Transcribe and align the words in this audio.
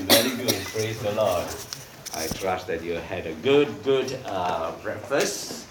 Very 0.00 0.32
good. 0.40 0.56
Praise 0.72 0.96
the 1.04 1.12
Lord. 1.12 1.44
I 2.16 2.24
trust 2.40 2.66
that 2.68 2.82
you 2.82 2.94
had 2.96 3.26
a 3.26 3.34
good, 3.44 3.68
good 3.84 4.08
uh, 4.24 4.72
breakfast. 4.82 5.66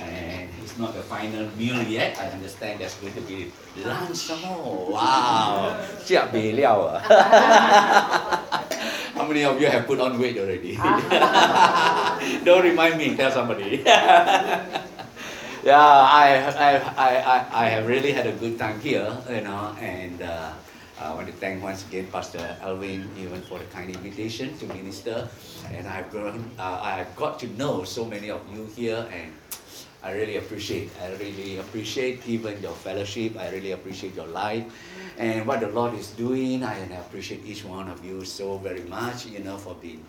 And 0.00 0.48
it's 0.64 0.78
not 0.78 0.94
the 0.94 1.02
final 1.04 1.44
meal 1.60 1.76
yet. 1.84 2.16
I 2.16 2.32
understand 2.32 2.80
there's 2.80 2.94
going 3.04 3.12
to 3.12 3.20
be 3.28 3.52
lunch 3.84 4.16
some 4.16 4.40
more. 4.48 4.96
Wow. 4.96 5.76
Siap 6.00 6.32
bei 6.32 6.56
liao 6.56 6.88
ah. 6.88 7.04
How 9.20 9.28
many 9.28 9.44
of 9.44 9.60
you 9.60 9.68
have 9.68 9.84
put 9.84 10.00
on 10.00 10.16
weight 10.16 10.40
already? 10.40 10.80
Don't 12.48 12.64
remind 12.64 12.96
me, 12.96 13.12
tell 13.12 13.28
somebody. 13.28 13.82
yeah, 13.84 15.76
I, 15.76 16.48
I, 16.48 16.70
I, 16.96 17.10
I, 17.20 17.36
I 17.52 17.64
have 17.68 17.84
really 17.84 18.16
had 18.16 18.24
a 18.24 18.32
good 18.32 18.56
time 18.56 18.80
here, 18.80 19.12
you 19.28 19.44
know, 19.44 19.76
and 19.76 20.16
uh, 20.22 20.56
I 21.00 21.14
want 21.14 21.28
to 21.28 21.32
thank 21.32 21.62
once 21.62 21.86
again 21.88 22.08
Pastor 22.12 22.44
Alvin 22.60 23.08
even 23.16 23.40
for 23.40 23.58
the 23.58 23.64
kind 23.72 23.88
invitation 23.88 24.52
to 24.58 24.66
minister. 24.66 25.26
And 25.72 25.88
I've 25.88 26.10
grown, 26.10 26.50
uh, 26.58 26.80
I've 26.82 27.16
got 27.16 27.40
to 27.40 27.46
know 27.56 27.84
so 27.84 28.04
many 28.04 28.30
of 28.30 28.42
you 28.52 28.66
here, 28.76 29.08
and 29.10 29.32
I 30.02 30.12
really 30.12 30.36
appreciate. 30.36 30.90
I 31.00 31.12
really 31.16 31.56
appreciate 31.56 32.28
even 32.28 32.60
your 32.60 32.72
fellowship. 32.72 33.38
I 33.38 33.48
really 33.48 33.72
appreciate 33.72 34.14
your 34.14 34.26
life 34.26 34.64
and 35.16 35.46
what 35.46 35.60
the 35.60 35.68
Lord 35.68 35.94
is 35.94 36.10
doing. 36.10 36.62
I 36.64 36.76
appreciate 37.00 37.46
each 37.46 37.64
one 37.64 37.88
of 37.88 38.04
you 38.04 38.22
so 38.26 38.58
very 38.58 38.82
much, 38.82 39.24
you 39.24 39.38
know, 39.40 39.56
for 39.56 39.74
being 39.80 40.04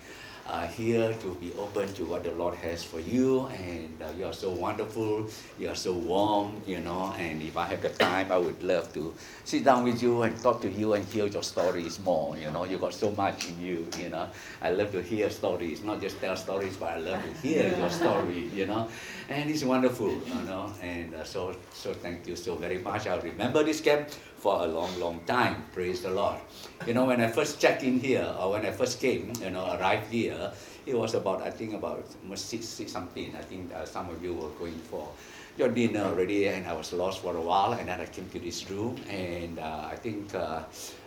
uh, 0.51 0.67
here 0.67 1.13
to 1.21 1.33
be 1.35 1.53
open 1.57 1.91
to 1.93 2.03
what 2.03 2.23
the 2.23 2.31
Lord 2.31 2.55
has 2.55 2.83
for 2.83 2.99
you. 2.99 3.47
And 3.47 3.97
uh, 4.01 4.11
you 4.17 4.25
are 4.25 4.33
so 4.33 4.51
wonderful. 4.51 5.27
You 5.57 5.69
are 5.69 5.75
so 5.75 5.93
warm, 5.93 6.61
you 6.67 6.81
know. 6.81 7.13
And 7.17 7.41
if 7.41 7.55
I 7.55 7.65
have 7.65 7.81
the 7.81 7.89
time, 7.89 8.31
I 8.31 8.37
would 8.37 8.61
love 8.61 8.93
to 8.93 9.13
sit 9.45 9.63
down 9.63 9.85
with 9.85 10.03
you 10.03 10.23
and 10.23 10.37
talk 10.41 10.61
to 10.61 10.69
you 10.69 10.93
and 10.93 11.05
hear 11.05 11.25
your 11.25 11.43
stories 11.43 11.99
more. 12.01 12.35
You 12.37 12.51
know, 12.51 12.65
you 12.65 12.77
got 12.77 12.93
so 12.93 13.11
much 13.11 13.47
in 13.47 13.61
you. 13.61 13.87
You 13.97 14.09
know, 14.09 14.27
I 14.61 14.71
love 14.71 14.91
to 14.91 15.01
hear 15.01 15.29
stories, 15.29 15.83
not 15.83 16.01
just 16.01 16.19
tell 16.19 16.35
stories, 16.35 16.75
but 16.75 16.89
I 16.89 16.97
love 16.97 17.23
to 17.23 17.48
hear 17.48 17.73
your 17.77 17.89
story. 17.89 18.49
You 18.54 18.65
know, 18.65 18.89
and 19.29 19.49
it's 19.49 19.63
wonderful. 19.63 20.11
You 20.11 20.41
know, 20.45 20.73
and 20.81 21.15
uh, 21.15 21.23
so 21.23 21.55
so 21.73 21.93
thank 21.93 22.27
you 22.27 22.35
so 22.35 22.55
very 22.55 22.79
much. 22.79 23.07
I'll 23.07 23.21
remember 23.21 23.63
this 23.63 23.79
camp 23.79 24.09
for 24.37 24.63
a 24.63 24.67
long, 24.67 24.99
long 24.99 25.21
time. 25.26 25.63
Praise 25.71 26.01
the 26.01 26.11
Lord. 26.11 26.39
You 26.87 26.96
know, 26.96 27.05
when 27.05 27.21
I 27.21 27.27
first 27.27 27.62
checked 27.62 27.84
in 27.84 27.99
here, 27.99 28.27
or 28.40 28.51
when 28.51 28.65
I 28.65 28.71
first 28.71 28.99
came, 28.99 29.34
you 29.40 29.51
know, 29.51 29.77
arrived 29.77 30.12
here, 30.12 30.51
it 30.85 30.98
was 30.98 31.13
about, 31.13 31.43
I 31.43 31.51
think, 31.51 31.73
about 31.73 32.04
six, 32.35 32.65
six 32.65 32.91
something. 32.91 33.35
I 33.38 33.43
think 33.43 33.71
uh, 33.73 33.85
some 33.85 34.10
of 34.10 34.23
you 34.23 34.34
were 34.34 34.49
going 34.57 34.79
for 34.90 35.07
your 35.57 35.70
dinner 35.70 36.01
already, 36.01 36.48
and 36.48 36.65
I 36.65 36.73
was 36.73 36.91
lost 36.91 37.21
for 37.21 37.35
a 37.35 37.41
while, 37.41 37.73
and 37.73 37.88
then 37.88 38.01
I 38.01 38.05
came 38.05 38.27
to 38.29 38.40
this 38.40 38.70
room, 38.71 38.98
and 39.07 39.60
uh, 39.60 39.90
I 39.91 39.96
think 39.96 40.34
uh, 40.34 40.63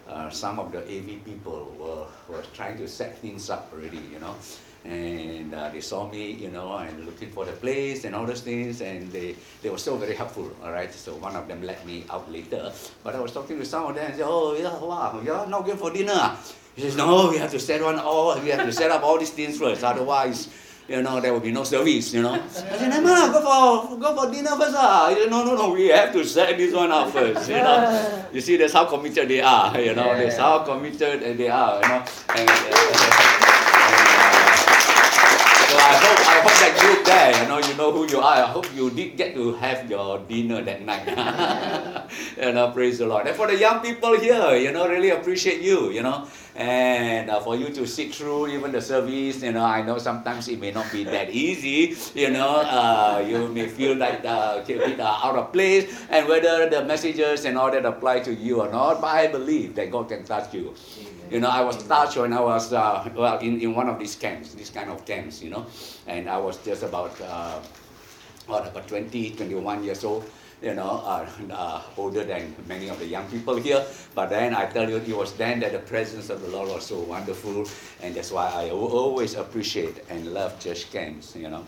uh 0.07 0.31
some 0.31 0.61
of 0.61 0.71
the 0.71 0.83
AV 0.85 1.25
people 1.25 1.75
were, 1.79 2.07
were 2.29 2.45
trying 2.55 2.77
to 2.79 2.87
set 2.87 3.19
things 3.19 3.51
up 3.51 3.73
already, 3.73 4.03
you 4.13 4.21
know 4.21 4.37
and 4.85 5.55
uh, 5.55 5.71
they 5.71 5.81
saw 5.81 6.09
me, 6.09 6.33
you 6.33 6.51
know, 6.51 6.77
and 6.77 7.07
looking 7.07 7.31
for 7.31 7.45
the 7.45 7.53
place 7.53 8.05
and 8.05 8.15
all 8.15 8.27
those 8.27 8.43
things, 8.43 8.81
and 8.83 9.11
they, 9.11 9.35
they 9.63 9.71
were 9.71 9.79
so 9.79 9.97
very 9.97 10.15
helpful, 10.15 10.51
all 10.63 10.73
right. 10.73 10.93
So 10.93 11.15
one 11.17 11.35
of 11.37 11.49
them 11.49 11.63
let 11.63 11.85
me 11.87 12.05
out 12.11 12.31
later, 12.31 12.73
but 13.03 13.15
I 13.15 13.21
was 13.21 13.33
talking 13.33 13.59
to 13.59 13.65
some 13.65 13.87
of 13.87 13.95
them 13.95 14.05
and 14.07 14.15
said, 14.15 14.27
oh 14.27 14.55
yeah, 14.55 14.79
wow, 14.79 15.21
you're 15.25 15.47
not 15.47 15.65
going 15.65 15.79
for 15.79 15.91
dinner. 15.91 16.37
He 16.77 16.83
says, 16.83 16.97
no, 16.97 17.31
we 17.31 17.39
have 17.39 17.51
to 17.53 17.61
set 17.61 17.83
one 17.83 17.99
all, 17.99 18.39
we 18.41 18.49
have 18.51 18.67
to 18.67 18.73
set 18.73 18.91
up 18.91 19.03
all 19.03 19.19
these 19.19 19.31
things 19.31 19.59
first, 19.59 19.83
otherwise, 19.85 20.49
you 20.87 21.01
know, 21.01 21.19
there 21.19 21.33
will 21.33 21.41
be 21.41 21.53
no 21.53 21.65
service, 21.65 22.13
you 22.13 22.21
know. 22.21 22.35
I 22.35 22.47
said, 22.49 22.91
no, 22.91 23.01
no, 23.01 23.33
go 23.33 23.89
for, 23.89 23.97
go 23.97 24.15
for 24.15 24.31
dinner 24.31 24.51
first. 24.51 24.77
Ah. 24.77 25.09
He 25.09 25.23
said, 25.23 25.31
no, 25.31 25.43
no, 25.43 25.57
no, 25.57 25.71
we 25.73 25.89
have 25.89 26.13
to 26.13 26.23
set 26.27 26.59
this 26.59 26.75
one 26.75 26.93
up 26.93 27.11
first, 27.11 27.49
you 27.49 27.57
know. 27.57 28.27
You 28.35 28.43
see, 28.43 28.59
that's 28.59 28.75
how 28.75 28.85
committed 28.85 29.29
they 29.29 29.41
are, 29.41 29.81
you 29.81 29.95
know, 29.95 30.15
that's 30.15 30.37
how 30.37 30.59
committed 30.59 31.39
they 31.39 31.49
are, 31.49 31.81
you 31.81 31.89
know. 31.89 32.05
And, 32.37 32.51
uh, 32.51 33.41
I 35.95 35.97
hope 36.03 36.19
I 36.27 36.39
hope 36.43 36.59
that 36.59 36.75
group 36.75 37.07
there, 37.07 37.31
you 37.39 37.47
know, 37.47 37.59
you 37.63 37.75
know 37.79 37.93
who 37.95 38.11
you 38.11 38.19
are. 38.19 38.43
I 38.43 38.51
hope 38.51 38.67
you 38.75 38.91
did 38.91 39.17
get 39.17 39.31
to 39.39 39.55
have 39.63 39.89
your 39.89 40.19
dinner 40.27 40.59
that 40.59 40.83
night. 40.83 41.07
you 42.37 42.51
know, 42.51 42.75
praise 42.75 42.99
the 42.99 43.07
Lord. 43.07 43.29
And 43.31 43.37
for 43.37 43.47
the 43.47 43.55
young 43.55 43.79
people 43.79 44.19
here, 44.19 44.57
you 44.59 44.73
know, 44.73 44.89
really 44.89 45.11
appreciate 45.11 45.63
you, 45.63 45.95
you 45.95 46.03
know, 46.03 46.27
and 46.57 47.31
uh, 47.31 47.39
for 47.39 47.55
you 47.55 47.71
to 47.71 47.87
sit 47.87 48.13
through 48.13 48.49
even 48.49 48.73
the 48.73 48.83
service, 48.83 49.41
you 49.43 49.53
know, 49.53 49.63
I 49.65 49.83
know 49.83 49.99
sometimes 49.99 50.49
it 50.49 50.59
may 50.59 50.73
not 50.73 50.91
be 50.91 51.05
that 51.05 51.31
easy, 51.31 51.95
you 52.19 52.31
know, 52.31 52.67
uh, 52.67 53.23
you 53.25 53.47
may 53.55 53.69
feel 53.69 53.95
like 53.95 54.25
uh, 54.25 54.63
a 54.63 54.67
bit 54.67 54.99
uh, 54.99 55.21
out 55.23 55.37
of 55.37 55.53
place, 55.53 55.87
and 56.11 56.27
whether 56.27 56.69
the 56.69 56.83
messages 56.85 57.45
and 57.45 57.57
all 57.57 57.71
that 57.71 57.87
apply 57.87 58.19
to 58.27 58.35
you 58.35 58.63
or 58.63 58.69
not, 58.69 59.01
but 59.01 59.15
I 59.15 59.29
believe 59.29 59.77
that 59.77 59.93
God 59.93 60.09
can 60.09 60.25
touch 60.25 60.53
you. 60.55 60.75
You 61.31 61.41
know, 61.41 61.49
I 61.49 61.63
was 61.63 61.83
touched 61.87 62.17
when 62.17 62.33
I 62.33 62.41
was 62.41 62.73
uh, 62.73 63.09
well 63.15 63.39
in, 63.39 63.61
in 63.61 63.75
one 63.75 63.89
of 63.89 63.99
these 63.99 64.15
camps, 64.15 64.55
this 64.55 64.71
kind 64.71 64.91
of 64.91 65.05
camps, 65.05 65.43
you 65.43 65.51
know, 65.51 65.67
and 66.07 66.29
I 66.29 66.39
was 66.39 66.59
just 66.59 66.83
about 66.83 67.19
uh, 67.21 67.61
what 68.47 68.67
about 68.69 68.87
20, 68.87 69.31
21 69.31 69.85
years 69.85 70.05
old, 70.05 70.31
you 70.63 70.75
know, 70.75 71.03
uh, 71.05 71.27
uh, 71.51 71.83
older 71.97 72.25
than 72.25 72.55
many 72.69 72.89
of 72.89 72.99
the 72.99 73.07
young 73.07 73.27
people 73.29 73.57
here. 73.57 73.85
But 74.15 74.31
then 74.31 74.55
I 74.55 74.67
tell 74.67 74.89
you, 74.89 74.97
it 74.97 75.17
was 75.17 75.33
then 75.33 75.61
that 75.61 75.73
the 75.73 75.79
presence 75.79 76.31
of 76.31 76.43
the 76.43 76.49
Lord 76.49 76.69
was 76.69 76.87
so 76.87 77.01
wonderful, 77.01 77.67
and 78.03 78.15
that's 78.15 78.31
why 78.31 78.49
I 78.49 78.71
always 78.71 79.35
appreciate 79.35 80.05
and 80.11 80.33
love 80.33 80.61
church 80.61 80.93
camps, 80.93 81.35
you 81.35 81.49
know. 81.49 81.65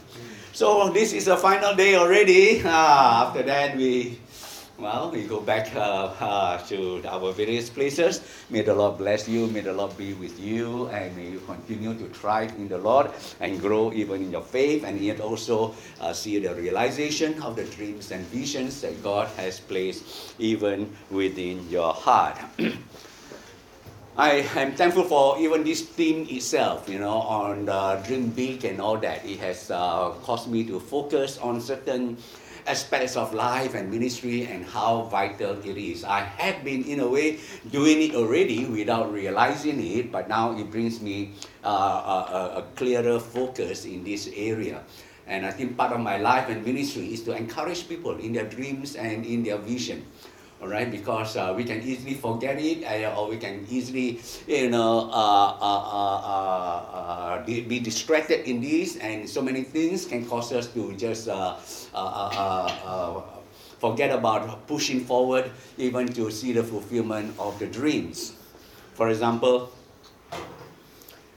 So 0.53 0.91
this 0.91 1.13
is 1.13 1.25
the 1.27 1.37
final 1.37 1.75
day 1.75 1.97
already. 1.97 2.63
Ah, 2.65 3.29
after 3.29 3.43
that, 3.45 3.77
we 3.77 4.19
well, 4.79 5.11
we 5.11 5.25
go 5.25 5.41
back 5.41 5.75
uh, 5.75 6.13
uh, 6.21 6.59
to 6.69 7.03
our 7.09 7.33
various 7.33 7.71
places. 7.71 8.21
May 8.51 8.63
the 8.63 8.75
Lord 8.75 8.99
bless 8.99 9.29
you. 9.29 9.47
May 9.49 9.61
the 9.61 9.73
Lord 9.73 9.97
be 9.97 10.13
with 10.15 10.39
you. 10.39 10.89
And 10.89 11.17
may 11.17 11.31
you 11.31 11.41
continue 11.41 11.95
to 11.95 12.05
thrive 12.13 12.53
in 12.57 12.69
the 12.69 12.79
Lord 12.79 13.11
and 13.41 13.61
grow 13.61 13.93
even 13.93 14.23
in 14.23 14.31
your 14.31 14.43
faith. 14.43 14.85
And 14.85 15.01
yet 15.01 15.21
also 15.21 15.75
uh, 16.01 16.13
see 16.13 16.39
the 16.39 16.55
realization 16.55 17.43
of 17.43 17.57
the 17.57 17.65
dreams 17.65 18.11
and 18.11 18.25
visions 18.27 18.81
that 18.83 19.03
God 19.03 19.29
has 19.37 19.61
placed 19.61 20.35
even 20.39 20.95
within 21.11 21.69
your 21.71 21.95
heart. 21.95 22.37
I 24.19 24.49
am 24.57 24.73
thankful 24.73 25.05
for 25.05 25.39
even 25.39 25.63
this 25.63 25.83
theme 25.83 26.27
itself, 26.31 26.89
you 26.89 26.99
know, 26.99 27.21
on 27.21 27.69
uh, 27.69 27.97
Dream 28.07 28.31
Big 28.31 28.65
and 28.65 28.81
all 28.81 28.97
that. 28.97 29.25
It 29.27 29.39
has 29.41 29.71
uh, 29.71 30.17
caused 30.25 30.49
me 30.49 30.65
to 30.65 30.81
focus 30.81 31.37
on 31.37 31.61
certain 31.61 32.17
aspects 32.67 33.17
of 33.17 33.33
life 33.33 33.75
and 33.75 33.91
ministry 33.91 34.47
and 34.47 34.65
how 34.65 35.03
vital 35.03 35.59
it 35.65 35.77
is. 35.77 36.05
I 36.05 36.21
have 36.21 36.63
been, 36.65 36.85
in 36.85 37.01
a 37.01 37.09
way, 37.09 37.39
doing 37.71 38.03
it 38.03 38.15
already 38.15 38.67
without 38.67 39.13
realizing 39.13 39.81
it, 39.81 40.13
but 40.13 40.29
now 40.29 40.57
it 40.59 40.71
brings 40.71 41.01
me 41.01 41.33
uh, 41.65 41.69
a, 41.69 42.59
a 42.59 42.63
clearer 42.75 43.19
focus 43.19 43.85
in 43.85 44.05
this 44.05 44.29
area. 44.35 44.83
And 45.27 45.45
I 45.45 45.51
think 45.51 45.77
part 45.77 45.93
of 45.93 46.01
my 46.01 46.19
life 46.19 46.49
and 46.49 46.65
ministry 46.65 47.13
is 47.13 47.23
to 47.25 47.35
encourage 47.35 47.89
people 47.89 48.17
in 48.19 48.33
their 48.33 48.47
dreams 48.47 48.95
and 48.95 49.27
in 49.27 49.43
their 49.43 49.59
vision 49.59 50.07
all 50.67 50.73
right 50.73 50.91
because 50.91 51.37
uh, 51.37 51.55
we 51.55 51.63
can 51.63 51.81
easily 51.83 52.15
forget 52.15 52.59
it 52.59 52.83
uh, 52.83 53.15
or 53.15 53.31
we 53.31 53.39
can 53.39 53.65
easily 53.71 54.19
you 54.51 54.69
know 54.69 55.07
uh, 55.15 55.55
uh, 55.63 57.39
uh, 57.39 57.47
be 57.47 57.79
distracted 57.79 58.43
in 58.51 58.61
this 58.61 58.97
and 58.97 59.31
so 59.31 59.41
many 59.41 59.63
things 59.63 60.05
can 60.05 60.27
cause 60.27 60.51
us 60.53 60.67
to 60.67 60.91
just 60.99 61.31
forget 63.79 64.11
about 64.11 64.67
pushing 64.67 64.99
forward 65.07 65.49
even 65.79 66.11
to 66.11 66.33
see 66.33 66.51
the 66.51 66.65
fulfillment 66.65 67.31
of 67.39 67.57
the 67.61 67.67
dreams 67.71 68.35
for 68.95 69.09
example 69.09 69.71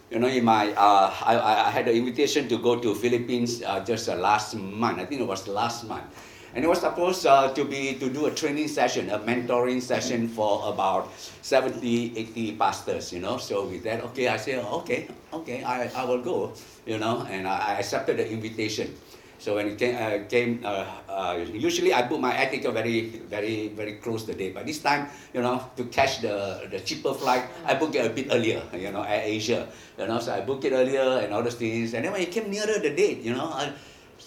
you 0.10 0.18
know, 0.18 0.28
in 0.28 0.44
my 0.44 0.74
uh, 0.74 1.14
I, 1.22 1.68
I 1.68 1.70
had 1.70 1.86
the 1.86 1.94
invitation 1.94 2.50
to 2.50 2.58
go 2.58 2.80
to 2.80 2.96
Philippines 2.96 3.62
uh, 3.62 3.86
just 3.86 4.10
uh, 4.10 4.16
last 4.16 4.56
month. 4.56 4.98
I 4.98 5.06
think 5.06 5.22
it 5.22 5.28
was 5.28 5.48
last 5.48 5.86
month, 5.86 6.10
and 6.56 6.64
it 6.64 6.68
was 6.68 6.80
supposed 6.82 7.26
uh, 7.26 7.54
to 7.54 7.66
be 7.66 7.96
to 7.96 8.10
do 8.10 8.26
a 8.26 8.32
training 8.32 8.68
session, 8.68 9.10
a 9.10 9.20
mentoring 9.20 9.82
session 9.82 10.28
for 10.28 10.72
about 10.72 11.12
70, 11.42 12.18
80 12.18 12.56
pastors, 12.56 13.14
you 13.14 13.20
know. 13.20 13.38
So 13.38 13.66
with 13.66 13.84
that, 13.84 14.04
okay, 14.12 14.28
I 14.28 14.38
said, 14.38 14.64
okay, 14.84 15.08
okay, 15.34 15.64
I, 15.64 15.88
I 15.96 16.06
will 16.06 16.22
go, 16.22 16.54
you 16.86 16.98
know, 16.98 17.26
and 17.30 17.48
I, 17.48 17.58
I 17.58 17.80
accepted 17.80 18.18
the 18.18 18.30
invitation. 18.30 18.96
So 19.40 19.56
when 19.56 19.72
it 19.72 19.80
came, 19.80 19.96
uh, 19.96 20.28
came 20.28 20.60
uh, 20.68 20.84
uh, 21.08 21.40
usually 21.48 21.94
I 21.94 22.04
book 22.04 22.20
my 22.20 22.36
air 22.36 22.52
ticket 22.52 22.74
very, 22.74 23.24
very, 23.32 23.70
very 23.70 23.94
close 24.04 24.26
the 24.28 24.36
date. 24.36 24.54
But 24.54 24.66
this 24.68 24.84
time, 24.84 25.08
you 25.34 25.42
know, 25.42 25.64
to 25.78 25.86
catch 25.86 26.20
the, 26.20 26.68
the 26.70 26.80
cheaper 26.82 27.14
flight, 27.14 27.48
I 27.66 27.76
booked 27.76 27.96
it 27.96 28.06
a 28.06 28.10
bit 28.10 28.28
earlier, 28.32 28.62
you 28.76 28.92
know, 28.92 29.04
Air 29.04 29.24
Asia. 29.24 29.66
You 29.98 30.08
know, 30.08 30.20
so 30.20 30.34
I 30.34 30.42
booked 30.42 30.66
it 30.66 30.74
earlier 30.74 31.24
and 31.24 31.34
all 31.34 31.42
those 31.42 31.56
things. 31.56 31.94
And 31.94 32.04
then 32.04 32.12
when 32.12 32.22
it 32.22 32.32
came 32.34 32.52
nearer 32.52 32.80
the 32.80 32.92
date, 32.92 33.22
you 33.24 33.34
know, 33.34 33.48
I, 33.48 33.72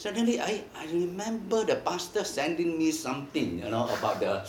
suddenly 0.02 0.42
I, 0.42 0.66
I 0.74 0.90
remember 0.90 1.62
the 1.62 1.76
pastor 1.76 2.24
sending 2.24 2.76
me 2.76 2.90
something, 2.90 3.62
you 3.62 3.70
know, 3.70 3.86
about 3.86 4.18
the 4.18 4.42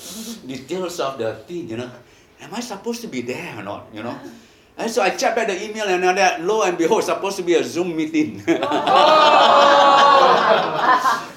details 0.49 0.99
of 0.99 1.19
the 1.19 1.35
thing, 1.45 1.69
you 1.69 1.77
know. 1.77 1.91
Am 2.41 2.49
I 2.55 2.59
supposed 2.59 3.01
to 3.01 3.07
be 3.07 3.21
there 3.21 3.59
or 3.59 3.63
not, 3.63 3.85
you 3.93 4.01
know? 4.01 4.17
And 4.75 4.89
so 4.89 5.03
I 5.03 5.11
checked 5.11 5.35
back 5.35 5.45
the 5.45 5.53
email 5.63 5.85
and 5.85 6.03
all 6.03 6.15
that, 6.15 6.41
lo 6.41 6.63
and 6.63 6.75
behold, 6.75 7.03
supposed 7.03 7.37
to 7.37 7.43
be 7.43 7.53
a 7.53 7.63
Zoom 7.63 7.95
meeting. 7.95 8.41
oh! 8.47 8.57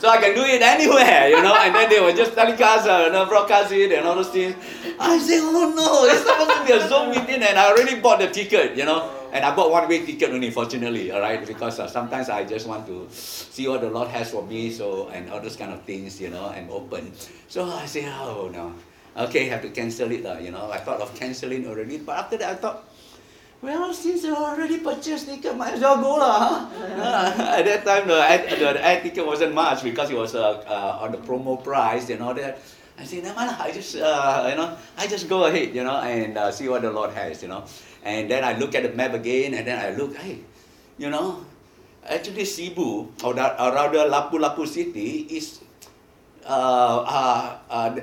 so 0.01 0.09
I 0.09 0.17
can 0.17 0.35
do 0.35 0.41
it 0.49 0.62
anywhere, 0.62 1.29
you 1.29 1.43
know. 1.43 1.55
And 1.55 1.75
then 1.75 1.91
they 1.91 2.01
were 2.01 2.17
just 2.17 2.33
telecast, 2.33 2.89
uh, 2.89 3.05
you 3.05 3.12
know, 3.12 3.27
broadcast 3.27 3.71
it 3.73 3.93
and 3.93 4.07
all 4.09 4.15
those 4.15 4.31
things. 4.31 4.57
I 4.99 5.19
say, 5.19 5.41
oh 5.43 5.75
no, 5.77 6.09
it's 6.09 6.25
supposed 6.25 6.57
to 6.57 6.65
be 6.65 6.73
a 6.73 6.89
Zoom 6.89 7.11
meeting, 7.11 7.43
and 7.45 7.59
I 7.59 7.69
already 7.69 8.01
bought 8.01 8.21
the 8.21 8.29
ticket, 8.29 8.75
you 8.79 8.87
know. 8.87 9.12
And 9.32 9.44
I 9.44 9.55
bought 9.55 9.70
one 9.70 9.88
way 9.88 10.05
ticket 10.05 10.31
only, 10.31 10.50
fortunately, 10.50 11.11
all 11.11 11.20
right, 11.20 11.44
because 11.44 11.78
uh, 11.78 11.87
sometimes 11.87 12.28
I 12.28 12.44
just 12.44 12.67
want 12.67 12.87
to 12.87 13.06
see 13.11 13.69
what 13.69 13.81
the 13.81 13.90
Lord 13.90 14.08
has 14.08 14.31
for 14.31 14.43
me, 14.43 14.70
so 14.70 15.08
and 15.08 15.31
all 15.31 15.40
those 15.40 15.56
kind 15.56 15.73
of 15.73 15.82
things, 15.82 16.20
you 16.20 16.31
know, 16.31 16.50
and 16.50 16.70
open. 16.70 17.12
So 17.49 17.64
I 17.64 17.87
say, 17.87 18.06
oh 18.06 18.50
no, 18.52 18.75
okay, 19.26 19.46
have 19.46 19.62
to 19.62 19.70
cancel 19.70 20.11
it, 20.11 20.25
uh, 20.25 20.38
you 20.38 20.50
know. 20.50 20.70
I 20.70 20.78
thought 20.78 21.00
of 21.00 21.14
canceling 21.14 21.67
already, 21.67 21.99
but 21.99 22.17
after 22.19 22.37
that 22.38 22.50
I 22.50 22.55
thought, 22.55 22.84
well, 23.62 23.93
since 23.93 24.23
you 24.23 24.37
already 24.37 24.78
purchased 24.78 25.26
ticket, 25.26 25.56
might 25.56 25.75
as 25.75 25.81
well 25.81 26.00
go 26.00 26.14
lah. 26.17 26.69
Huh? 26.69 27.56
at 27.58 27.64
that 27.64 27.84
time, 27.84 28.06
the 28.06 28.20
air, 28.20 28.44
the 28.46 28.87
air 28.87 29.00
ticket 29.00 29.26
wasn't 29.26 29.55
much 29.55 29.82
because 29.82 30.11
it 30.11 30.17
was 30.17 30.34
uh, 30.34 30.62
uh, 30.69 30.99
on 31.00 31.12
the 31.12 31.19
promo 31.19 31.62
price 31.62 32.11
and 32.11 32.23
all 32.23 32.34
that. 32.34 32.61
I 32.99 33.05
said, 33.05 33.25
no 33.25 33.34
man, 33.34 33.55
I 33.61 33.73
just, 33.73 33.96
uh, 33.96 34.46
you 34.49 34.56
know, 34.56 34.76
I 34.96 35.06
just 35.06 35.28
go 35.28 35.44
ahead, 35.44 35.75
you 35.75 35.84
know, 35.84 35.96
and 36.00 36.37
uh, 36.38 36.50
see 36.50 36.69
what 36.69 36.82
the 36.82 36.90
Lord 36.90 37.12
has, 37.12 37.43
you 37.43 37.49
know. 37.49 37.64
And 38.06 38.31
then 38.31 38.47
I 38.47 38.55
look 38.55 38.79
at 38.79 38.87
the 38.87 38.94
map 38.94 39.19
again, 39.19 39.58
and 39.58 39.67
then 39.67 39.82
I 39.82 39.91
look, 39.99 40.14
hey, 40.14 40.47
you 40.94 41.11
know, 41.11 41.43
actually 42.06 42.47
Cebu, 42.47 43.11
or, 43.26 43.35
that, 43.35 43.58
or 43.58 43.75
rather 43.75 44.06
Lapu-Lapu 44.06 44.62
City, 44.62 45.26
is, 45.26 45.58
uh, 46.47 47.03
uh, 47.03 47.58
uh, 47.67 47.99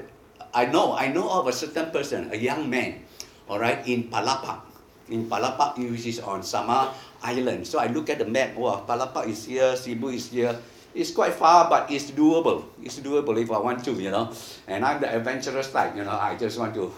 I 0.54 0.68
know, 0.68 0.92
I 0.92 1.08
know 1.08 1.32
of 1.32 1.48
a 1.48 1.56
certain 1.56 1.88
person, 1.96 2.36
a 2.36 2.38
young 2.38 2.68
man, 2.68 3.08
all 3.48 3.64
right, 3.64 3.80
in 3.88 4.12
Palapag 4.12 4.74
in 5.10 5.28
Palapag, 5.28 5.78
which 5.78 6.06
is 6.06 6.20
on 6.20 6.44
Samar 6.44 6.94
Island. 7.22 7.68
So 7.68 7.80
I 7.80 7.88
look 7.88 8.10
at 8.10 8.20
the 8.20 8.26
map. 8.26 8.56
Wow, 8.56 8.84
Palapag 8.88 9.28
is 9.28 9.46
here, 9.46 9.76
Cebu 9.76 10.10
is 10.10 10.30
here. 10.32 10.56
It's 10.94 11.10
quite 11.10 11.34
far, 11.34 11.70
but 11.70 11.90
it's 11.90 12.12
doable. 12.12 12.66
It's 12.84 13.00
doable 13.00 13.34
if 13.42 13.50
I 13.50 13.58
want 13.58 13.84
to, 13.86 13.94
you 13.94 14.12
know. 14.12 14.32
And 14.68 14.86
I'm 14.86 15.02
the 15.02 15.10
adventurous 15.10 15.72
type, 15.72 15.96
you 15.98 16.04
know. 16.04 16.14
I 16.14 16.38
just 16.38 16.60
want 16.60 16.76
to, 16.76 16.94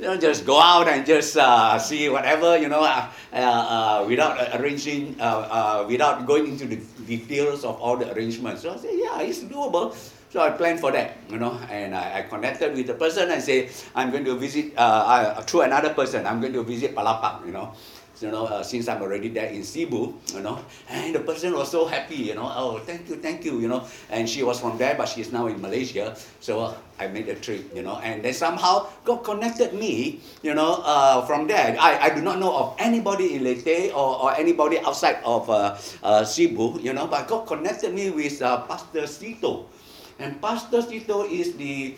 you 0.00 0.06
know, 0.06 0.16
just 0.16 0.46
go 0.46 0.58
out 0.58 0.88
and 0.88 1.04
just 1.04 1.36
uh, 1.36 1.78
see 1.78 2.08
whatever, 2.08 2.56
you 2.56 2.68
know, 2.68 2.80
uh, 2.80 3.04
uh, 3.32 3.36
uh 3.36 4.04
without 4.08 4.40
arranging, 4.56 5.14
uh, 5.20 5.24
uh, 5.24 5.86
without 5.86 6.24
going 6.26 6.48
into 6.48 6.64
the 6.64 6.80
details 7.04 7.64
of 7.64 7.76
all 7.80 7.96
the 7.96 8.10
arrangements. 8.16 8.62
So 8.62 8.72
I 8.72 8.76
say, 8.78 8.96
yeah, 8.96 9.20
it's 9.20 9.44
doable. 9.44 9.92
So 10.30 10.40
I 10.40 10.50
planned 10.50 10.80
for 10.80 10.92
that, 10.92 11.18
you 11.28 11.38
know, 11.38 11.58
and 11.68 11.94
I, 11.94 12.20
I 12.20 12.22
connected 12.22 12.72
with 12.74 12.86
the 12.86 12.94
person 12.94 13.30
and 13.30 13.42
say, 13.42 13.68
I'm 13.94 14.10
going 14.10 14.24
to 14.24 14.36
visit, 14.36 14.72
uh, 14.76 15.42
through 15.42 15.62
another 15.62 15.92
person, 15.92 16.24
I'm 16.24 16.40
going 16.40 16.54
to 16.54 16.62
visit 16.62 16.94
Palapag, 16.94 17.44
you 17.44 17.52
know. 17.52 17.74
You 18.20 18.30
know, 18.30 18.44
uh, 18.44 18.62
since 18.62 18.84
I'm 18.86 19.00
already 19.00 19.32
there 19.32 19.48
in 19.48 19.64
Cebu, 19.64 20.12
you 20.36 20.40
know, 20.44 20.60
and 20.92 21.14
the 21.14 21.20
person 21.20 21.56
was 21.56 21.70
so 21.72 21.86
happy, 21.88 22.28
you 22.28 22.34
know, 22.34 22.52
oh, 22.52 22.78
thank 22.84 23.08
you, 23.08 23.16
thank 23.16 23.48
you, 23.48 23.60
you 23.60 23.68
know, 23.68 23.88
and 24.12 24.28
she 24.28 24.42
was 24.42 24.60
from 24.60 24.76
there, 24.76 24.94
but 24.94 25.08
she's 25.08 25.32
now 25.32 25.46
in 25.48 25.56
Malaysia, 25.56 26.12
so 26.40 26.60
uh, 26.60 26.74
I 27.00 27.08
made 27.08 27.32
a 27.32 27.34
trip, 27.34 27.72
you 27.74 27.80
know, 27.80 27.96
and 28.04 28.20
then 28.20 28.34
somehow 28.36 28.92
God 29.08 29.24
connected 29.24 29.72
me, 29.72 30.20
you 30.42 30.52
know, 30.52 30.84
uh, 30.84 31.24
from 31.24 31.48
there. 31.48 31.74
I, 31.80 32.12
I 32.12 32.14
do 32.14 32.20
not 32.20 32.38
know 32.38 32.52
of 32.52 32.76
anybody 32.78 33.36
in 33.36 33.44
Leyte 33.44 33.96
or, 33.96 34.28
or 34.28 34.36
anybody 34.36 34.78
outside 34.80 35.24
of 35.24 35.48
uh, 35.48 35.78
uh, 36.02 36.22
Cebu, 36.22 36.78
you 36.80 36.92
know, 36.92 37.06
but 37.06 37.26
God 37.26 37.46
connected 37.46 37.94
me 37.94 38.10
with 38.10 38.42
uh, 38.42 38.60
Pastor 38.68 39.08
Sito, 39.08 39.64
and 40.18 40.36
Pastor 40.42 40.82
Sito 40.84 41.24
is 41.24 41.56
the 41.56 41.96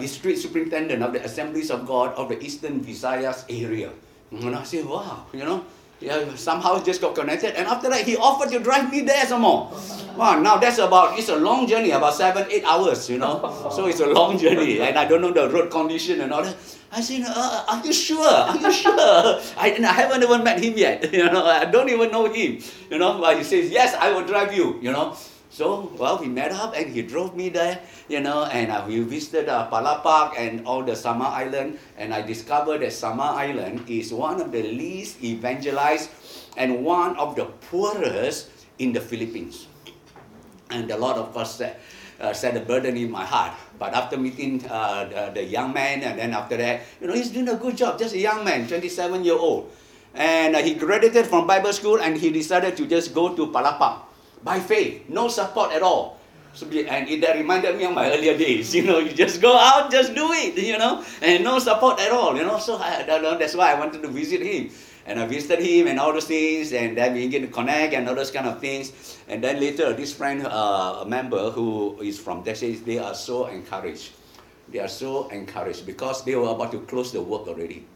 district 0.00 0.36
superintendent 0.38 1.02
of 1.02 1.14
the 1.14 1.24
Assemblies 1.24 1.70
of 1.70 1.86
God 1.86 2.12
of 2.12 2.28
the 2.28 2.36
Eastern 2.44 2.84
Visayas 2.84 3.48
area. 3.48 3.88
And 4.30 4.54
I 4.56 4.62
said, 4.64 4.84
wow, 4.84 5.26
you 5.32 5.44
know, 5.44 5.64
yeah, 6.00 6.34
somehow 6.34 6.82
just 6.82 7.00
got 7.00 7.14
connected. 7.14 7.56
And 7.56 7.66
after 7.66 7.88
that, 7.88 8.04
he 8.04 8.16
offered 8.16 8.50
to 8.50 8.58
drive 8.58 8.90
me 8.90 9.00
there 9.00 9.24
some 9.24 9.42
more. 9.42 9.72
Wow, 10.16 10.40
now 10.40 10.56
that's 10.56 10.78
about, 10.78 11.18
it's 11.18 11.28
a 11.28 11.36
long 11.36 11.66
journey, 11.66 11.90
about 11.90 12.14
seven, 12.14 12.46
eight 12.50 12.64
hours, 12.64 13.08
you 13.08 13.18
know. 13.18 13.70
So 13.72 13.86
it's 13.86 14.00
a 14.00 14.06
long 14.06 14.38
journey. 14.38 14.80
And 14.80 14.98
I 14.98 15.06
don't 15.06 15.20
know 15.20 15.32
the 15.32 15.48
road 15.48 15.70
condition 15.70 16.20
and 16.20 16.32
all 16.32 16.42
that. 16.42 16.56
I 16.92 17.00
said, 17.00 17.24
uh, 17.26 17.64
are 17.68 17.84
you 17.84 17.92
sure? 17.92 18.26
Are 18.26 18.56
you 18.56 18.72
sure? 18.72 18.92
I, 19.56 19.76
I 19.78 19.92
haven't 19.92 20.22
even 20.22 20.44
met 20.44 20.62
him 20.62 20.74
yet. 20.76 21.12
You 21.16 21.30
know, 21.30 21.44
I 21.44 21.64
don't 21.64 21.88
even 21.88 22.10
know 22.10 22.26
him. 22.32 22.58
You 22.90 22.98
know, 22.98 23.20
but 23.20 23.38
he 23.38 23.44
says, 23.44 23.70
yes, 23.70 23.94
I 23.94 24.12
will 24.12 24.24
drive 24.24 24.52
you, 24.54 24.78
you 24.82 24.92
know. 24.92 25.16
So, 25.56 25.88
well, 25.96 26.20
we 26.20 26.28
met 26.28 26.52
up 26.52 26.76
and 26.76 26.92
he 26.92 27.00
drove 27.00 27.32
me 27.32 27.48
there, 27.48 27.80
you 28.12 28.20
know, 28.20 28.44
and 28.44 28.68
uh, 28.68 28.84
we 28.84 29.00
visited 29.00 29.48
uh, 29.48 29.64
Palapag 29.72 30.36
and 30.36 30.68
all 30.68 30.84
the 30.84 30.92
Samar 30.92 31.32
Island. 31.32 31.80
And 31.96 32.12
I 32.12 32.20
discovered 32.20 32.84
that 32.84 32.92
Samar 32.92 33.32
Island 33.40 33.88
is 33.88 34.12
one 34.12 34.36
of 34.44 34.52
the 34.52 34.60
least 34.60 35.24
evangelized 35.24 36.12
and 36.60 36.84
one 36.84 37.16
of 37.16 37.40
the 37.40 37.48
poorest 37.72 38.52
in 38.76 38.92
the 38.92 39.00
Philippines. 39.00 39.64
And 40.68 40.92
the 40.92 40.98
Lord, 41.00 41.16
of 41.16 41.32
course, 41.32 41.56
said, 41.56 41.80
uh, 42.20 42.34
set 42.36 42.54
a 42.54 42.60
burden 42.60 42.98
in 43.00 43.10
my 43.10 43.24
heart. 43.24 43.56
But 43.78 43.94
after 43.94 44.20
meeting 44.20 44.60
uh, 44.68 45.08
the, 45.08 45.40
the, 45.40 45.44
young 45.48 45.72
man, 45.72 46.02
and 46.02 46.18
then 46.18 46.34
after 46.34 46.58
that, 46.58 46.82
you 47.00 47.06
know, 47.06 47.14
he's 47.14 47.30
doing 47.30 47.48
a 47.48 47.56
good 47.56 47.78
job, 47.78 47.98
just 47.98 48.12
a 48.12 48.20
young 48.20 48.44
man, 48.44 48.68
27 48.68 49.24
year 49.24 49.40
old. 49.40 49.72
And 50.12 50.54
uh, 50.54 50.60
he 50.60 50.74
graduated 50.74 51.24
from 51.24 51.46
Bible 51.46 51.72
school 51.72 51.96
and 51.96 52.14
he 52.14 52.28
decided 52.28 52.76
to 52.76 52.84
just 52.86 53.14
go 53.14 53.34
to 53.34 53.46
Palapag 53.46 54.05
by 54.46 54.60
faith, 54.60 55.02
no 55.10 55.26
support 55.26 55.72
at 55.72 55.82
all. 55.82 56.22
So, 56.54 56.64
and 56.70 57.10
it, 57.10 57.20
that 57.20 57.34
reminded 57.34 57.76
me 57.76 57.84
of 57.84 57.92
my 57.92 58.08
earlier 58.14 58.38
days. 58.38 58.72
You 58.78 58.84
know, 58.86 58.98
you 59.02 59.12
just 59.12 59.42
go 59.42 59.58
out, 59.58 59.90
just 59.90 60.14
do 60.14 60.30
it. 60.32 60.56
You 60.56 60.78
know, 60.78 61.04
and 61.20 61.42
no 61.42 61.58
support 61.58 61.98
at 62.00 62.12
all. 62.12 62.38
You 62.38 62.46
know, 62.46 62.58
so 62.62 62.78
I, 62.78 63.02
that's 63.02 63.56
why 63.58 63.72
I 63.72 63.78
wanted 63.78 64.00
to 64.02 64.08
visit 64.08 64.40
him. 64.40 64.70
And 65.04 65.18
I 65.20 65.26
visited 65.26 65.62
him 65.62 65.86
and 65.86 66.00
all 66.00 66.12
those 66.12 66.26
things, 66.26 66.72
and 66.72 66.96
then 66.96 67.14
we 67.14 67.28
get 67.28 67.42
to 67.42 67.46
connect 67.46 67.94
and 67.94 68.08
all 68.08 68.14
those 68.14 68.30
kind 68.30 68.46
of 68.46 68.58
things. 68.58 68.90
And 69.28 69.42
then 69.42 69.60
later, 69.60 69.92
this 69.92 70.14
friend, 70.14 70.46
uh, 70.46 71.02
a 71.02 71.06
member 71.06 71.50
who 71.50 71.98
is 72.02 72.18
from 72.18 72.42
Texas, 72.42 72.80
they 72.80 72.98
are 72.98 73.14
so 73.14 73.46
encouraged. 73.46 74.10
They 74.68 74.80
are 74.80 74.90
so 74.90 75.28
encouraged 75.28 75.86
because 75.86 76.24
they 76.24 76.34
were 76.34 76.50
about 76.50 76.72
to 76.72 76.80
close 76.90 77.12
the 77.12 77.22
work 77.22 77.46
already 77.46 77.86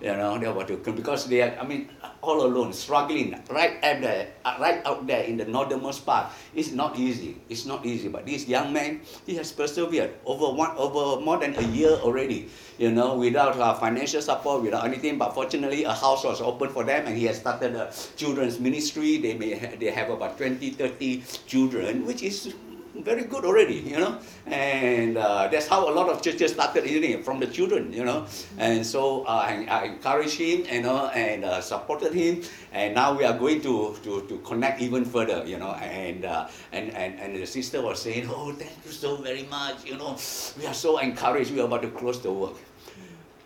you 0.00 0.16
know, 0.16 0.38
they 0.38 0.48
were 0.48 0.64
to 0.64 0.76
because 0.92 1.26
they 1.26 1.42
are, 1.42 1.56
I 1.60 1.66
mean, 1.66 1.90
all 2.22 2.44
alone, 2.44 2.72
struggling 2.72 3.36
right 3.50 3.76
at 3.82 4.00
the, 4.00 4.26
uh, 4.44 4.56
right 4.60 4.84
out 4.84 5.06
there 5.06 5.24
in 5.24 5.36
the 5.36 5.44
northernmost 5.44 6.04
part. 6.04 6.32
It's 6.54 6.72
not 6.72 6.98
easy. 6.98 7.36
It's 7.48 7.66
not 7.66 7.84
easy. 7.84 8.08
But 8.08 8.26
this 8.26 8.48
young 8.48 8.72
man, 8.72 9.00
he 9.26 9.36
has 9.36 9.52
persevered 9.52 10.14
over 10.24 10.56
one, 10.56 10.76
over 10.76 11.20
more 11.20 11.38
than 11.38 11.54
a 11.56 11.62
year 11.62 11.90
already. 12.00 12.48
You 12.78 12.90
know, 12.92 13.16
without 13.16 13.58
uh, 13.58 13.74
financial 13.74 14.22
support, 14.22 14.62
without 14.62 14.84
anything. 14.84 15.18
But 15.18 15.34
fortunately, 15.34 15.84
a 15.84 15.92
house 15.92 16.24
was 16.24 16.40
open 16.40 16.70
for 16.70 16.84
them, 16.84 17.06
and 17.06 17.16
he 17.16 17.24
has 17.26 17.38
started 17.38 17.74
a 17.76 17.92
children's 18.16 18.58
ministry. 18.58 19.18
They 19.18 19.34
may 19.34 19.58
ha- 19.58 19.76
they 19.78 19.90
have 19.90 20.08
about 20.08 20.38
20, 20.38 20.70
30 20.70 21.22
children, 21.46 22.06
which 22.06 22.22
is 22.22 22.54
very 23.02 23.24
good 23.24 23.44
already, 23.44 23.76
you 23.76 23.98
know. 23.98 24.18
And 24.46 25.16
uh, 25.16 25.48
that's 25.48 25.66
how 25.66 25.88
a 25.88 25.92
lot 25.92 26.08
of 26.08 26.22
churches 26.22 26.52
started, 26.52 26.84
isn't 26.84 27.04
it? 27.04 27.24
From 27.24 27.40
the 27.40 27.46
children, 27.46 27.92
you 27.92 28.04
know. 28.04 28.26
And 28.58 28.84
so 28.84 29.24
uh, 29.24 29.46
I, 29.48 29.66
I, 29.68 29.84
encouraged 29.84 30.38
him, 30.38 30.64
you 30.70 30.82
know, 30.82 31.08
and 31.08 31.44
uh, 31.44 31.60
supported 31.60 32.12
him. 32.12 32.42
And 32.72 32.94
now 32.94 33.16
we 33.16 33.24
are 33.24 33.36
going 33.36 33.60
to, 33.62 33.96
to, 34.02 34.26
to 34.28 34.38
connect 34.38 34.80
even 34.80 35.04
further, 35.04 35.44
you 35.46 35.58
know. 35.58 35.72
And, 35.72 36.24
uh, 36.24 36.48
and, 36.72 36.90
and, 36.94 37.18
and 37.20 37.36
the 37.36 37.46
sister 37.46 37.82
was 37.82 38.00
saying, 38.00 38.28
oh, 38.30 38.52
thank 38.52 38.72
you 38.84 38.92
so 38.92 39.16
very 39.16 39.44
much, 39.44 39.84
you 39.84 39.96
know. 39.96 40.16
We 40.58 40.66
are 40.66 40.74
so 40.74 40.98
encouraged. 40.98 41.52
We 41.52 41.60
are 41.60 41.66
about 41.66 41.82
to 41.82 41.90
close 41.90 42.20
the 42.20 42.32
work. 42.32 42.56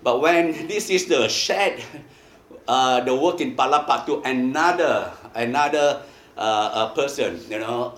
But 0.02 0.20
when 0.20 0.68
this 0.68 0.86
sister 0.86 1.28
shared 1.28 1.80
uh, 2.68 3.00
the 3.00 3.14
work 3.14 3.40
in 3.40 3.56
Palapag 3.56 4.06
to 4.06 4.20
another, 4.22 5.12
another 5.34 6.02
a 6.36 6.92
person, 6.94 7.40
you 7.48 7.58
know, 7.58 7.90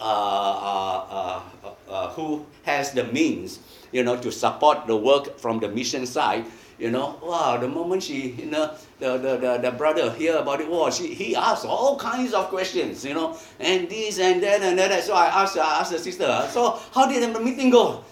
who 2.15 2.47
has 2.65 2.93
the 2.93 3.05
means, 3.05 3.61
you 3.93 4.03
know, 4.03 4.17
to 4.17 4.31
support 4.33 4.87
the 4.87 4.97
work 4.97 5.39
from 5.39 5.61
the 5.61 5.69
mission 5.69 6.07
side, 6.07 6.45
you 6.79 6.91
know, 6.91 7.19
wow, 7.23 7.57
the 7.57 7.69
moment 7.69 8.03
she, 8.03 8.33
you 8.33 8.47
know, 8.47 8.75
the, 8.99 9.17
the, 9.17 9.37
the, 9.39 9.59
the 9.63 9.71
brother 9.71 10.13
hear 10.13 10.37
about 10.37 10.61
it, 10.61 10.69
wow, 10.69 10.91
she, 10.91 11.15
he 11.15 11.35
asked 11.35 11.65
all 11.65 11.99
kinds 11.99 12.35
of 12.35 12.49
questions, 12.49 13.05
you 13.05 13.15
know, 13.15 13.39
and 13.59 13.89
this 13.89 14.19
and 14.19 14.43
that 14.43 14.61
and 14.61 14.79
that. 14.79 15.03
So 15.03 15.15
I 15.15 15.43
asked, 15.43 15.57
I 15.57 15.81
asked 15.81 15.93
the 15.93 15.99
sister, 15.99 16.47
so 16.51 16.79
how 16.93 17.07
did 17.11 17.35
the 17.35 17.41
meeting 17.41 17.71
go? 17.71 18.05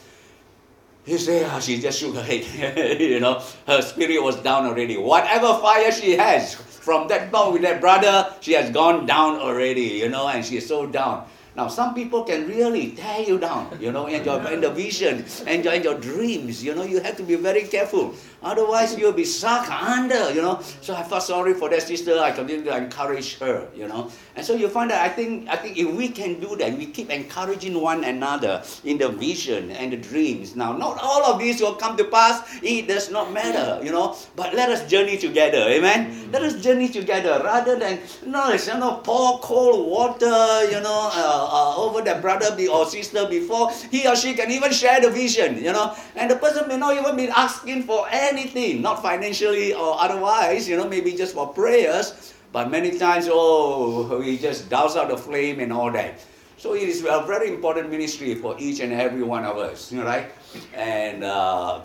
He 1.04 1.18
said, 1.18 1.42
oh, 1.42 1.50
ah, 1.52 1.60
she 1.60 1.78
just 1.78 2.00
shook 2.00 2.14
her 2.14 2.22
head. 2.22 2.98
you 3.00 3.20
know, 3.20 3.42
her 3.66 3.82
spirit 3.82 4.22
was 4.22 4.36
down 4.36 4.64
already. 4.64 4.96
Whatever 4.96 5.58
fire 5.58 5.92
she 5.92 6.16
has 6.16 6.54
from 6.84 7.08
that 7.08 7.32
bond 7.32 7.54
with 7.54 7.62
that 7.62 7.80
brother, 7.80 8.28
she 8.44 8.52
has 8.52 8.68
gone 8.68 9.06
down 9.06 9.40
already, 9.40 10.04
you 10.04 10.10
know, 10.10 10.28
and 10.28 10.44
she 10.44 10.58
is 10.58 10.68
so 10.68 10.84
down. 10.84 11.24
Now, 11.56 11.68
some 11.68 11.94
people 11.94 12.24
can 12.24 12.46
really 12.46 12.92
tear 12.92 13.22
you 13.22 13.38
down, 13.38 13.78
you 13.80 13.90
know, 13.90 14.06
in 14.06 14.24
your, 14.24 14.42
in 14.50 14.60
the 14.60 14.70
vision 14.70 15.24
and 15.46 15.64
your, 15.64 15.72
in 15.72 15.82
your 15.82 15.94
dreams. 15.96 16.62
You 16.62 16.74
know, 16.74 16.82
you 16.82 17.00
have 17.00 17.16
to 17.16 17.22
be 17.22 17.36
very 17.36 17.62
careful. 17.62 18.12
Otherwise, 18.44 18.96
you'll 18.98 19.12
be 19.12 19.24
sucked 19.24 19.70
under, 19.70 20.30
you 20.32 20.42
know. 20.42 20.60
So 20.82 20.94
I 20.94 21.02
felt 21.02 21.22
sorry 21.22 21.54
for 21.54 21.70
that 21.70 21.82
sister. 21.82 22.18
I 22.20 22.30
continued 22.30 22.66
to 22.66 22.76
encourage 22.76 23.38
her, 23.38 23.66
you 23.74 23.88
know. 23.88 24.10
And 24.36 24.44
so 24.44 24.54
you 24.54 24.68
find 24.68 24.90
that 24.90 25.00
I 25.00 25.08
think 25.08 25.48
I 25.48 25.56
think 25.56 25.78
if 25.78 25.88
we 25.88 26.08
can 26.08 26.40
do 26.40 26.54
that, 26.56 26.76
we 26.76 26.86
keep 26.86 27.08
encouraging 27.08 27.80
one 27.80 28.04
another 28.04 28.62
in 28.84 28.98
the 28.98 29.08
vision 29.08 29.70
and 29.70 29.92
the 29.92 29.96
dreams. 29.96 30.54
Now, 30.54 30.76
not 30.76 30.98
all 31.00 31.24
of 31.24 31.38
these 31.38 31.60
will 31.62 31.74
come 31.74 31.96
to 31.96 32.04
pass. 32.04 32.42
It 32.62 32.86
does 32.86 33.10
not 33.10 33.32
matter, 33.32 33.80
you 33.82 33.92
know. 33.92 34.16
But 34.36 34.52
let 34.54 34.68
us 34.68 34.84
journey 34.90 35.16
together, 35.16 35.64
amen. 35.70 36.12
Mm. 36.12 36.32
Let 36.32 36.42
us 36.42 36.60
journey 36.60 36.88
together 36.88 37.40
rather 37.42 37.78
than 37.78 38.00
no, 38.26 38.50
it's, 38.52 38.66
you 38.66 38.76
know, 38.76 39.00
pour 39.04 39.38
cold 39.38 39.88
water, 39.88 40.68
you 40.68 40.80
know, 40.82 41.10
uh, 41.14 41.48
uh, 41.48 41.76
over 41.78 42.02
the 42.02 42.20
brother 42.20 42.52
or 42.68 42.84
sister 42.86 43.26
before 43.28 43.70
he 43.90 44.06
or 44.06 44.16
she 44.16 44.34
can 44.34 44.50
even 44.50 44.72
share 44.72 45.00
the 45.00 45.10
vision, 45.10 45.62
you 45.62 45.72
know. 45.72 45.96
And 46.16 46.30
the 46.30 46.36
person 46.36 46.68
may 46.68 46.76
not 46.76 46.96
even 46.96 47.16
be 47.16 47.28
asking 47.28 47.84
for 47.84 48.06
any 48.10 48.33
anything, 48.34 48.82
not 48.82 49.00
financially 49.00 49.72
or 49.72 49.94
otherwise, 50.02 50.68
you 50.68 50.76
know, 50.76 50.88
maybe 50.88 51.12
just 51.14 51.34
for 51.34 51.46
prayers, 51.54 52.34
but 52.52 52.70
many 52.70 52.98
times, 52.98 53.28
oh, 53.30 54.18
we 54.18 54.38
just 54.38 54.68
douse 54.68 54.96
out 54.96 55.08
the 55.08 55.16
flame 55.16 55.60
and 55.60 55.72
all 55.72 55.90
that. 55.90 56.18
So 56.58 56.74
it 56.74 56.88
is 56.88 57.02
a 57.02 57.22
very 57.26 57.48
important 57.48 57.90
ministry 57.90 58.34
for 58.34 58.56
each 58.58 58.80
and 58.80 58.92
every 58.92 59.22
one 59.22 59.44
of 59.44 59.58
us, 59.58 59.92
you 59.92 59.98
know, 59.98 60.06
right? 60.06 60.30
And 60.74 61.22
uh, 61.22 61.82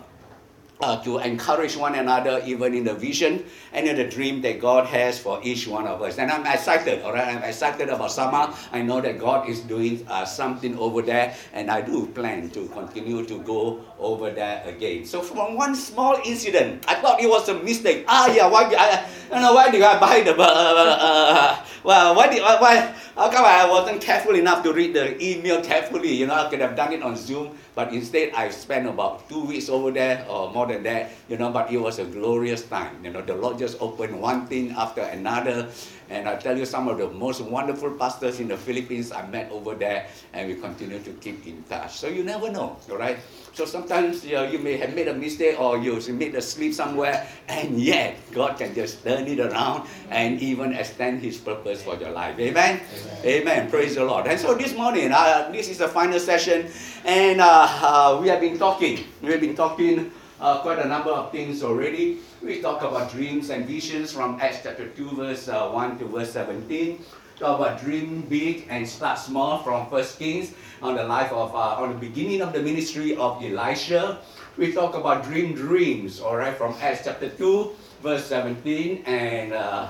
uh, 0.80 1.02
to 1.04 1.18
encourage 1.18 1.76
one 1.76 1.94
another, 1.94 2.42
even 2.44 2.74
in 2.74 2.84
the 2.84 2.94
vision 2.94 3.44
and 3.72 3.86
in 3.86 3.96
the 3.96 4.04
dream 4.04 4.40
that 4.42 4.60
God 4.60 4.86
has 4.86 5.18
for 5.18 5.40
each 5.42 5.68
one 5.68 5.86
of 5.86 6.02
us. 6.02 6.18
And 6.18 6.30
I'm 6.30 6.46
excited, 6.46 7.02
all 7.02 7.12
right? 7.12 7.36
I'm 7.36 7.42
excited 7.42 7.88
about 7.88 8.10
Samar. 8.10 8.54
I 8.72 8.82
know 8.82 9.00
that 9.00 9.18
God 9.18 9.48
is 9.48 9.60
doing 9.60 10.04
uh, 10.08 10.24
something 10.24 10.76
over 10.78 11.02
there, 11.02 11.34
and 11.52 11.70
I 11.70 11.80
do 11.80 12.06
plan 12.06 12.50
to 12.50 12.66
continue 12.68 13.24
to 13.26 13.38
go 13.42 13.84
over 13.98 14.30
there 14.30 14.62
again. 14.66 15.04
So 15.04 15.22
from 15.22 15.56
one 15.56 15.74
small 15.74 16.18
incident, 16.24 16.84
I 16.88 16.96
thought 16.96 17.20
it 17.20 17.28
was 17.28 17.48
a 17.48 17.54
mistake. 17.54 18.04
Ah, 18.08 18.32
yeah, 18.32 18.46
why? 18.46 18.64
I, 18.76 19.06
I 19.32 19.40
know 19.40 19.54
why 19.54 19.70
did 19.70 19.82
I 19.82 20.00
buy 20.00 20.20
the? 20.20 20.34
Uh, 20.34 20.42
uh, 20.42 20.96
uh, 21.00 21.64
well, 21.84 22.14
why 22.14 22.28
did 22.28 22.42
why? 22.42 22.94
How 23.16 23.30
come 23.30 23.44
I 23.44 23.68
wasn't 23.68 24.00
careful 24.00 24.34
enough 24.34 24.62
to 24.64 24.72
read 24.72 24.94
the 24.94 25.16
email 25.22 25.62
carefully? 25.62 26.12
You 26.12 26.26
know, 26.26 26.34
I 26.34 26.48
could 26.48 26.60
have 26.60 26.76
done 26.76 26.92
it 26.92 27.02
on 27.02 27.16
Zoom, 27.16 27.56
but 27.74 27.92
instead 27.92 28.32
I 28.34 28.50
spent 28.50 28.86
about 28.86 29.28
two 29.28 29.44
weeks 29.44 29.68
over 29.68 29.90
there 29.90 30.24
or 30.28 30.52
more 30.52 30.66
than 30.66 30.82
that. 30.84 31.12
You 31.28 31.36
know, 31.36 31.50
but 31.50 31.70
it 31.70 31.78
was 31.78 31.98
a 31.98 32.04
glorious 32.04 32.64
time. 32.64 33.04
You 33.04 33.10
know, 33.10 33.22
the 33.22 33.34
Lord 33.34 33.58
just 33.58 33.80
opened 33.80 34.20
one 34.20 34.46
thing 34.46 34.72
after 34.72 35.02
another. 35.02 35.68
And 36.10 36.28
I 36.28 36.34
tell 36.36 36.58
you, 36.58 36.66
some 36.66 36.88
of 36.88 36.98
the 36.98 37.08
most 37.08 37.40
wonderful 37.40 37.92
pastors 37.92 38.40
in 38.40 38.48
the 38.48 38.56
Philippines 38.56 39.12
I 39.12 39.24
met 39.28 39.50
over 39.52 39.74
there, 39.76 40.06
and 40.32 40.48
we 40.48 40.56
continue 40.56 40.98
to 40.98 41.12
keep 41.22 41.46
in 41.46 41.62
touch. 41.70 41.98
So 41.98 42.08
you 42.08 42.24
never 42.24 42.50
know, 42.50 42.76
all 42.90 42.98
right? 42.98 43.18
So 43.52 43.64
sometimes 43.64 44.24
you, 44.24 44.34
know, 44.34 44.44
you 44.44 44.58
may 44.58 44.76
have 44.76 44.94
made 44.94 45.08
a 45.08 45.14
mistake 45.14 45.60
or 45.60 45.78
you 45.78 46.00
made 46.14 46.34
a 46.34 46.42
slip 46.42 46.72
somewhere, 46.72 47.26
and 47.48 47.80
yet 47.80 48.16
God 48.32 48.58
can 48.58 48.74
just 48.74 49.02
turn 49.02 49.26
it 49.26 49.40
around 49.40 49.88
and 50.10 50.40
even 50.40 50.72
extend 50.72 51.20
His 51.20 51.36
purpose 51.36 51.82
for 51.82 51.96
your 51.96 52.10
life. 52.10 52.38
Amen? 52.38 52.80
Amen. 52.80 53.24
Amen. 53.24 53.70
Praise 53.70 53.96
the 53.96 54.04
Lord. 54.04 54.26
And 54.26 54.38
so 54.38 54.54
this 54.54 54.76
morning, 54.76 55.10
uh, 55.12 55.50
this 55.50 55.68
is 55.68 55.78
the 55.78 55.88
final 55.88 56.20
session, 56.20 56.70
and 57.04 57.40
uh, 57.40 57.66
uh, 57.82 58.18
we 58.22 58.28
have 58.28 58.40
been 58.40 58.58
talking. 58.58 59.04
We 59.20 59.32
have 59.32 59.40
been 59.40 59.56
talking 59.56 60.12
uh, 60.40 60.60
quite 60.62 60.78
a 60.78 60.88
number 60.88 61.10
of 61.10 61.32
things 61.32 61.62
already. 61.62 62.18
We 62.42 62.62
talk 62.62 62.82
about 62.82 63.10
dreams 63.10 63.50
and 63.50 63.66
visions 63.66 64.12
from 64.12 64.40
Acts 64.40 64.60
chapter 64.62 64.88
2, 64.88 65.10
verse 65.10 65.48
uh, 65.48 65.68
1 65.68 65.98
to 65.98 66.06
verse 66.06 66.32
17. 66.32 67.04
Talk 67.38 67.58
about 67.58 67.80
dream 67.80 68.20
big 68.28 68.66
and 68.68 68.86
start 68.86 69.18
small 69.18 69.62
from 69.62 69.88
First 69.88 70.18
Kings 70.18 70.52
on 70.82 70.96
the 70.96 71.04
life 71.04 71.32
of, 71.32 71.54
uh, 71.54 71.82
on 71.82 71.90
the 71.92 71.98
beginning 71.98 72.40
of 72.42 72.52
the 72.52 72.62
ministry 72.62 73.16
of 73.16 73.42
Elisha. 73.42 74.18
We 74.56 74.72
talk 74.72 74.94
about 74.94 75.24
dream 75.24 75.54
dreams, 75.54 76.20
all 76.20 76.36
right, 76.36 76.56
from 76.56 76.74
Acts 76.80 77.04
chapter 77.04 77.28
2, 77.28 77.70
verse 78.02 78.26
17. 78.26 79.04
And 79.06 79.52
uh, 79.52 79.88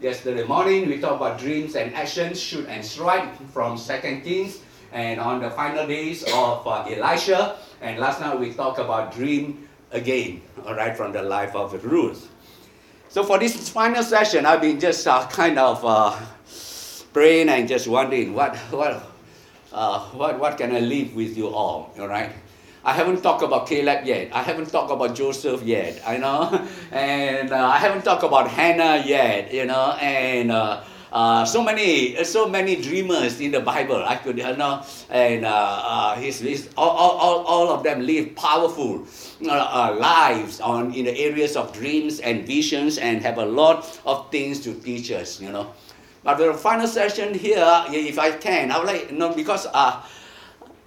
yesterday 0.00 0.44
morning, 0.44 0.88
we 0.88 1.00
talk 1.00 1.16
about 1.16 1.38
dreams 1.38 1.74
and 1.74 1.94
actions, 1.94 2.40
shoot 2.40 2.66
and 2.68 2.84
strike 2.84 3.28
from 3.50 3.76
Second 3.76 4.22
Kings. 4.22 4.60
And 4.92 5.20
on 5.20 5.40
the 5.40 5.50
final 5.50 5.86
days 5.86 6.22
of 6.32 6.66
uh, 6.66 6.86
Elisha. 6.88 7.56
And 7.80 7.98
last 7.98 8.20
night, 8.20 8.38
we 8.38 8.52
talked 8.52 8.78
about 8.78 9.12
dream 9.12 9.68
again, 9.90 10.40
all 10.64 10.74
right, 10.74 10.96
from 10.96 11.12
the 11.12 11.22
life 11.22 11.54
of 11.54 11.84
Ruth. 11.84 12.30
So 13.08 13.24
for 13.24 13.38
this 13.38 13.68
final 13.68 14.02
session, 14.02 14.46
I've 14.46 14.60
been 14.60 14.78
just 14.78 15.06
uh, 15.06 15.26
kind 15.28 15.58
of 15.58 15.84
uh, 15.84 16.18
praying 17.12 17.48
and 17.48 17.68
just 17.68 17.88
wondering 17.88 18.34
what, 18.34 18.56
what, 18.70 19.02
uh, 19.72 20.00
what, 20.10 20.38
what 20.38 20.58
can 20.58 20.74
I 20.74 20.80
leave 20.80 21.14
with 21.14 21.36
you 21.36 21.48
all, 21.48 21.92
all 21.98 22.08
right? 22.08 22.32
I 22.84 22.92
haven't 22.92 23.20
talked 23.20 23.42
about 23.42 23.66
Caleb 23.66 24.06
yet. 24.06 24.30
I 24.32 24.42
haven't 24.42 24.70
talked 24.70 24.92
about 24.92 25.16
Joseph 25.16 25.62
yet, 25.62 26.00
I 26.06 26.18
know. 26.18 26.64
And 26.92 27.50
uh, 27.50 27.66
I 27.66 27.78
haven't 27.78 28.04
talked 28.04 28.22
about 28.22 28.48
Hannah 28.48 29.02
yet, 29.04 29.52
you 29.52 29.66
know. 29.66 29.98
And 30.00 30.52
uh, 30.52 30.84
uh, 31.12 31.44
so 31.44 31.62
many, 31.62 32.22
so 32.24 32.46
many 32.46 32.76
dreamers 32.76 33.40
in 33.40 33.50
the 33.50 33.60
Bible. 33.60 34.04
I 34.04 34.16
could, 34.16 34.38
you 34.38 34.56
know, 34.56 34.84
and 35.10 35.44
uh, 35.44 35.50
uh, 35.50 36.14
his, 36.16 36.40
his 36.40 36.68
all, 36.76 36.90
all, 36.90 37.44
all 37.46 37.68
of 37.70 37.82
them 37.82 38.04
live 38.04 38.36
powerful 38.36 39.04
uh, 39.48 39.96
lives 39.98 40.60
on 40.60 40.92
in 40.94 41.06
the 41.06 41.16
areas 41.18 41.56
of 41.56 41.72
dreams 41.72 42.20
and 42.20 42.46
visions, 42.46 42.98
and 42.98 43.22
have 43.22 43.38
a 43.38 43.46
lot 43.46 43.98
of 44.04 44.30
things 44.30 44.60
to 44.60 44.74
teach 44.74 45.10
us. 45.10 45.40
You 45.40 45.50
know, 45.50 45.72
but 46.26 46.38
the 46.38 46.52
final 46.52 46.88
session 46.88 47.32
here, 47.32 47.84
if 47.88 48.18
I 48.18 48.32
can, 48.32 48.72
I 48.72 48.78
would 48.78 48.86
like, 48.86 49.10
you 49.10 49.16
know, 49.16 49.32
because. 49.32 49.66
Uh, 49.72 50.02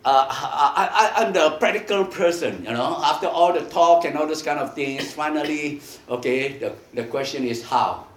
uh, 0.05 0.25
I, 0.29 1.11
I, 1.17 1.25
I'm 1.25 1.33
the 1.33 1.57
practical 1.59 2.05
person, 2.05 2.63
you 2.63 2.71
know. 2.71 3.01
After 3.03 3.27
all 3.27 3.51
the 3.51 3.65
talk 3.65 4.05
and 4.05 4.15
all 4.17 4.25
those 4.25 4.41
kind 4.41 4.57
of 4.57 4.73
things, 4.73 5.11
finally, 5.11 5.81
okay, 6.07 6.57
the, 6.57 6.73
the 6.93 7.03
question 7.03 7.43
is 7.43 7.63
how 7.63 8.07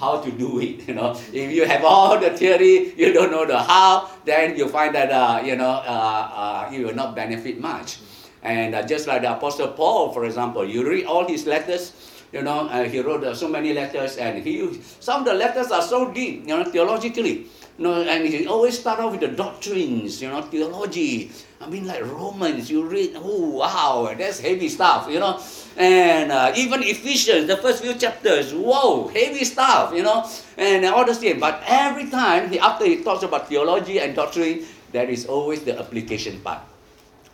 how 0.00 0.20
to 0.20 0.30
do 0.32 0.58
it. 0.58 0.88
You 0.88 0.94
know, 0.94 1.12
if 1.32 1.52
you 1.52 1.66
have 1.66 1.84
all 1.84 2.18
the 2.18 2.30
theory, 2.30 2.94
you 2.96 3.12
don't 3.12 3.30
know 3.30 3.46
the 3.46 3.62
how, 3.62 4.10
then 4.24 4.56
you 4.56 4.68
find 4.68 4.92
that 4.96 5.12
uh, 5.12 5.40
you 5.44 5.54
know 5.54 5.70
uh, 5.70 6.66
uh, 6.66 6.70
you 6.72 6.86
will 6.86 6.94
not 6.94 7.14
benefit 7.14 7.60
much. 7.60 7.98
And 8.42 8.74
uh, 8.74 8.82
just 8.82 9.06
like 9.06 9.22
the 9.22 9.32
Apostle 9.32 9.68
Paul, 9.68 10.12
for 10.12 10.24
example, 10.24 10.64
you 10.64 10.82
read 10.88 11.04
all 11.06 11.28
his 11.28 11.46
letters. 11.46 11.92
You 12.32 12.42
know, 12.42 12.68
uh, 12.70 12.84
he 12.84 13.00
wrote 13.00 13.24
uh, 13.24 13.34
so 13.34 13.48
many 13.48 13.74
letters, 13.74 14.16
and 14.16 14.38
he 14.42 14.62
some 15.00 15.22
of 15.22 15.26
the 15.26 15.34
letters 15.34 15.72
are 15.72 15.82
so 15.82 16.12
deep, 16.12 16.46
you 16.46 16.54
know, 16.54 16.64
theologically. 16.64 17.50
You 17.78 17.84
know, 17.88 18.02
and 18.02 18.28
he 18.28 18.46
always 18.46 18.78
start 18.78 19.00
off 19.00 19.12
with 19.12 19.20
the 19.20 19.28
doctrines, 19.34 20.22
you 20.22 20.28
know, 20.28 20.42
theology. 20.42 21.32
I 21.60 21.66
mean, 21.66 21.86
like 21.86 22.04
Romans, 22.04 22.70
you 22.70 22.84
read, 22.84 23.16
oh 23.16 23.58
wow, 23.58 24.14
that's 24.16 24.38
heavy 24.38 24.68
stuff, 24.68 25.08
you 25.10 25.18
know. 25.18 25.40
And 25.76 26.30
uh, 26.30 26.52
even 26.56 26.82
Ephesians, 26.82 27.48
the 27.48 27.56
first 27.56 27.82
few 27.82 27.94
chapters, 27.94 28.52
whoa, 28.54 29.08
heavy 29.08 29.44
stuff, 29.44 29.92
you 29.94 30.02
know, 30.02 30.28
and 30.56 30.84
all 30.86 31.04
the 31.04 31.14
same. 31.14 31.40
But 31.40 31.62
every 31.66 32.10
time, 32.10 32.50
he, 32.50 32.58
after 32.58 32.84
he 32.84 33.02
talks 33.02 33.24
about 33.24 33.48
theology 33.48 33.98
and 33.98 34.14
doctrine, 34.14 34.66
there 34.92 35.08
is 35.08 35.26
always 35.26 35.62
the 35.64 35.78
application 35.78 36.38
part. 36.40 36.60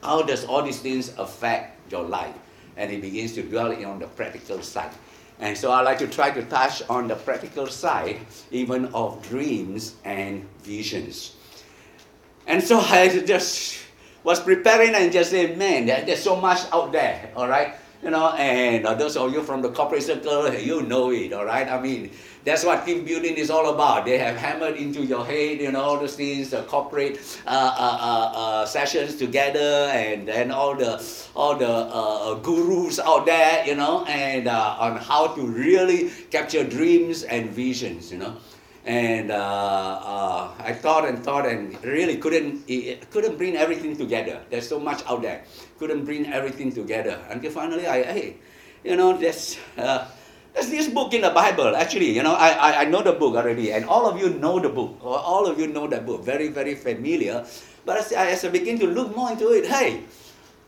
How 0.02 0.22
does 0.22 0.44
all 0.44 0.62
these 0.62 0.80
things 0.80 1.12
affect 1.18 1.90
your 1.90 2.04
life? 2.04 2.34
And 2.76 2.90
he 2.90 2.98
begins 2.98 3.32
to 3.34 3.42
dwell 3.42 3.72
on 3.84 3.98
the 3.98 4.06
practical 4.06 4.62
side. 4.62 4.90
And 5.38 5.56
so 5.56 5.70
I 5.70 5.82
like 5.82 5.98
to 5.98 6.06
try 6.06 6.30
to 6.30 6.42
touch 6.44 6.82
on 6.88 7.08
the 7.08 7.16
practical 7.16 7.66
side, 7.66 8.18
even 8.50 8.86
of 8.94 9.22
dreams 9.28 9.94
and 10.04 10.46
visions. 10.62 11.36
And 12.46 12.62
so 12.62 12.78
I 12.80 13.20
just 13.20 13.78
was 14.24 14.40
preparing 14.40 14.94
and 14.94 15.12
just 15.12 15.30
said, 15.30 15.58
man, 15.58 15.86
there's 15.86 16.22
so 16.22 16.36
much 16.36 16.60
out 16.72 16.92
there, 16.92 17.30
all 17.36 17.48
right? 17.48 17.74
you 18.02 18.10
know, 18.10 18.30
and 18.34 18.86
uh, 18.86 18.94
those 18.94 19.16
of 19.16 19.32
you 19.32 19.42
from 19.42 19.62
the 19.62 19.70
corporate 19.70 20.02
circle, 20.02 20.52
you 20.54 20.82
know 20.82 21.10
it, 21.10 21.32
all 21.32 21.44
right? 21.44 21.68
I 21.68 21.80
mean, 21.80 22.10
that's 22.46 22.64
what 22.64 22.86
team 22.86 23.04
building 23.04 23.34
is 23.34 23.50
all 23.50 23.74
about. 23.74 24.04
They 24.06 24.18
have 24.18 24.36
hammered 24.36 24.76
into 24.76 25.04
your 25.04 25.26
head, 25.26 25.60
you 25.60 25.72
know, 25.72 25.82
all 25.82 25.98
those 25.98 26.14
things, 26.14 26.50
the 26.50 26.62
corporate 26.62 27.18
uh, 27.44 27.50
uh, 27.50 27.98
uh, 28.00 28.38
uh 28.38 28.66
sessions 28.66 29.16
together, 29.16 29.90
and 29.90 30.28
then 30.28 30.52
all 30.52 30.76
the 30.76 31.02
all 31.34 31.56
the 31.56 31.68
uh, 31.68 32.34
gurus 32.34 33.00
out 33.00 33.26
there, 33.26 33.66
you 33.66 33.74
know, 33.74 34.04
and 34.06 34.46
on 34.46 34.96
how 34.96 35.26
to 35.34 35.42
really 35.42 36.08
capture 36.30 36.62
dreams 36.62 37.24
and 37.24 37.50
visions, 37.50 38.12
you 38.12 38.18
know 38.18 38.36
and 38.86 39.32
uh, 39.32 39.34
uh, 39.34 40.54
I 40.60 40.72
thought 40.72 41.08
and 41.08 41.18
thought 41.18 41.44
and 41.44 41.74
really 41.84 42.16
couldn't 42.18 42.66
couldn't 43.10 43.36
bring 43.36 43.56
everything 43.56 43.96
together. 43.96 44.40
There's 44.48 44.68
so 44.68 44.78
much 44.78 45.02
out 45.06 45.22
there, 45.22 45.42
couldn't 45.78 46.04
bring 46.04 46.26
everything 46.32 46.72
together 46.72 47.18
until 47.28 47.50
finally 47.50 47.86
I 47.88 48.04
hey, 48.04 48.36
you 48.84 48.94
know 48.94 49.18
uh, 49.18 50.06
there's 50.56 50.72
this 50.72 50.88
book 50.88 51.12
in 51.12 51.20
the 51.20 51.30
Bible 51.30 51.76
actually. 51.76 52.16
You 52.16 52.24
know 52.24 52.32
I, 52.32 52.48
I 52.56 52.70
I 52.80 52.84
know 52.88 53.04
the 53.04 53.12
book 53.12 53.36
already, 53.36 53.76
and 53.76 53.84
all 53.84 54.08
of 54.08 54.16
you 54.16 54.32
know 54.40 54.58
the 54.58 54.72
book, 54.72 54.96
or 55.04 55.20
all 55.20 55.44
of 55.46 55.60
you 55.60 55.68
know 55.68 55.86
that 55.86 56.08
book, 56.08 56.24
very 56.24 56.48
very 56.48 56.74
familiar. 56.74 57.44
But 57.84 58.00
as 58.00 58.12
I, 58.12 58.32
as 58.32 58.42
I 58.44 58.48
begin 58.48 58.80
to 58.80 58.86
look 58.88 59.14
more 59.14 59.30
into 59.30 59.52
it, 59.52 59.68
hey. 59.68 60.08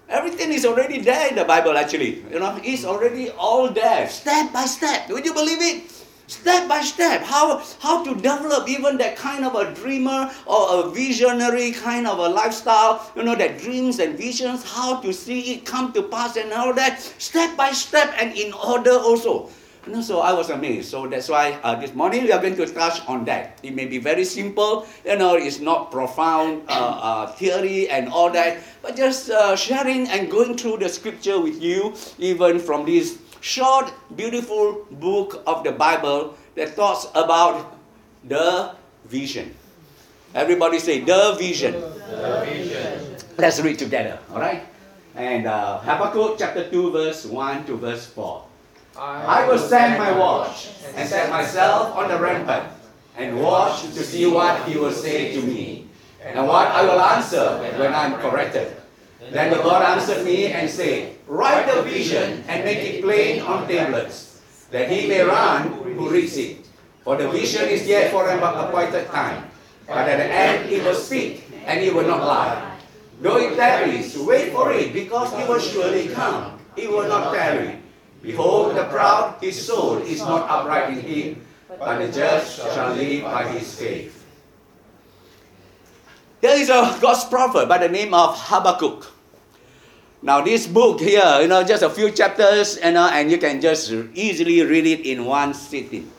Everything 0.08 0.56
is 0.56 0.64
already 0.64 1.04
there 1.04 1.28
in 1.28 1.36
the 1.36 1.44
Bible, 1.44 1.76
actually. 1.76 2.24
You 2.32 2.40
know, 2.40 2.56
it's 2.64 2.82
already 2.82 3.28
all 3.28 3.68
there, 3.68 4.08
step 4.08 4.54
by 4.54 4.64
step. 4.64 5.10
Would 5.10 5.26
you 5.26 5.34
believe 5.34 5.60
it? 5.60 5.92
step 6.28 6.68
by 6.68 6.80
step 6.82 7.22
how 7.22 7.56
how 7.80 8.04
to 8.04 8.14
develop 8.14 8.68
even 8.68 8.98
that 8.98 9.16
kind 9.16 9.46
of 9.46 9.54
a 9.54 9.72
dreamer 9.72 10.30
or 10.44 10.84
a 10.84 10.90
visionary 10.90 11.72
kind 11.72 12.06
of 12.06 12.18
a 12.18 12.28
lifestyle 12.28 13.10
you 13.16 13.22
know 13.22 13.34
that 13.34 13.56
dreams 13.56 13.98
and 13.98 14.14
visions 14.14 14.62
how 14.62 15.00
to 15.00 15.10
see 15.10 15.54
it 15.54 15.64
come 15.64 15.90
to 15.90 16.02
pass 16.02 16.36
and 16.36 16.52
all 16.52 16.74
that 16.74 17.00
step 17.16 17.56
by 17.56 17.72
step 17.72 18.12
and 18.18 18.36
in 18.36 18.52
order 18.52 18.92
also 18.92 19.48
know, 19.86 20.00
so 20.00 20.20
I 20.20 20.32
was 20.32 20.50
amazed. 20.50 20.90
So 20.90 21.06
that's 21.06 21.28
why 21.28 21.58
uh, 21.62 21.74
this 21.74 21.94
morning 21.94 22.24
we 22.24 22.32
are 22.32 22.40
going 22.40 22.56
to 22.56 22.66
touch 22.66 23.00
on 23.06 23.24
that. 23.26 23.58
It 23.62 23.74
may 23.74 23.86
be 23.86 23.98
very 23.98 24.24
simple, 24.24 24.86
you 25.04 25.16
know, 25.16 25.34
it's 25.36 25.60
not 25.60 25.90
profound 25.90 26.62
uh, 26.68 26.72
uh, 26.72 27.26
theory 27.32 27.88
and 27.88 28.08
all 28.08 28.30
that, 28.30 28.58
but 28.82 28.96
just 28.96 29.30
uh, 29.30 29.56
sharing 29.56 30.08
and 30.08 30.30
going 30.30 30.56
through 30.56 30.78
the 30.78 30.88
scripture 30.88 31.40
with 31.40 31.62
you, 31.62 31.94
even 32.18 32.58
from 32.58 32.84
this 32.84 33.18
short, 33.40 33.92
beautiful 34.16 34.86
book 34.90 35.42
of 35.46 35.64
the 35.64 35.72
Bible 35.72 36.34
that 36.54 36.74
talks 36.76 37.06
about 37.14 37.78
the 38.24 38.74
vision. 39.06 39.54
Everybody 40.34 40.78
say 40.78 41.00
the 41.00 41.36
vision. 41.38 41.72
The 41.72 42.44
vision. 42.44 43.16
Let's 43.38 43.60
read 43.60 43.78
together, 43.78 44.18
all 44.32 44.40
right? 44.40 44.62
And 45.14 45.46
uh, 45.46 45.78
Habakkuk 45.78 46.38
chapter 46.38 46.68
2, 46.68 46.92
verse 46.92 47.24
1 47.24 47.66
to 47.66 47.76
verse 47.76 48.06
4. 48.06 48.47
I 48.98 49.46
will 49.46 49.58
stand 49.58 49.98
my 49.98 50.10
watch 50.10 50.74
and 50.96 51.08
set 51.08 51.30
myself 51.30 51.94
on 51.94 52.08
the 52.08 52.18
rampart 52.18 52.64
and 53.16 53.38
watch 53.38 53.82
to 53.82 54.02
see 54.02 54.26
what 54.26 54.66
he 54.66 54.76
will 54.76 54.90
say 54.90 55.32
to 55.34 55.42
me 55.42 55.86
and 56.22 56.46
what 56.46 56.66
I 56.66 56.82
will 56.82 57.00
answer 57.00 57.58
when 57.78 57.94
I 57.94 58.06
am 58.06 58.18
corrected. 58.18 58.74
Then 59.30 59.54
the 59.54 59.62
Lord 59.62 59.82
answered 59.82 60.24
me 60.24 60.50
and 60.50 60.68
said, 60.68 61.14
Write 61.28 61.72
the 61.72 61.82
vision 61.82 62.42
and 62.48 62.64
make 62.64 62.78
it 62.78 63.02
plain 63.02 63.42
on 63.42 63.68
tablets, 63.68 64.42
that 64.70 64.90
he 64.90 65.06
may 65.06 65.22
run 65.22 65.68
who 65.94 66.10
reads 66.10 66.36
it. 66.36 66.66
For 67.04 67.16
the 67.16 67.30
vision 67.30 67.68
is 67.68 67.86
yet 67.86 68.10
for 68.10 68.28
an 68.28 68.42
appointed 68.42 69.06
time, 69.10 69.46
but 69.86 70.08
at 70.08 70.18
the 70.18 70.26
end 70.26 70.70
it 70.70 70.82
will 70.82 70.98
speak 70.98 71.46
and 71.66 71.80
it 71.80 71.94
will 71.94 72.06
not 72.06 72.26
lie. 72.26 72.76
Though 73.20 73.38
it 73.38 73.54
tarries, 73.54 74.18
wait 74.18 74.52
for 74.52 74.72
it, 74.72 74.92
because 74.92 75.32
it 75.34 75.48
will 75.48 75.58
surely 75.58 76.08
come. 76.08 76.58
It 76.76 76.90
will 76.90 77.08
not 77.08 77.34
tarry. 77.34 77.78
Behold, 78.22 78.76
the 78.76 78.84
proud, 78.84 79.36
his 79.40 79.54
soul 79.64 79.98
is 79.98 80.20
not 80.20 80.48
upright 80.50 80.90
in 80.90 81.00
him, 81.00 81.46
but 81.78 81.98
the 81.98 82.12
just 82.12 82.58
shall 82.58 82.94
live 82.94 83.24
by 83.24 83.46
his 83.48 83.74
faith. 83.74 84.24
There 86.40 86.58
is 86.58 86.68
a 86.70 86.98
God's 87.00 87.24
prophet 87.24 87.68
by 87.68 87.78
the 87.78 87.88
name 87.88 88.14
of 88.14 88.34
Habakkuk. 88.38 89.06
Now, 90.22 90.40
this 90.40 90.66
book 90.66 91.00
here, 91.00 91.38
you 91.40 91.46
know, 91.46 91.62
just 91.62 91.82
a 91.82 91.90
few 91.90 92.10
chapters, 92.10 92.78
you 92.82 92.90
know, 92.90 93.06
and 93.06 93.30
you 93.30 93.38
can 93.38 93.60
just 93.60 93.92
easily 94.14 94.62
read 94.62 94.86
it 94.86 95.06
in 95.06 95.24
one 95.24 95.54
sitting. 95.54 96.10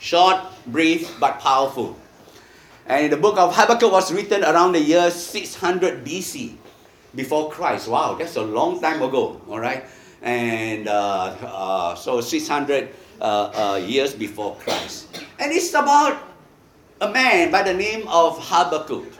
Short, 0.00 0.38
brief, 0.66 1.18
but 1.20 1.38
powerful. 1.38 1.96
And 2.86 3.12
the 3.12 3.16
book 3.16 3.38
of 3.38 3.54
Habakkuk 3.54 3.92
was 3.92 4.12
written 4.12 4.42
around 4.42 4.72
the 4.72 4.80
year 4.80 5.10
600 5.10 6.04
BC, 6.04 6.56
before 7.14 7.50
Christ. 7.50 7.86
Wow, 7.86 8.14
that's 8.14 8.34
a 8.34 8.42
long 8.42 8.80
time 8.80 9.02
ago, 9.02 9.40
all 9.48 9.60
right? 9.60 9.84
And 10.22 10.88
uh, 10.88 11.34
uh, 11.42 11.94
so 11.94 12.20
600 12.20 12.88
uh, 13.20 13.24
uh, 13.24 13.76
years 13.76 14.14
before 14.14 14.56
Christ. 14.56 15.22
And 15.38 15.52
it's 15.52 15.70
about 15.74 16.22
a 17.00 17.10
man 17.10 17.50
by 17.50 17.62
the 17.62 17.74
name 17.74 18.06
of 18.08 18.38
Habakkuk 18.40 19.12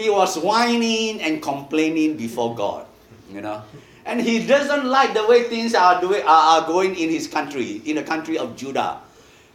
he 0.00 0.08
was 0.08 0.38
whining 0.38 1.20
and 1.20 1.42
complaining 1.42 2.16
before 2.16 2.54
God, 2.54 2.86
you 3.30 3.40
know. 3.40 3.62
And 4.06 4.20
he 4.20 4.46
doesn't 4.46 4.86
like 4.86 5.12
the 5.14 5.26
way 5.26 5.44
things 5.44 5.74
are, 5.74 6.00
doing, 6.00 6.22
are, 6.22 6.60
are 6.62 6.66
going 6.66 6.96
in 6.96 7.10
his 7.10 7.26
country, 7.26 7.82
in 7.84 7.96
the 7.96 8.02
country 8.02 8.38
of 8.38 8.56
Judah. 8.56 8.98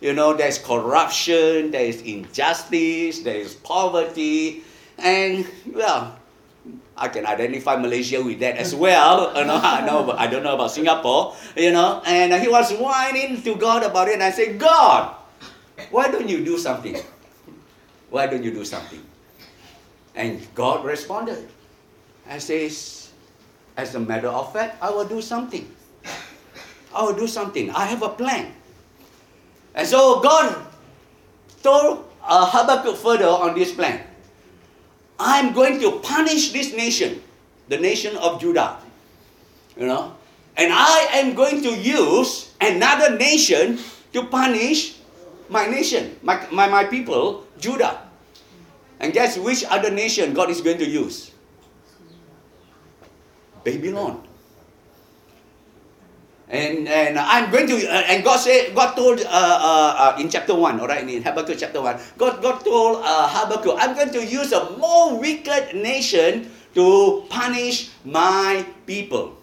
You 0.02 0.14
know, 0.14 0.34
there's 0.34 0.60
corruption, 0.60 1.72
there's 1.72 2.02
injustice, 2.02 3.20
there's 3.20 3.56
poverty, 3.56 4.64
and 5.00 5.48
well, 5.74 6.16
I 6.96 7.10
can 7.12 7.28
identify 7.28 7.76
Malaysia 7.76 8.24
with 8.24 8.40
that 8.40 8.56
as 8.56 8.74
well. 8.74 9.36
You 9.36 9.44
know, 9.44 9.60
I 9.60 9.84
know, 9.86 10.04
but 10.08 10.18
I 10.18 10.28
don't 10.28 10.44
know 10.44 10.56
about 10.56 10.72
Singapore. 10.72 11.36
You 11.56 11.72
know, 11.72 12.02
and 12.06 12.32
he 12.40 12.48
was 12.48 12.72
whining 12.72 13.44
to 13.44 13.56
God 13.56 13.84
about 13.84 14.08
it, 14.08 14.16
and 14.16 14.24
I 14.24 14.32
said, 14.32 14.58
God, 14.58 15.14
why 15.92 16.08
don't 16.08 16.30
you 16.30 16.44
do 16.44 16.58
something? 16.58 16.96
Why 18.10 18.28
don't 18.28 18.44
you 18.44 18.52
do 18.52 18.64
something? 18.64 19.04
And 20.16 20.40
God 20.56 20.86
responded 20.86 21.50
and 22.28 22.42
says, 22.42 23.12
as 23.76 23.94
a 23.96 24.00
matter 24.00 24.32
of 24.32 24.54
fact, 24.54 24.80
I 24.82 24.90
will 24.90 25.04
do 25.04 25.22
something. 25.22 25.68
I 26.96 27.04
will 27.04 27.20
do 27.20 27.28
something. 27.28 27.70
I 27.72 27.84
have 27.92 28.04
a 28.04 28.10
plan. 28.16 28.56
And 29.76 29.86
so 29.86 30.24
God 30.24 30.56
told 31.62 32.08
uh, 32.24 32.48
Habakkuk 32.48 32.96
further 32.96 33.28
on 33.28 33.54
this 33.54 33.76
plan. 33.76 34.05
I'm 35.20 35.54
going 35.54 35.80
to 35.80 36.00
punish 36.00 36.52
this 36.52 36.74
nation, 36.76 37.22
the 37.70 37.78
nation 37.78 38.16
of 38.18 38.40
Judah. 38.42 38.78
You 39.78 39.88
know? 39.88 40.16
And 40.58 40.72
I 40.72 41.08
am 41.14 41.36
going 41.36 41.62
to 41.64 41.72
use 41.72 42.54
another 42.60 43.16
nation 43.18 43.80
to 44.14 44.26
punish 44.28 44.96
my 45.50 45.68
nation, 45.68 46.18
my, 46.24 46.46
my, 46.52 46.68
my 46.68 46.84
people, 46.86 47.46
Judah. 47.60 48.02
And 49.00 49.14
guess 49.14 49.38
which 49.38 49.64
other 49.66 49.92
nation 49.92 50.34
God 50.34 50.50
is 50.50 50.62
going 50.62 50.80
to 50.80 50.88
use? 50.88 51.32
Babylon. 53.64 54.24
And, 56.48 56.88
and 56.88 57.18
I'm 57.18 57.52
going 57.52 57.68
to, 57.68 57.76
uh, 57.76 58.06
and 58.06 58.24
God 58.24 58.38
said, 58.38 58.76
God 58.76 58.94
told 58.94 59.20
uh, 59.20 59.26
uh, 59.26 60.16
uh 60.16 60.22
in 60.22 60.30
chapter 60.30 60.54
1, 60.54 60.80
all 60.80 60.88
right, 60.88 61.02
in 61.08 61.24
Habakkuk 61.24 61.58
chapter 61.58 61.82
1, 61.82 61.98
God, 62.18 62.42
God 62.42 62.64
told 62.64 63.02
uh, 63.04 63.28
Habakkuk, 63.28 63.76
I'm 63.80 63.96
going 63.96 64.12
to 64.12 64.24
use 64.24 64.52
a 64.52 64.78
more 64.78 65.20
wicked 65.20 65.76
nation 65.76 66.52
to 66.76 67.26
punish 67.30 67.90
my 68.06 68.66
people. 68.86 69.38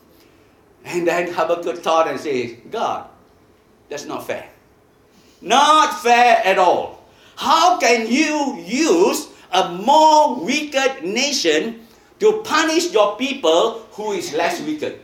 And 0.84 1.06
then 1.06 1.32
Habakkuk 1.32 1.78
thought 1.78 2.06
and 2.06 2.20
said, 2.20 2.70
God, 2.70 3.10
that's 3.88 4.06
not 4.06 4.26
fair. 4.26 4.48
Not 5.40 6.00
fair 6.02 6.40
at 6.44 6.58
all. 6.58 7.02
How 7.34 7.78
can 7.78 8.06
you 8.06 8.62
use 8.62 9.32
a 9.52 9.68
more 9.74 10.42
wicked 10.42 11.04
nation 11.04 11.82
to 12.22 12.40
punish 12.46 12.92
your 12.92 13.16
people 13.16 13.82
who 13.98 14.12
is 14.12 14.32
less 14.32 14.62
wicked. 14.62 15.01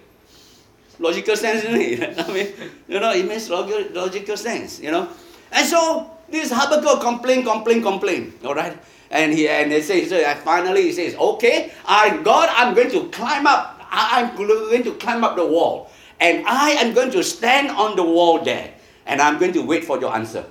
Logical 0.99 1.37
sense, 1.37 1.65
isn't 1.65 1.81
it? 1.81 2.19
I 2.29 2.33
mean, 2.33 2.49
you 2.89 3.01
know, 3.01 3.13
it 3.13 3.27
makes 3.27 3.49
logical 3.49 4.37
sense, 4.37 4.81
you 4.81 4.91
know. 4.91 5.09
And 5.53 5.67
so 5.67 6.11
this 6.29 6.51
Habakkuk 6.53 7.01
complain, 7.01 7.45
complain, 7.45 7.83
complain. 7.83 8.35
All 8.45 8.55
right. 8.55 8.77
And 9.11 9.33
he 9.33 9.49
and 9.49 9.73
they 9.73 9.81
say, 9.81 10.07
so 10.07 10.21
finally 10.45 10.83
he 10.83 10.93
says, 10.93 11.15
okay, 11.15 11.73
I 11.87 12.21
God, 12.23 12.51
I'm 12.53 12.75
going 12.75 12.91
to 12.91 13.09
climb 13.09 13.47
up. 13.47 13.81
I'm 13.91 14.37
going 14.37 14.83
to 14.83 14.95
climb 14.95 15.25
up 15.25 15.37
the 15.37 15.47
wall. 15.47 15.91
And 16.21 16.47
I 16.47 16.71
am 16.71 16.93
going 16.95 17.11
to 17.13 17.23
stand 17.23 17.71
on 17.71 17.97
the 17.97 18.03
wall 18.03 18.43
there. 18.43 18.75
And 19.07 19.23
I'm 19.23 19.39
going 19.39 19.53
to 19.55 19.63
wait 19.63 19.85
for 19.85 19.99
your 19.99 20.15
answer. 20.15 20.45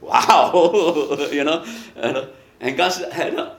Wow. 0.00 1.28
you 1.32 1.44
know. 1.44 1.64
You 1.96 2.12
know 2.12 2.28
and 2.60 2.76
God, 2.76 2.92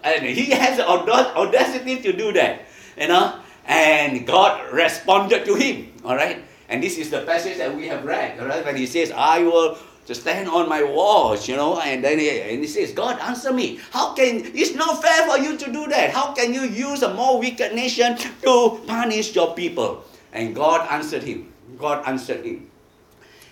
and 0.04 0.26
he 0.26 0.52
has 0.52 0.78
the 0.78 0.88
audacity 0.88 2.02
to 2.02 2.12
do 2.14 2.34
that, 2.34 2.62
you 2.98 3.08
know. 3.08 3.40
And 3.70 4.26
God 4.26 4.74
responded 4.74 5.46
to 5.46 5.54
him. 5.54 5.94
All 6.04 6.18
right. 6.18 6.42
And 6.68 6.82
this 6.82 6.98
is 6.98 7.14
the 7.14 7.22
passage 7.22 7.62
that 7.62 7.70
we 7.70 7.86
have 7.86 8.04
read. 8.04 8.42
All 8.42 8.50
right. 8.50 8.66
When 8.66 8.76
he 8.76 8.90
says, 8.90 9.14
"I 9.14 9.46
will 9.46 9.78
to 10.10 10.18
stand 10.18 10.50
on 10.50 10.66
my 10.66 10.82
walls," 10.82 11.46
you 11.46 11.54
know, 11.54 11.78
and 11.78 12.02
then 12.02 12.18
he, 12.18 12.34
and 12.42 12.66
he 12.66 12.68
says, 12.68 12.98
"God, 12.98 13.22
answer 13.22 13.54
me. 13.54 13.78
How 13.94 14.18
can 14.18 14.42
it's 14.58 14.74
not 14.74 15.06
fair 15.06 15.30
for 15.30 15.38
you 15.38 15.54
to 15.54 15.68
do 15.70 15.86
that? 15.94 16.10
How 16.10 16.34
can 16.34 16.50
you 16.50 16.66
use 16.66 17.06
a 17.06 17.14
more 17.14 17.38
wicked 17.38 17.78
nation 17.78 18.18
to 18.42 18.82
punish 18.90 19.38
your 19.38 19.54
people?" 19.54 20.02
And 20.34 20.58
God 20.58 20.90
answered 20.90 21.22
him. 21.22 21.54
God 21.78 22.02
answered 22.10 22.42
him. 22.46 22.69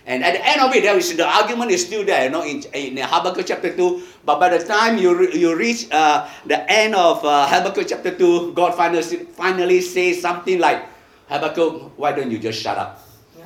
And 0.08 0.24
at 0.24 0.40
the 0.40 0.48
end 0.48 0.62
of 0.62 0.74
it, 0.74 0.84
there 0.84 0.96
is, 0.98 1.12
the 1.18 1.28
argument 1.28 1.70
is 1.70 1.86
still 1.86 2.06
there, 2.06 2.24
you 2.24 2.30
know, 2.32 2.42
in, 2.42 2.64
in 2.72 2.96
Habakkuk 2.96 3.46
chapter 3.46 3.76
2. 3.76 4.04
But 4.24 4.40
by 4.40 4.58
the 4.58 4.64
time 4.64 4.98
you, 4.98 5.12
re, 5.12 5.36
you 5.36 5.54
reach 5.54 5.92
uh, 5.92 6.30
the 6.46 6.64
end 6.72 6.96
of 6.96 7.24
uh, 7.26 7.46
Habakkuk 7.46 7.86
chapter 7.86 8.16
2, 8.16 8.54
God 8.54 8.74
finally, 8.74 9.04
finally 9.04 9.82
says 9.82 10.22
something 10.22 10.60
like, 10.60 10.86
Habakkuk, 11.28 12.00
why 12.00 12.14
don't 12.14 12.32
you 12.32 12.40
just 12.40 12.64
shut 12.64 12.78
up? 12.78 13.06
Yeah. 13.38 13.44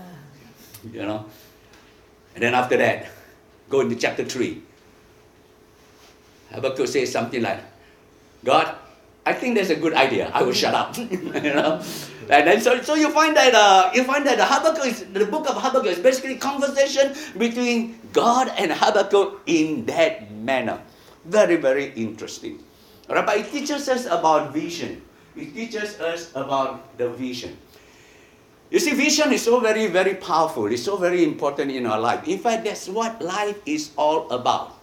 You 0.93 1.01
know? 1.01 1.25
And 2.35 2.43
then 2.43 2.53
after 2.53 2.77
that, 2.77 3.09
go 3.67 3.81
into 3.81 3.95
chapter 3.95 4.23
3. 4.23 4.61
Habakkuk 6.51 6.87
says 6.87 7.11
something 7.11 7.41
like, 7.41 7.59
God, 8.45 8.75
I 9.25 9.33
think 9.33 9.55
that's 9.55 9.71
a 9.71 9.75
good 9.75 9.93
idea. 9.93 10.29
I 10.31 10.43
will 10.43 10.53
shut 10.53 10.75
up. 10.75 10.95
you 10.97 11.57
know, 11.57 11.81
and 12.31 12.47
then 12.47 12.61
so, 12.61 12.81
so 12.81 12.95
you 12.95 13.11
find 13.11 13.35
that 13.35 13.53
uh, 13.53 13.91
you 13.93 14.03
find 14.05 14.25
that 14.25 14.37
the 14.37 14.45
Habakkuk 14.45 14.87
is 14.87 15.03
the 15.11 15.25
book 15.25 15.49
of 15.49 15.61
Habakkuk 15.61 15.91
is 15.91 15.99
basically 15.99 16.37
conversation 16.37 17.11
between 17.37 17.99
God 18.13 18.47
and 18.57 18.71
Habakkuk 18.71 19.43
in 19.45 19.85
that 19.91 20.31
manner. 20.31 20.79
Very 21.25 21.57
very 21.57 21.91
interesting. 21.93 22.63
Right, 23.09 23.25
but 23.25 23.37
it 23.37 23.51
teaches 23.51 23.89
us 23.89 24.05
about 24.07 24.53
vision. 24.53 25.01
It 25.35 25.53
teaches 25.53 25.99
us 25.99 26.31
about 26.31 26.97
the 26.97 27.09
vision. 27.09 27.57
You 28.71 28.79
see, 28.79 28.95
vision 28.95 29.33
is 29.33 29.43
so 29.43 29.59
very, 29.59 29.87
very 29.87 30.15
powerful. 30.15 30.71
It's 30.71 30.83
so 30.83 30.95
very 30.95 31.25
important 31.25 31.71
in 31.71 31.85
our 31.85 31.99
life. 31.99 32.25
In 32.25 32.39
fact, 32.39 32.63
that's 32.63 32.87
what 32.87 33.21
life 33.21 33.59
is 33.65 33.91
all 33.97 34.31
about. 34.31 34.79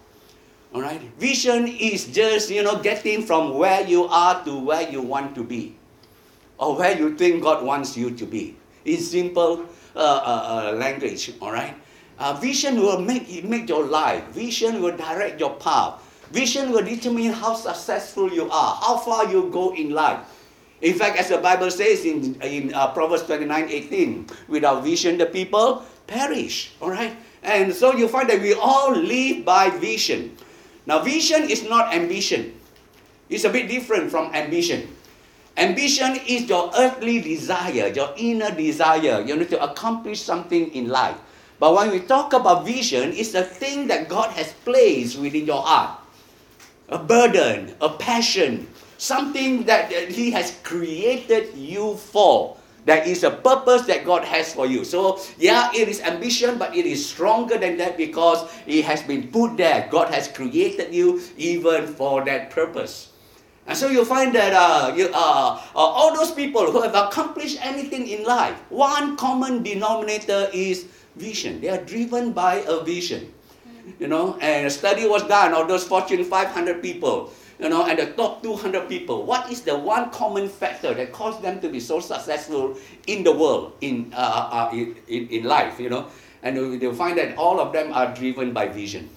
All 0.75 0.81
right? 0.81 1.01
Vision 1.17 1.65
is 1.67 2.05
just, 2.05 2.51
you 2.51 2.61
know, 2.61 2.77
getting 2.77 3.25
from 3.25 3.57
where 3.57 3.81
you 3.81 4.05
are 4.05 4.45
to 4.45 4.59
where 4.59 4.87
you 4.87 5.01
want 5.01 5.33
to 5.33 5.43
be 5.43 5.78
or 6.59 6.75
where 6.75 6.95
you 6.95 7.15
think 7.15 7.41
God 7.41 7.63
wants 7.63 7.97
you 7.97 8.11
to 8.11 8.25
be. 8.25 8.55
In 8.85 8.99
simple 8.99 9.65
uh, 9.95 9.99
uh, 9.99 10.71
uh, 10.71 10.77
language, 10.77 11.31
all 11.41 11.51
right? 11.51 11.73
Uh, 12.19 12.33
vision 12.33 12.75
will 12.81 12.99
make, 12.99 13.43
make 13.45 13.67
your 13.69 13.85
life. 13.85 14.27
Vision 14.35 14.81
will 14.81 14.95
direct 14.95 15.39
your 15.39 15.55
path. 15.55 16.03
Vision 16.31 16.71
will 16.71 16.83
determine 16.83 17.31
how 17.31 17.55
successful 17.55 18.31
you 18.31 18.43
are, 18.51 18.75
how 18.75 18.97
far 18.97 19.31
you 19.31 19.49
go 19.49 19.73
in 19.73 19.89
life. 19.91 20.19
In 20.81 20.93
fact, 20.93 21.17
as 21.17 21.29
the 21.29 21.37
Bible 21.37 21.71
says 21.71 22.05
in, 22.05 22.39
in 22.41 22.73
uh, 22.73 22.91
Proverbs 22.91 23.23
29 23.23 23.69
18, 23.69 24.27
without 24.47 24.83
vision, 24.83 25.17
the 25.17 25.25
people 25.25 25.83
perish. 26.07 26.73
All 26.81 26.91
right? 26.91 27.15
And 27.41 27.73
so 27.73 27.93
you 27.93 28.07
find 28.07 28.29
that 28.29 28.41
we 28.41 28.53
all 28.53 28.91
live 28.91 29.45
by 29.45 29.69
vision. 29.69 30.35
Now, 30.85 30.99
vision 30.99 31.49
is 31.49 31.63
not 31.63 31.93
ambition, 31.93 32.53
it's 33.29 33.43
a 33.43 33.49
bit 33.49 33.69
different 33.69 34.11
from 34.11 34.33
ambition. 34.33 34.87
Ambition 35.59 36.15
is 36.25 36.47
your 36.47 36.71
earthly 36.77 37.19
desire, 37.19 37.91
your 37.91 38.15
inner 38.15 38.49
desire, 38.49 39.19
you 39.19 39.35
know, 39.35 39.43
to 39.43 39.61
accomplish 39.61 40.23
something 40.23 40.71
in 40.73 40.87
life. 40.87 41.17
But 41.59 41.75
when 41.75 41.91
we 41.91 41.99
talk 41.99 42.31
about 42.31 42.63
vision, 42.63 43.11
it's 43.11 43.35
a 43.35 43.43
thing 43.43 43.87
that 43.87 44.07
God 44.07 44.31
has 44.31 44.53
placed 44.63 45.19
within 45.19 45.45
your 45.45 45.61
heart. 45.61 45.99
A 46.87 46.97
burden, 46.97 47.75
a 47.81 47.89
passion, 47.89 48.71
something 48.97 49.65
that 49.65 49.91
He 49.91 50.31
has 50.31 50.57
created 50.63 51.53
you 51.53 51.95
for. 51.95 52.55
There 52.85 53.03
is 53.03 53.27
a 53.27 53.29
purpose 53.29 53.83
that 53.91 54.05
God 54.05 54.23
has 54.23 54.53
for 54.53 54.65
you. 54.65 54.85
So, 54.85 55.19
yeah, 55.37 55.69
it 55.75 55.89
is 55.89 55.99
ambition, 55.99 56.57
but 56.57 56.73
it 56.73 56.85
is 56.85 57.03
stronger 57.03 57.57
than 57.57 57.75
that 57.77 57.97
because 57.97 58.49
it 58.65 58.85
has 58.85 59.03
been 59.03 59.27
put 59.27 59.57
there. 59.57 59.89
God 59.91 60.07
has 60.13 60.29
created 60.29 60.95
you 60.95 61.21
even 61.35 61.85
for 61.85 62.23
that 62.23 62.49
purpose. 62.49 63.11
And 63.69 63.77
so 63.77 63.87
you 63.87 64.03
find 64.03 64.33
that 64.33 64.51
uh, 64.51 64.91
you, 64.97 65.09
uh, 65.13 65.61
uh, 65.61 65.61
all 65.77 66.11
those 66.15 66.31
people 66.31 66.71
who 66.71 66.81
have 66.81 66.95
accomplished 66.95 67.63
anything 67.63 68.07
in 68.07 68.25
life, 68.25 68.57
one 68.69 69.15
common 69.15 69.61
denominator 69.61 70.49
is 70.51 70.87
vision. 71.15 71.61
They 71.61 71.69
are 71.69 71.77
driven 71.77 72.33
by 72.33 72.65
a 72.65 72.83
vision. 72.83 73.31
You 73.99 74.07
know, 74.07 74.37
and 74.41 74.65
a 74.65 74.71
study 74.71 75.07
was 75.07 75.21
done 75.23 75.53
of 75.53 75.67
those 75.67 75.83
Fortune 75.83 76.23
500 76.23 76.81
people 76.81 77.31
you 77.59 77.67
know, 77.67 77.85
and 77.85 77.99
the 77.99 78.07
top 78.13 78.41
200 78.41 78.87
people, 78.87 79.25
what 79.25 79.51
is 79.51 79.61
the 79.61 79.77
one 79.77 80.09
common 80.11 80.47
factor 80.47 80.93
that 80.93 81.11
caused 81.11 81.41
them 81.41 81.59
to 81.59 81.67
be 81.67 81.79
so 81.79 81.99
successful 81.99 82.77
in 83.05 83.23
the 83.23 83.31
world, 83.33 83.73
in, 83.81 84.13
uh, 84.15 84.69
uh, 84.71 84.71
in, 84.73 84.95
in, 85.07 85.43
life, 85.43 85.77
you 85.77 85.89
know? 85.89 86.07
And 86.41 86.55
you'll 86.55 86.95
find 86.95 87.17
that 87.17 87.37
all 87.37 87.59
of 87.59 87.73
them 87.73 87.91
are 87.91 88.15
driven 88.15 88.53
by 88.53 88.69
vision. 88.69 89.09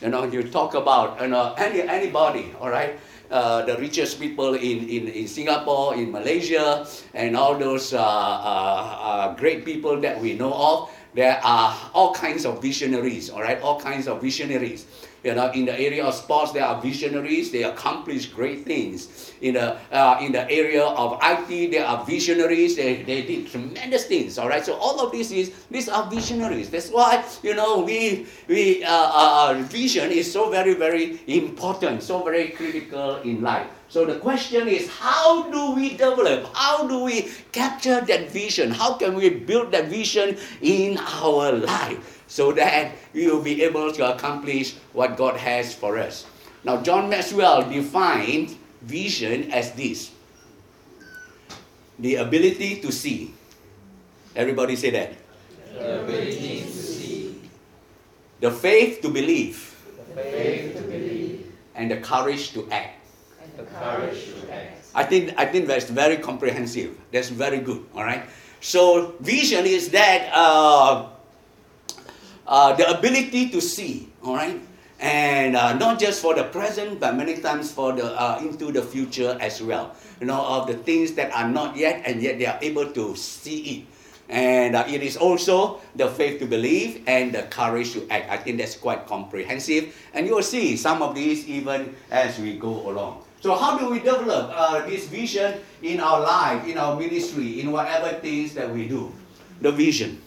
You 0.00 0.10
know, 0.10 0.24
you 0.24 0.44
talk 0.44 0.74
about 0.74 1.20
you 1.20 1.26
know, 1.26 1.54
any, 1.58 1.82
anybody, 1.82 2.54
all 2.60 2.70
right? 2.70 3.00
Uh, 3.30 3.64
the 3.66 3.76
richest 3.78 4.20
people 4.20 4.54
in, 4.54 4.88
in, 4.88 5.08
in 5.08 5.26
Singapore, 5.26 5.94
in 5.94 6.12
Malaysia, 6.12 6.86
and 7.14 7.36
all 7.36 7.58
those 7.58 7.92
uh, 7.92 7.98
uh, 7.98 8.02
uh 8.02 9.34
great 9.34 9.64
people 9.64 10.00
that 10.00 10.20
we 10.20 10.34
know 10.34 10.52
of, 10.52 10.90
there 11.14 11.40
are 11.42 11.74
all 11.94 12.14
kinds 12.14 12.44
of 12.44 12.60
visionaries, 12.62 13.30
all 13.30 13.42
right? 13.42 13.60
All 13.62 13.80
kinds 13.80 14.06
of 14.06 14.20
visionaries. 14.20 14.86
You 15.26 15.34
know, 15.34 15.50
in 15.50 15.64
the 15.66 15.74
area 15.74 16.06
of 16.06 16.14
sports, 16.14 16.52
there 16.52 16.64
are 16.64 16.80
visionaries. 16.80 17.50
They 17.50 17.64
accomplish 17.64 18.26
great 18.26 18.64
things. 18.64 19.34
In 19.40 19.54
the 19.54 19.74
uh, 19.90 20.22
in 20.22 20.30
the 20.30 20.46
area 20.48 20.86
of 20.86 21.18
IT, 21.20 21.72
there 21.72 21.84
are 21.84 22.06
visionaries. 22.06 22.76
They, 22.76 23.02
they 23.02 23.26
did 23.26 23.50
tremendous 23.50 24.06
things. 24.06 24.38
All 24.38 24.46
right. 24.48 24.64
So 24.64 24.74
all 24.74 25.02
of 25.02 25.10
this 25.10 25.32
is 25.32 25.50
these 25.68 25.88
are 25.88 26.08
visionaries. 26.08 26.70
That's 26.70 26.90
why 26.94 27.26
you 27.42 27.58
know 27.58 27.82
we 27.82 28.30
we 28.46 28.84
uh, 28.84 28.94
uh, 28.94 29.54
vision 29.66 30.12
is 30.12 30.30
so 30.30 30.48
very 30.48 30.74
very 30.74 31.18
important, 31.26 32.04
so 32.04 32.22
very 32.22 32.54
critical 32.54 33.16
in 33.26 33.42
life. 33.42 33.66
So 33.88 34.04
the 34.04 34.18
question 34.22 34.68
is, 34.68 34.88
how 34.88 35.50
do 35.50 35.74
we 35.74 35.98
develop? 35.98 36.54
How 36.54 36.86
do 36.86 37.02
we 37.02 37.30
capture 37.50 38.00
that 38.00 38.30
vision? 38.30 38.70
How 38.70 38.94
can 38.94 39.14
we 39.14 39.30
build 39.30 39.72
that 39.72 39.86
vision 39.90 40.38
in 40.62 40.98
our 40.98 41.50
life? 41.50 42.15
So 42.26 42.52
that 42.52 42.92
we 43.12 43.26
will 43.26 43.42
be 43.42 43.62
able 43.62 43.92
to 43.92 44.14
accomplish 44.14 44.74
what 44.92 45.16
God 45.16 45.36
has 45.36 45.74
for 45.74 45.98
us. 45.98 46.26
Now, 46.64 46.82
John 46.82 47.08
Maxwell 47.08 47.68
defined 47.68 48.56
vision 48.82 49.50
as 49.52 49.72
this 49.72 50.10
the 51.98 52.16
ability 52.16 52.80
to 52.80 52.92
see. 52.92 53.32
Everybody 54.34 54.76
say 54.76 54.90
that. 54.90 55.16
The 55.72 56.02
ability 56.02 56.60
to 56.60 56.72
see. 56.72 57.40
The 58.40 58.50
faith 58.50 59.00
to 59.02 59.08
believe. 59.08 59.74
The 60.14 60.22
faith 60.22 60.76
to 60.76 60.82
believe. 60.82 61.52
And 61.74 61.90
the 61.90 61.96
courage 61.98 62.52
to 62.52 62.68
act. 62.70 63.00
And 63.42 63.52
the 63.56 63.64
courage 63.64 64.28
to 64.34 64.52
act. 64.52 64.84
I 64.94 65.04
think, 65.04 65.32
I 65.36 65.46
think 65.46 65.66
that's 65.68 65.88
very 65.88 66.16
comprehensive. 66.18 66.96
That's 67.12 67.28
very 67.28 67.60
good. 67.60 67.84
All 67.94 68.04
right. 68.04 68.24
So 68.60 69.14
vision 69.20 69.64
is 69.64 69.90
that 69.90 70.28
uh, 70.32 71.08
uh, 72.46 72.72
the 72.74 72.86
ability 72.88 73.50
to 73.50 73.60
see, 73.60 74.08
all 74.22 74.36
right? 74.36 74.60
And 74.98 75.56
uh, 75.56 75.76
not 75.76 75.98
just 75.98 76.22
for 76.22 76.34
the 76.34 76.44
present, 76.44 77.00
but 77.00 77.14
many 77.16 77.36
times 77.36 77.70
for 77.70 77.92
the 77.92 78.16
uh, 78.16 78.40
into 78.40 78.72
the 78.72 78.80
future 78.80 79.36
as 79.40 79.60
well. 79.60 79.94
You 80.20 80.26
know, 80.26 80.40
of 80.40 80.66
the 80.66 80.74
things 80.74 81.12
that 81.20 81.32
are 81.36 81.48
not 81.48 81.76
yet, 81.76 82.02
and 82.06 82.22
yet 82.22 82.38
they 82.38 82.46
are 82.46 82.58
able 82.62 82.88
to 82.96 83.14
see 83.14 83.60
it. 83.60 83.80
And 84.28 84.74
uh, 84.74 84.84
it 84.88 85.02
is 85.02 85.16
also 85.16 85.78
the 85.94 86.08
faith 86.08 86.40
to 86.40 86.46
believe 86.46 87.04
and 87.06 87.30
the 87.30 87.44
courage 87.52 87.92
to 87.92 88.08
act. 88.10 88.30
I 88.32 88.36
think 88.36 88.58
that's 88.58 88.74
quite 88.74 89.06
comprehensive. 89.06 89.94
And 90.14 90.26
you 90.26 90.34
will 90.34 90.42
see 90.42 90.76
some 90.76 91.02
of 91.02 91.14
these 91.14 91.46
even 91.46 91.94
as 92.10 92.38
we 92.38 92.58
go 92.58 92.90
along. 92.90 93.22
So, 93.40 93.54
how 93.54 93.78
do 93.78 93.90
we 93.90 94.00
develop 94.00 94.50
uh, 94.50 94.86
this 94.86 95.06
vision 95.06 95.60
in 95.82 96.00
our 96.00 96.18
life, 96.20 96.66
in 96.66 96.78
our 96.78 96.96
ministry, 96.96 97.60
in 97.60 97.70
whatever 97.70 98.18
things 98.18 98.54
that 98.54 98.66
we 98.72 98.88
do? 98.88 99.12
The 99.60 99.70
vision. 99.70 100.18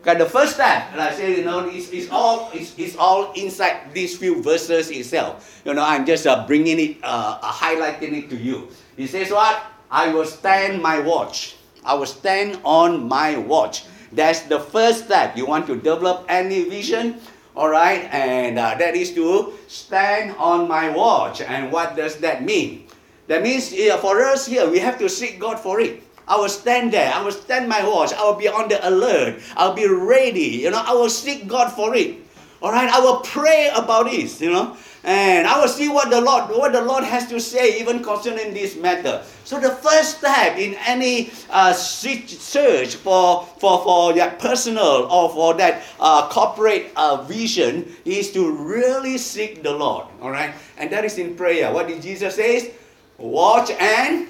Okay, 0.00 0.14
the 0.14 0.26
first 0.30 0.54
step, 0.54 0.94
like 0.94 1.10
I 1.10 1.14
said, 1.14 1.38
you 1.38 1.44
know, 1.44 1.66
it's, 1.66 1.90
it's 1.90 2.08
all 2.08 2.50
it's, 2.54 2.78
it's 2.78 2.94
all 2.94 3.32
inside 3.32 3.92
these 3.92 4.16
few 4.16 4.40
verses 4.42 4.90
itself. 4.90 5.60
You 5.64 5.74
know, 5.74 5.82
I'm 5.82 6.06
just 6.06 6.24
uh, 6.24 6.46
bringing 6.46 6.78
it, 6.78 6.96
uh, 7.02 7.38
uh, 7.42 7.50
highlighting 7.50 8.14
it 8.14 8.30
to 8.30 8.36
you. 8.36 8.70
He 8.96 9.08
says, 9.08 9.34
"What? 9.34 9.58
I 9.90 10.14
will 10.14 10.24
stand 10.24 10.80
my 10.80 11.00
watch. 11.02 11.56
I 11.82 11.94
will 11.94 12.06
stand 12.06 12.62
on 12.62 13.08
my 13.08 13.38
watch." 13.38 13.90
That's 14.14 14.42
the 14.46 14.60
first 14.60 15.10
step. 15.10 15.36
You 15.36 15.46
want 15.46 15.66
to 15.66 15.74
develop 15.74 16.26
any 16.30 16.70
vision, 16.70 17.18
all 17.58 17.68
right, 17.68 18.06
and 18.14 18.56
uh, 18.56 18.78
that 18.78 18.94
is 18.94 19.12
to 19.18 19.58
stand 19.66 20.38
on 20.38 20.68
my 20.68 20.94
watch. 20.94 21.42
And 21.42 21.72
what 21.74 21.96
does 21.96 22.22
that 22.22 22.46
mean? 22.46 22.86
That 23.26 23.42
means 23.42 23.74
uh, 23.74 23.98
for 23.98 24.22
us 24.22 24.46
here, 24.46 24.70
we 24.70 24.78
have 24.78 24.96
to 25.02 25.08
seek 25.08 25.42
God 25.42 25.58
for 25.58 25.80
it. 25.80 26.06
I 26.28 26.36
will 26.36 26.48
stand 26.48 26.92
there. 26.92 27.12
I 27.12 27.22
will 27.22 27.32
stand 27.32 27.68
my 27.68 27.82
watch. 27.88 28.12
I 28.12 28.22
will 28.22 28.36
be 28.36 28.48
on 28.48 28.68
the 28.68 28.86
alert. 28.86 29.40
I'll 29.56 29.74
be 29.74 29.88
ready. 29.88 30.62
You 30.62 30.70
know, 30.70 30.82
I 30.84 30.92
will 30.92 31.10
seek 31.10 31.48
God 31.48 31.72
for 31.72 31.94
it. 31.96 32.16
All 32.60 32.72
right, 32.72 32.90
I 32.90 33.00
will 33.00 33.20
pray 33.20 33.70
about 33.74 34.10
this. 34.10 34.40
You 34.40 34.50
know, 34.50 34.76
and 35.04 35.46
I 35.46 35.60
will 35.60 35.68
see 35.68 35.88
what 35.88 36.10
the 36.10 36.20
Lord 36.20 36.50
what 36.50 36.72
the 36.72 36.82
Lord 36.82 37.04
has 37.04 37.28
to 37.28 37.40
say 37.40 37.80
even 37.80 38.02
concerning 38.02 38.52
this 38.52 38.76
matter. 38.76 39.22
So 39.44 39.60
the 39.60 39.70
first 39.70 40.18
step 40.18 40.58
in 40.58 40.74
any 40.86 41.30
uh, 41.50 41.72
search 41.72 42.96
for 42.96 43.46
for 43.58 43.82
for 43.84 44.12
that 44.14 44.38
personal 44.38 45.06
or 45.10 45.30
for 45.30 45.54
that 45.54 45.82
uh, 46.00 46.28
corporate 46.28 46.90
uh, 46.96 47.22
vision 47.22 47.94
is 48.04 48.32
to 48.32 48.50
really 48.50 49.18
seek 49.18 49.62
the 49.62 49.72
Lord. 49.72 50.06
All 50.20 50.30
right, 50.30 50.52
and 50.76 50.90
that 50.90 51.04
is 51.04 51.16
in 51.16 51.36
prayer. 51.36 51.72
What 51.72 51.86
did 51.86 52.02
Jesus 52.02 52.34
say? 52.34 52.74
Watch 53.18 53.70
and 53.70 54.28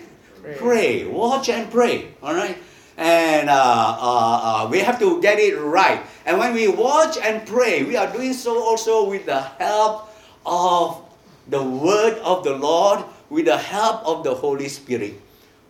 Pray. 0.57 1.05
Watch 1.07 1.49
and 1.49 1.71
pray. 1.71 2.15
All 2.23 2.35
right? 2.35 2.57
And 2.97 3.49
uh, 3.49 3.53
uh, 3.53 4.41
uh, 4.65 4.69
we 4.71 4.81
have 4.81 4.99
to 4.99 5.21
get 5.23 5.39
it 5.39 5.57
right. 5.57 6.03
And 6.27 6.39
when 6.39 6.55
we 6.55 6.69
watch 6.69 7.17
and 7.19 7.47
pray, 7.47 7.85
we 7.85 7.97
are 7.97 8.11
doing 8.13 8.33
so 8.33 8.63
also 8.63 9.09
with 9.09 9.27
the 9.27 9.41
help 9.41 10.11
of 10.45 11.05
the 11.49 11.63
word 11.63 12.19
of 12.19 12.45
the 12.45 12.57
Lord, 12.57 13.05
with 13.31 13.47
the 13.47 13.57
help 13.57 14.05
of 14.05 14.25
the 14.25 14.35
Holy 14.35 14.69
Spirit. 14.69 15.21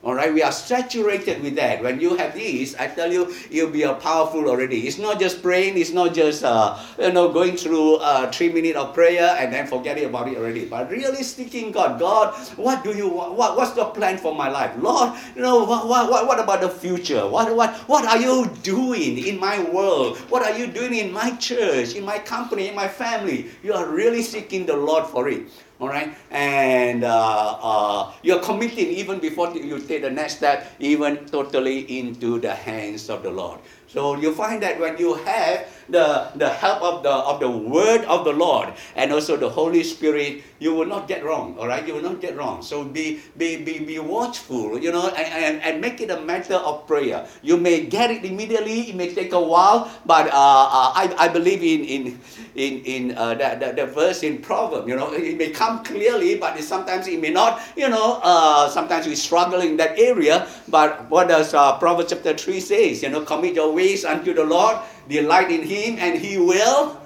All 0.08 0.14
right, 0.14 0.32
we 0.32 0.40
are 0.40 0.50
saturated 0.50 1.42
with 1.42 1.56
that. 1.56 1.82
When 1.82 2.00
you 2.00 2.16
have 2.16 2.32
this, 2.32 2.74
I 2.80 2.86
tell 2.86 3.12
you, 3.12 3.28
you'll 3.50 3.68
be 3.68 3.82
a 3.82 3.92
powerful 3.92 4.48
already. 4.48 4.88
It's 4.88 4.96
not 4.96 5.20
just 5.20 5.42
praying. 5.42 5.76
It's 5.76 5.92
not 5.92 6.14
just 6.14 6.44
uh, 6.44 6.80
you 6.98 7.12
know 7.12 7.28
going 7.28 7.58
through 7.58 7.96
uh, 7.96 8.32
three 8.32 8.48
minutes 8.48 8.78
of 8.78 8.94
prayer 8.94 9.36
and 9.38 9.52
then 9.52 9.66
forgetting 9.66 10.06
about 10.06 10.32
it 10.32 10.38
already. 10.38 10.64
But 10.64 10.88
really 10.88 11.22
seeking 11.22 11.72
God. 11.72 12.00
God, 12.00 12.32
what 12.56 12.82
do 12.84 12.96
you 12.96 13.10
want? 13.10 13.34
What, 13.34 13.54
what's 13.58 13.72
the 13.72 13.84
plan 13.84 14.16
for 14.16 14.34
my 14.34 14.48
life? 14.48 14.72
Lord, 14.80 15.12
you 15.36 15.42
know 15.42 15.64
what, 15.64 15.86
what, 15.86 16.08
what 16.08 16.40
about 16.40 16.62
the 16.62 16.70
future? 16.70 17.28
What, 17.28 17.54
what, 17.54 17.76
what 17.84 18.06
are 18.06 18.16
you 18.16 18.48
doing 18.62 19.18
in 19.18 19.38
my 19.38 19.60
world? 19.60 20.16
What 20.32 20.40
are 20.40 20.56
you 20.56 20.68
doing 20.68 20.94
in 20.94 21.12
my 21.12 21.36
church, 21.36 21.92
in 21.92 22.06
my 22.06 22.18
company, 22.18 22.68
in 22.68 22.74
my 22.74 22.88
family? 22.88 23.50
You 23.62 23.74
are 23.74 23.84
really 23.84 24.22
seeking 24.22 24.64
the 24.64 24.74
Lord 24.74 25.04
for 25.04 25.28
it. 25.28 25.52
All 25.80 25.88
right? 25.88 26.14
And 26.30 27.04
uh, 27.04 27.58
uh, 27.62 28.12
you're 28.22 28.42
committing 28.42 28.88
even 28.88 29.18
before 29.18 29.50
you 29.54 29.78
take 29.78 30.02
the 30.02 30.10
next 30.10 30.36
step, 30.36 30.72
even 30.78 31.26
totally 31.26 31.98
into 31.98 32.40
the 32.40 32.54
hands 32.54 33.08
of 33.08 33.22
the 33.22 33.30
Lord. 33.30 33.60
So 33.86 34.16
you 34.16 34.34
find 34.34 34.62
that 34.62 34.78
when 34.78 34.98
you 34.98 35.14
have 35.14 35.66
the, 35.88 36.30
the 36.36 36.48
help 36.48 36.82
of 36.82 37.02
the, 37.02 37.10
of 37.10 37.40
the 37.40 37.50
word 37.50 38.04
of 38.04 38.24
the 38.24 38.32
Lord 38.32 38.72
and 38.96 39.12
also 39.12 39.36
the 39.36 39.48
Holy 39.48 39.82
Spirit, 39.82 40.42
you 40.58 40.74
will 40.74 40.86
not 40.86 41.08
get 41.08 41.24
wrong, 41.24 41.56
all 41.58 41.68
right? 41.68 41.86
You 41.86 41.94
will 41.94 42.02
not 42.02 42.20
get 42.20 42.36
wrong. 42.36 42.62
So 42.62 42.84
be, 42.84 43.20
be, 43.36 43.62
be, 43.62 43.78
be 43.78 43.98
watchful, 43.98 44.78
you 44.78 44.92
know, 44.92 45.08
and, 45.08 45.26
and, 45.26 45.62
and 45.62 45.80
make 45.80 46.00
it 46.00 46.10
a 46.10 46.20
matter 46.20 46.54
of 46.54 46.86
prayer. 46.86 47.26
You 47.42 47.56
may 47.56 47.86
get 47.86 48.10
it 48.10 48.24
immediately, 48.24 48.90
it 48.90 48.96
may 48.96 49.14
take 49.14 49.32
a 49.32 49.40
while, 49.40 49.90
but 50.04 50.26
uh, 50.26 50.30
uh, 50.30 50.92
I, 50.94 51.14
I 51.18 51.28
believe 51.28 51.62
in, 51.62 51.84
in, 51.84 52.20
in, 52.54 52.84
in 52.84 53.16
uh, 53.16 53.34
the, 53.34 53.66
the, 53.66 53.72
the, 53.72 53.86
verse 53.86 54.22
in 54.22 54.38
Proverbs, 54.38 54.88
you 54.88 54.96
know, 54.96 55.12
it 55.12 55.36
may 55.38 55.50
come 55.50 55.84
clearly, 55.84 56.36
but 56.36 56.58
it, 56.58 56.64
sometimes 56.64 57.06
it 57.06 57.20
may 57.20 57.30
not, 57.30 57.62
you 57.76 57.88
know, 57.88 58.20
uh, 58.22 58.68
sometimes 58.68 59.06
we 59.06 59.14
struggle 59.14 59.60
in 59.60 59.76
that 59.76 59.98
area, 59.98 60.46
but 60.68 61.08
what 61.10 61.28
does 61.28 61.54
uh, 61.54 61.78
Proverbs 61.78 62.10
chapter 62.10 62.36
3 62.36 62.60
says, 62.60 63.02
you 63.02 63.08
know, 63.08 63.22
commit 63.22 63.54
your 63.54 63.72
ways 63.72 64.04
unto 64.04 64.34
the 64.34 64.44
Lord, 64.44 64.76
delight 65.08 65.50
in 65.50 65.62
Him, 65.62 65.96
and 65.98 66.18
He 66.18 66.38
will 66.38 67.00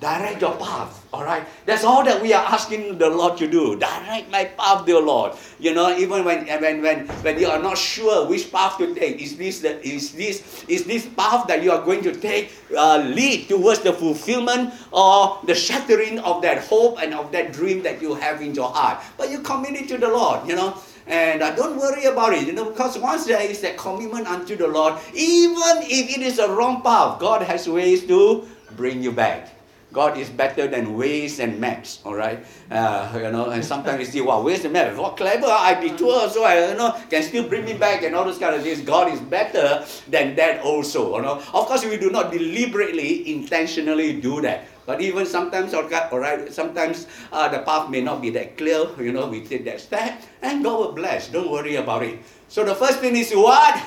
direct 0.00 0.40
your 0.40 0.56
path. 0.56 0.96
All 1.12 1.24
right, 1.24 1.44
that's 1.66 1.84
all 1.84 2.04
that 2.04 2.22
we 2.22 2.32
are 2.32 2.44
asking 2.46 2.96
the 2.98 3.10
Lord 3.10 3.36
to 3.38 3.46
do. 3.46 3.76
Direct 3.78 4.30
my 4.30 4.44
path, 4.56 4.86
dear 4.86 5.00
Lord. 5.00 5.32
You 5.58 5.74
know, 5.74 5.94
even 5.96 6.24
when 6.24 6.46
when 6.46 6.82
when 6.82 7.06
when 7.06 7.38
you 7.38 7.48
are 7.48 7.60
not 7.60 7.76
sure 7.76 8.26
which 8.26 8.50
path 8.50 8.78
to 8.78 8.94
take, 8.94 9.20
is 9.20 9.36
this 9.36 9.60
the, 9.60 9.76
is 9.86 10.12
this 10.12 10.64
is 10.68 10.84
this 10.84 11.06
path 11.06 11.46
that 11.48 11.62
you 11.62 11.72
are 11.72 11.84
going 11.84 12.02
to 12.02 12.14
take 12.14 12.54
uh, 12.76 12.98
lead 12.98 13.48
towards 13.48 13.80
the 13.80 13.92
fulfillment 13.92 14.72
or 14.92 15.38
the 15.44 15.54
shattering 15.54 16.18
of 16.20 16.42
that 16.42 16.64
hope 16.64 17.02
and 17.02 17.12
of 17.12 17.30
that 17.32 17.52
dream 17.52 17.82
that 17.82 18.00
you 18.00 18.14
have 18.14 18.40
in 18.40 18.54
your 18.54 18.70
heart? 18.70 19.02
But 19.18 19.30
you 19.30 19.40
commit 19.40 19.74
it 19.74 19.88
to 19.88 19.98
the 19.98 20.08
Lord. 20.08 20.48
You 20.48 20.56
know, 20.56 20.78
and 21.10 21.42
uh, 21.42 21.54
don't 21.56 21.76
worry 21.76 22.04
about 22.04 22.32
it, 22.32 22.46
you 22.46 22.52
know, 22.52 22.70
because 22.70 22.96
once 22.96 23.26
there 23.26 23.42
is 23.42 23.60
that 23.60 23.76
commitment 23.76 24.26
unto 24.28 24.56
the 24.56 24.66
Lord, 24.66 24.94
even 25.12 25.82
if 25.82 26.16
it 26.16 26.22
is 26.22 26.38
a 26.38 26.48
wrong 26.48 26.82
path, 26.82 27.18
God 27.18 27.42
has 27.42 27.66
Waze 27.66 28.06
to 28.06 28.46
bring 28.76 29.02
you 29.02 29.10
back. 29.10 29.50
God 29.92 30.16
is 30.16 30.30
better 30.30 30.68
than 30.68 30.94
Waze 30.94 31.40
and 31.42 31.58
maps, 31.58 32.00
all 32.04 32.14
right? 32.14 32.38
Uh, 32.70 33.10
you 33.14 33.30
know, 33.32 33.50
and 33.50 33.64
sometimes 33.64 33.98
you 33.98 34.06
see, 34.06 34.20
wow, 34.20 34.40
ways 34.40 34.64
and 34.64 34.72
map? 34.72 34.94
What 34.94 35.16
clever, 35.16 35.48
I 35.48 35.74
detour, 35.80 36.30
so 36.30 36.44
I, 36.44 36.70
you 36.70 36.76
know, 36.76 36.96
can 37.10 37.24
still 37.24 37.48
bring 37.48 37.64
me 37.64 37.74
back 37.74 38.04
and 38.04 38.14
all 38.14 38.24
those 38.24 38.38
kind 38.38 38.54
of 38.54 38.62
things. 38.62 38.80
God 38.82 39.12
is 39.12 39.18
better 39.18 39.84
than 40.06 40.36
that 40.36 40.62
also, 40.62 41.16
you 41.16 41.22
know. 41.22 41.42
Of 41.52 41.66
course, 41.66 41.84
we 41.84 41.96
do 41.96 42.10
not 42.10 42.30
deliberately, 42.30 43.34
intentionally 43.34 44.20
do 44.20 44.40
that. 44.42 44.64
But 44.90 45.00
even 45.00 45.22
sometimes, 45.24 45.70
or, 45.72 45.86
all 45.86 46.18
right, 46.18 46.52
sometimes 46.52 47.06
uh, 47.30 47.46
the 47.46 47.62
path 47.62 47.88
may 47.88 48.00
not 48.02 48.20
be 48.20 48.30
that 48.30 48.58
clear. 48.58 48.90
You 48.98 49.12
know, 49.12 49.28
we 49.30 49.46
take 49.46 49.64
that 49.70 49.78
step, 49.78 50.20
and 50.42 50.64
God 50.64 50.80
will 50.80 50.90
bless. 50.98 51.28
Don't 51.30 51.48
worry 51.48 51.76
about 51.76 52.02
it. 52.02 52.18
So 52.48 52.64
the 52.64 52.74
first 52.74 52.98
thing 52.98 53.14
is 53.14 53.30
what? 53.30 53.78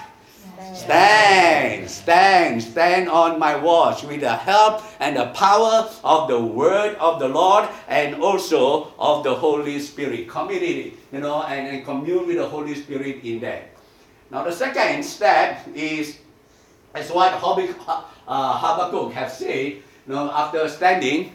Stand, 0.74 1.90
stand, 1.90 2.64
stand 2.64 3.10
on 3.10 3.38
my 3.38 3.54
watch 3.54 4.04
with 4.04 4.22
the 4.22 4.32
help 4.32 4.82
and 5.02 5.18
the 5.18 5.28
power 5.36 5.92
of 6.06 6.30
the 6.30 6.40
word 6.40 6.96
of 7.04 7.20
the 7.20 7.28
Lord 7.28 7.68
and 7.90 8.24
also 8.24 8.94
of 8.98 9.26
the 9.26 9.36
Holy 9.36 9.84
Spirit. 9.84 10.30
Commit 10.30 10.64
it, 10.64 10.94
you 11.12 11.20
know, 11.20 11.44
and, 11.44 11.68
and 11.68 11.84
commune 11.84 12.28
with 12.28 12.38
the 12.38 12.48
Holy 12.48 12.76
Spirit 12.76 13.26
in 13.26 13.42
that. 13.42 13.76
Now, 14.32 14.46
the 14.46 14.54
second 14.54 15.04
step 15.04 15.68
is, 15.76 16.20
as 16.96 17.12
what 17.12 17.34
uh, 17.34 18.58
Habakkuk 18.58 19.12
have 19.12 19.30
said, 19.30 19.84
know, 20.08 20.32
after 20.32 20.68
standing, 20.68 21.32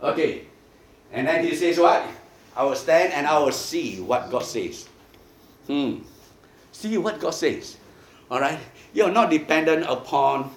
okay, 0.00 0.46
and 1.12 1.26
then 1.26 1.44
he 1.44 1.54
says 1.54 1.78
what? 1.78 2.04
I 2.56 2.64
will 2.64 2.74
stand 2.74 3.12
and 3.12 3.26
I 3.26 3.38
will 3.38 3.52
see 3.52 4.00
what 4.00 4.30
God 4.30 4.42
says. 4.42 4.88
Hmm. 5.66 5.98
See 6.72 6.96
what 6.98 7.20
God 7.20 7.30
says. 7.30 7.76
All 8.30 8.40
right? 8.40 8.58
You're 8.92 9.12
not 9.12 9.30
dependent 9.30 9.84
upon 9.88 10.50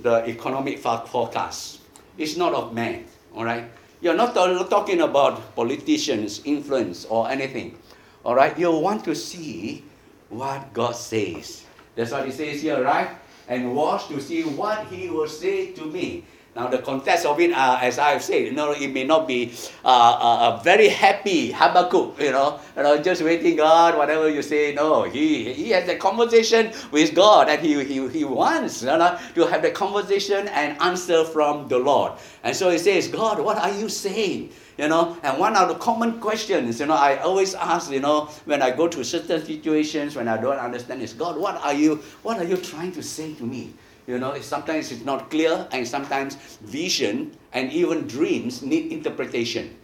the 0.00 0.26
economic 0.28 0.78
forecast. 0.78 1.80
It's 2.16 2.36
not 2.36 2.54
of 2.54 2.72
man. 2.72 3.04
All 3.34 3.44
right? 3.44 3.70
You're 4.00 4.14
not 4.14 4.34
talking 4.34 5.00
about 5.02 5.54
politicians' 5.54 6.40
influence 6.44 7.04
or 7.04 7.28
anything. 7.28 7.76
All 8.24 8.34
right? 8.34 8.56
You 8.58 8.70
want 8.70 9.04
to 9.04 9.14
see 9.14 9.84
what 10.28 10.72
God 10.72 10.92
says. 10.92 11.64
That's 11.94 12.12
what 12.12 12.26
He 12.26 12.32
says 12.32 12.62
here, 12.62 12.82
right? 12.82 13.10
And 13.48 13.74
watch 13.74 14.08
to 14.08 14.20
see 14.20 14.42
what 14.42 14.86
He 14.86 15.08
will 15.08 15.28
say 15.28 15.72
to 15.72 15.84
me. 15.84 16.24
Now, 16.58 16.66
the 16.66 16.78
context 16.78 17.24
of 17.24 17.38
it, 17.38 17.52
uh, 17.52 17.78
as 17.80 18.00
I've 18.00 18.20
said, 18.20 18.46
you 18.46 18.50
know, 18.50 18.72
it 18.72 18.90
may 18.90 19.04
not 19.04 19.28
be 19.28 19.52
uh, 19.84 19.88
uh, 19.88 20.58
a 20.58 20.64
very 20.64 20.88
happy 20.88 21.52
Habakkuk, 21.52 22.18
you 22.18 22.32
know, 22.32 22.58
you 22.76 22.82
know, 22.82 23.00
just 23.00 23.22
waiting, 23.22 23.54
God, 23.54 23.96
whatever 23.96 24.28
you 24.28 24.42
say. 24.42 24.74
No, 24.74 25.04
he, 25.04 25.52
he 25.52 25.70
has 25.70 25.88
a 25.88 25.94
conversation 25.94 26.72
with 26.90 27.14
God 27.14 27.48
and 27.48 27.64
he, 27.64 27.84
he, 27.84 28.08
he 28.08 28.24
wants 28.24 28.82
you 28.82 28.88
know, 28.88 29.16
to 29.36 29.46
have 29.46 29.62
the 29.62 29.70
conversation 29.70 30.48
and 30.48 30.76
answer 30.82 31.24
from 31.24 31.68
the 31.68 31.78
Lord. 31.78 32.14
And 32.42 32.56
so 32.56 32.70
he 32.70 32.78
says, 32.78 33.06
God, 33.06 33.38
what 33.38 33.58
are 33.58 33.70
you 33.70 33.88
saying? 33.88 34.50
You 34.78 34.88
know, 34.88 35.16
and 35.22 35.38
one 35.38 35.54
of 35.54 35.68
the 35.68 35.76
common 35.76 36.18
questions, 36.18 36.80
you 36.80 36.86
know, 36.86 36.94
I 36.94 37.18
always 37.18 37.54
ask, 37.54 37.88
you 37.92 38.00
know, 38.00 38.30
when 38.46 38.62
I 38.62 38.72
go 38.72 38.88
to 38.88 39.04
certain 39.04 39.46
situations 39.46 40.16
when 40.16 40.26
I 40.26 40.36
don't 40.36 40.58
understand 40.58 41.02
is, 41.02 41.12
God, 41.12 41.36
what 41.36 41.54
are 41.64 41.74
you, 41.74 42.02
what 42.24 42.36
are 42.38 42.44
you 42.44 42.56
trying 42.56 42.90
to 42.92 43.02
say 43.04 43.34
to 43.34 43.44
me? 43.44 43.74
You 44.08 44.18
know, 44.18 44.40
sometimes 44.40 44.90
it's 44.90 45.04
not 45.04 45.30
clear, 45.30 45.68
and 45.70 45.86
sometimes 45.86 46.36
vision 46.64 47.36
and 47.52 47.70
even 47.70 48.06
dreams 48.08 48.62
need 48.62 48.90
interpretation. 48.90 49.76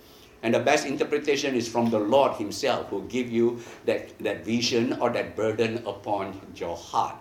And 0.43 0.55
the 0.55 0.61
best 0.61 0.87
interpretation 0.87 1.55
is 1.55 1.69
from 1.69 1.91
the 1.91 1.99
Lord 1.99 2.33
Himself 2.37 2.89
who 2.89 3.05
give 3.05 3.31
you 3.31 3.61
that, 3.85 4.19
that 4.21 4.43
vision 4.43 4.95
or 4.95 5.11
that 5.11 5.37
burden 5.37 5.85
upon 5.87 6.41
your 6.57 6.75
heart. 6.75 7.17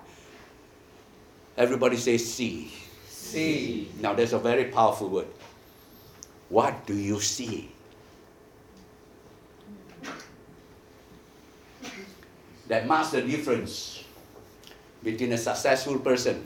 Everybody 1.57 1.97
say 1.97 2.17
see. 2.17 2.71
See. 3.09 3.91
Now 3.99 4.13
there's 4.13 4.31
a 4.31 4.39
very 4.39 4.71
powerful 4.71 5.09
word. 5.09 5.27
What 6.47 6.85
do 6.85 6.95
you 6.95 7.19
see? 7.19 7.69
That 12.69 12.87
marks 12.87 13.09
the 13.09 13.21
difference 13.21 14.05
between 15.03 15.33
a 15.33 15.37
successful 15.37 15.99
person 15.99 16.45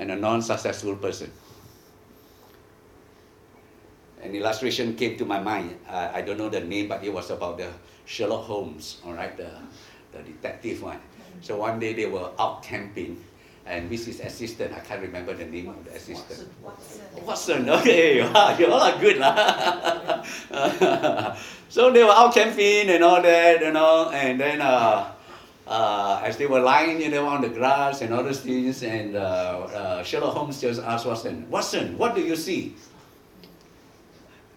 and 0.00 0.10
a 0.10 0.16
non-successful 0.16 0.96
person. 0.96 1.30
An 4.22 4.34
illustration 4.34 4.96
came 4.96 5.16
to 5.18 5.24
my 5.26 5.38
mind. 5.38 5.76
Uh, 5.86 6.10
I 6.12 6.22
don't 6.22 6.38
know 6.38 6.48
the 6.48 6.60
name, 6.60 6.88
but 6.88 7.04
it 7.04 7.12
was 7.12 7.30
about 7.30 7.58
the 7.58 7.68
Sherlock 8.06 8.44
Holmes, 8.44 9.00
all 9.04 9.12
right, 9.12 9.36
the, 9.36 9.52
the 10.12 10.22
detective 10.24 10.82
one. 10.82 11.00
So 11.42 11.58
one 11.58 11.78
day 11.78 11.92
they 11.92 12.06
were 12.06 12.30
out 12.38 12.62
camping, 12.62 13.22
and 13.66 13.88
with 13.90 14.04
his 14.04 14.20
assistant, 14.20 14.72
I 14.72 14.80
can't 14.80 15.02
remember 15.02 15.34
the 15.34 15.44
name 15.44 15.68
of 15.68 15.84
the 15.84 15.92
assistant. 15.92 16.48
Watson. 16.62 17.00
Watson, 17.24 17.70
okay, 17.70 18.20
wow, 18.32 18.56
you 18.58 18.72
all 18.72 18.80
are 18.80 18.98
good. 18.98 19.18
lah. 19.18 20.24
so 21.68 21.92
they 21.92 22.02
were 22.02 22.10
out 22.10 22.32
camping 22.32 22.88
and 22.88 23.04
all 23.04 23.20
that, 23.20 23.60
you 23.60 23.72
know, 23.72 24.10
and 24.10 24.40
then 24.40 24.60
uh, 24.60 25.12
uh, 25.70 26.20
as 26.24 26.36
they 26.36 26.46
were 26.46 26.58
lying, 26.58 27.00
you 27.00 27.08
know, 27.08 27.28
on 27.28 27.40
the 27.40 27.48
grass 27.48 28.02
and 28.02 28.12
all 28.12 28.24
those 28.24 28.40
things, 28.40 28.82
and 28.82 29.14
uh, 29.14 29.20
uh, 29.20 30.02
Sherlock 30.02 30.34
Holmes 30.34 30.60
just 30.60 30.82
asked 30.82 31.06
Watson, 31.06 31.48
Watson, 31.48 31.96
what 31.96 32.16
do 32.16 32.20
you 32.20 32.34
see? 32.34 32.74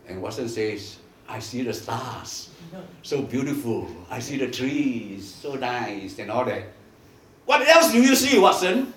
And 0.08 0.22
Watson 0.22 0.50
says, 0.50 0.98
I 1.30 1.38
see 1.38 1.62
the 1.62 1.74
stars, 1.74 2.50
so 3.04 3.22
beautiful. 3.22 3.88
I 4.10 4.20
see 4.20 4.38
the 4.38 4.50
trees, 4.50 5.32
so 5.32 5.54
nice, 5.54 6.18
and 6.18 6.32
all 6.32 6.46
that. 6.46 6.64
What 7.46 7.62
else 7.68 7.92
do 7.92 8.02
you 8.02 8.16
see, 8.16 8.40
Watson? 8.40 8.92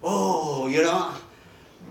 Oh, 0.00 0.68
you 0.68 0.82
know, 0.82 1.12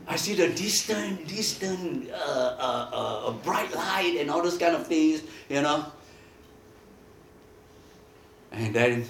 I 0.07 0.15
see 0.15 0.33
the 0.33 0.47
distant, 0.47 1.27
distant, 1.27 2.09
uh, 2.09 2.15
uh, 2.15 2.89
uh, 3.27 3.31
bright 3.43 3.73
light 3.75 4.15
and 4.17 4.31
all 4.31 4.41
those 4.41 4.57
kind 4.57 4.75
of 4.75 4.87
things, 4.87 5.23
you 5.49 5.61
know. 5.61 5.91
And 8.53 8.73
then 8.73 9.05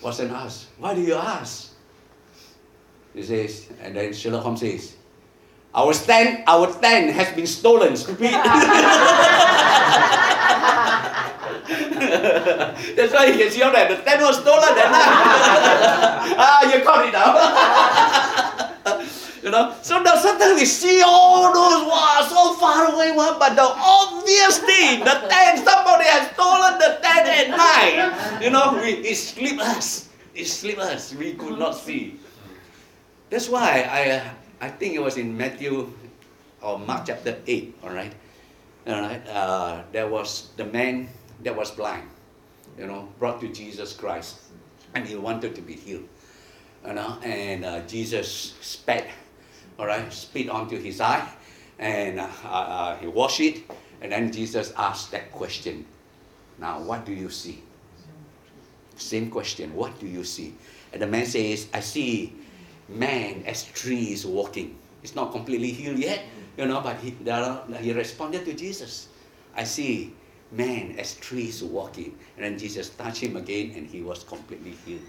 Watson 0.00 0.30
asks, 0.30 0.68
Why 0.78 0.94
do 0.94 1.00
you 1.00 1.14
ask? 1.14 1.72
He 3.14 3.22
says, 3.22 3.68
and 3.82 3.96
then 3.96 4.12
Sherlock 4.12 4.44
Holmes 4.44 4.60
says, 4.60 4.94
Our 5.74 5.92
stand, 5.92 6.44
our 6.46 6.72
tent 6.72 7.12
has 7.12 7.34
been 7.34 7.46
stolen, 7.46 7.96
stupid. 7.96 8.30
That's 12.96 13.12
why 13.12 13.32
he 13.32 13.38
can 13.38 13.50
see 13.50 13.62
all 13.62 13.72
that. 13.72 13.88
The 13.88 13.96
tent 13.96 14.22
was 14.22 14.38
stolen 14.40 14.74
that 14.74 14.90
night. 14.90 16.36
ah, 16.38 16.74
you 16.74 16.82
caught 16.84 17.06
it 17.06 17.12
now. 17.12 18.24
you 19.42 19.50
know, 19.50 19.74
so 19.82 20.02
sometimes 20.04 20.60
we 20.60 20.66
see 20.66 21.02
all 21.04 21.52
those 21.52 21.86
wow, 21.86 22.26
so 22.28 22.54
far 22.54 22.92
away 22.92 23.12
one, 23.12 23.38
but 23.38 23.54
the 23.54 23.62
obvious 23.62 24.58
thing, 24.58 25.00
the 25.00 25.16
tent, 25.28 25.64
somebody 25.64 26.04
has 26.04 26.30
stolen 26.32 26.78
the 26.78 26.98
tent 27.02 27.26
at 27.28 27.48
night. 27.50 28.42
You 28.42 28.50
know, 28.50 28.78
we, 28.80 29.02
it 29.06 29.16
slipped 29.16 29.60
us. 29.60 30.08
It 30.34 30.46
slipped 30.46 30.80
us. 30.80 31.14
We 31.14 31.34
could 31.34 31.58
not 31.58 31.74
see. 31.74 32.18
That's 33.30 33.48
why 33.48 33.84
I, 33.88 34.66
I 34.66 34.68
think 34.70 34.94
it 34.94 35.02
was 35.02 35.16
in 35.16 35.36
Matthew 35.36 35.92
or 36.62 36.78
Mark 36.78 37.06
chapter 37.06 37.38
8, 37.46 37.78
all 37.82 37.90
right? 37.90 38.14
All 38.86 39.00
right, 39.02 39.26
uh, 39.28 39.82
there 39.92 40.08
was 40.08 40.50
the 40.56 40.64
man 40.64 41.08
that 41.42 41.54
was 41.54 41.70
blind, 41.70 42.08
you 42.78 42.86
know, 42.86 43.08
brought 43.18 43.40
to 43.42 43.48
Jesus 43.48 43.92
Christ, 43.92 44.40
and 44.94 45.06
he 45.06 45.14
wanted 45.14 45.54
to 45.56 45.60
be 45.60 45.74
healed, 45.74 46.08
you 46.86 46.94
know, 46.94 47.18
and 47.22 47.64
uh, 47.64 47.80
Jesus 47.86 48.54
spat, 48.60 49.04
all 49.78 49.86
right, 49.86 50.12
spit 50.12 50.48
onto 50.48 50.76
his 50.80 51.00
eye, 51.00 51.26
and 51.78 52.18
uh, 52.18 52.26
uh, 52.44 52.96
he 52.96 53.06
washed 53.06 53.40
it, 53.40 53.62
and 54.00 54.10
then 54.10 54.32
Jesus 54.32 54.72
asked 54.76 55.12
that 55.12 55.30
question. 55.30 55.86
Now, 56.58 56.80
what 56.80 57.04
do 57.06 57.12
you 57.12 57.30
see? 57.30 57.62
Same 58.96 59.30
question. 59.30 59.74
What 59.74 59.98
do 60.00 60.06
you 60.06 60.24
see? 60.24 60.54
And 60.92 61.00
the 61.00 61.06
man 61.06 61.26
says, 61.26 61.68
I 61.72 61.80
see 61.80 62.34
man 62.88 63.44
as 63.46 63.64
trees 63.64 64.26
walking. 64.26 64.76
It's 65.02 65.14
not 65.14 65.30
completely 65.30 65.70
healed 65.70 65.98
yet, 65.98 66.22
you 66.56 66.66
know, 66.66 66.80
but 66.80 66.96
he, 66.96 67.14
he 67.80 67.92
responded 67.92 68.44
to 68.46 68.54
Jesus. 68.54 69.08
I 69.54 69.62
see 69.62 70.14
man 70.50 70.96
as 70.98 71.14
trees 71.14 71.62
walking. 71.62 72.18
And 72.36 72.44
then 72.44 72.58
Jesus 72.58 72.90
touched 72.90 73.22
him 73.22 73.36
again 73.36 73.72
and 73.76 73.86
he 73.86 74.02
was 74.02 74.24
completely 74.24 74.72
healed. 74.84 75.02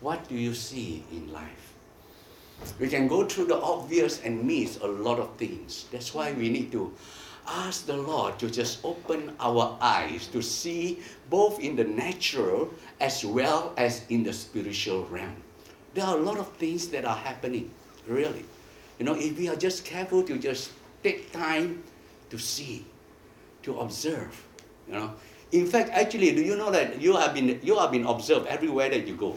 What 0.00 0.26
do 0.28 0.34
you 0.34 0.54
see 0.54 1.04
in 1.12 1.30
life? 1.32 1.69
We 2.78 2.88
can 2.88 3.08
go 3.08 3.26
through 3.26 3.46
the 3.46 3.60
obvious 3.60 4.22
and 4.22 4.44
miss 4.44 4.78
a 4.80 4.86
lot 4.86 5.18
of 5.18 5.36
things. 5.36 5.86
That's 5.92 6.14
why 6.14 6.32
we 6.32 6.48
need 6.48 6.72
to 6.72 6.92
ask 7.46 7.86
the 7.86 7.96
Lord 7.96 8.38
to 8.38 8.50
just 8.50 8.84
open 8.84 9.32
our 9.40 9.76
eyes 9.80 10.26
to 10.28 10.42
see 10.42 11.00
both 11.28 11.60
in 11.60 11.76
the 11.76 11.84
natural 11.84 12.72
as 13.00 13.24
well 13.24 13.74
as 13.76 14.04
in 14.08 14.22
the 14.22 14.32
spiritual 14.32 15.04
realm. 15.06 15.36
There 15.94 16.04
are 16.04 16.16
a 16.16 16.20
lot 16.20 16.38
of 16.38 16.48
things 16.56 16.88
that 16.88 17.04
are 17.04 17.16
happening, 17.16 17.70
really. 18.06 18.44
You 18.98 19.04
know, 19.04 19.14
if 19.14 19.38
we 19.38 19.48
are 19.48 19.56
just 19.56 19.84
careful 19.84 20.22
to 20.24 20.38
just 20.38 20.70
take 21.02 21.32
time 21.32 21.82
to 22.30 22.38
see, 22.38 22.86
to 23.62 23.80
observe, 23.80 24.30
you 24.86 24.94
know. 24.94 25.12
In 25.52 25.66
fact, 25.66 25.90
actually, 25.90 26.30
do 26.32 26.42
you 26.42 26.56
know 26.56 26.70
that 26.70 27.00
you 27.00 27.16
have 27.16 27.34
been 27.34 27.58
you 27.62 27.76
have 27.78 27.90
been 27.90 28.06
observed 28.06 28.46
everywhere 28.46 28.88
that 28.88 29.08
you 29.08 29.16
go? 29.16 29.34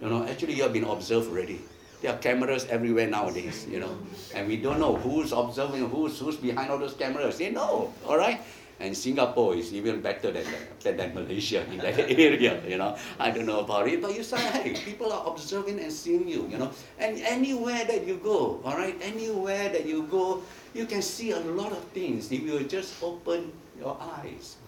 You 0.00 0.10
know, 0.10 0.26
actually 0.26 0.54
you 0.54 0.64
have 0.64 0.72
been 0.72 0.84
observed 0.84 1.30
already. 1.30 1.60
There 2.04 2.12
are 2.12 2.20
cameras 2.20 2.68
everywhere 2.68 3.08
nowadays, 3.08 3.64
you 3.64 3.80
know, 3.80 3.96
and 4.36 4.44
we 4.44 4.60
don't 4.60 4.76
know 4.76 5.00
who's 5.00 5.32
observing, 5.32 5.88
who's 5.88 6.20
who's 6.20 6.36
behind 6.36 6.68
all 6.68 6.76
those 6.76 6.92
cameras. 6.92 7.40
They 7.40 7.48
know, 7.48 7.96
all 8.04 8.20
right. 8.20 8.44
And 8.76 8.92
Singapore 8.92 9.56
is 9.56 9.72
even 9.72 10.04
better 10.04 10.28
than, 10.28 10.44
than, 10.84 11.00
than 11.00 11.14
Malaysia 11.16 11.64
in 11.72 11.80
that 11.80 11.96
area, 12.20 12.60
you 12.68 12.76
know. 12.76 12.92
I 13.16 13.30
don't 13.32 13.48
know 13.48 13.64
about 13.64 13.88
it, 13.88 14.04
but 14.04 14.12
you 14.12 14.20
say, 14.20 14.36
hey, 14.36 14.76
people 14.84 15.16
are 15.16 15.24
observing 15.32 15.80
and 15.80 15.88
seeing 15.88 16.28
you, 16.28 16.44
you 16.52 16.60
know. 16.60 16.68
And 17.00 17.16
anywhere 17.24 17.88
that 17.88 18.04
you 18.04 18.20
go, 18.20 18.60
all 18.68 18.76
right, 18.76 19.00
anywhere 19.00 19.72
that 19.72 19.88
you 19.88 20.04
go, 20.04 20.44
you 20.76 20.84
can 20.84 21.00
see 21.00 21.32
a 21.32 21.40
lot 21.40 21.72
of 21.72 21.88
things 21.96 22.28
if 22.28 22.44
you 22.44 22.60
just 22.68 23.00
open 23.00 23.48
your 23.80 23.96
eyes. 23.96 24.60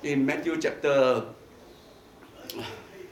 In 0.00 0.24
Matthew 0.24 0.56
chapter 0.56 1.28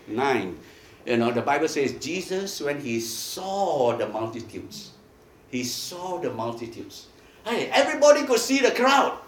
9, 0.08 0.56
you 1.04 1.16
know, 1.16 1.30
the 1.30 1.42
Bible 1.42 1.68
says 1.68 1.92
Jesus, 1.94 2.60
when 2.60 2.80
he 2.80 3.00
saw 3.00 3.96
the 3.96 4.08
multitudes, 4.08 4.90
he 5.50 5.64
saw 5.64 6.18
the 6.18 6.30
multitudes. 6.32 7.06
Hey, 7.44 7.68
everybody 7.68 8.24
could 8.24 8.38
see 8.38 8.60
the 8.60 8.70
crowd. 8.70 9.18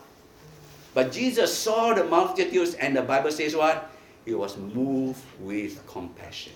But 0.94 1.10
Jesus 1.10 1.56
saw 1.56 1.92
the 1.92 2.04
multitudes, 2.04 2.74
and 2.74 2.96
the 2.96 3.02
Bible 3.02 3.32
says 3.32 3.56
what? 3.56 3.90
He 4.24 4.34
was 4.34 4.56
moved 4.56 5.20
with 5.40 5.84
compassion. 5.86 6.52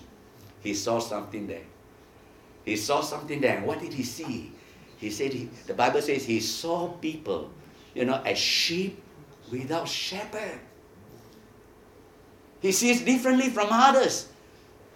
He 0.60 0.74
saw 0.74 1.00
something 1.00 1.46
there. 1.46 1.66
He 2.64 2.76
saw 2.76 3.00
something 3.00 3.40
there. 3.40 3.60
What 3.62 3.80
did 3.80 3.92
he 3.92 4.04
see? 4.04 4.52
He 4.98 5.10
said, 5.10 5.32
he, 5.32 5.48
the 5.66 5.74
Bible 5.74 6.02
says 6.02 6.24
he 6.24 6.40
saw 6.40 6.88
people, 6.88 7.50
you 7.94 8.04
know, 8.04 8.22
as 8.24 8.38
sheep 8.38 9.02
without 9.50 9.88
shepherd. 9.88 10.60
He 12.60 12.72
sees 12.72 13.02
differently 13.02 13.50
from 13.50 13.68
others. 13.70 14.28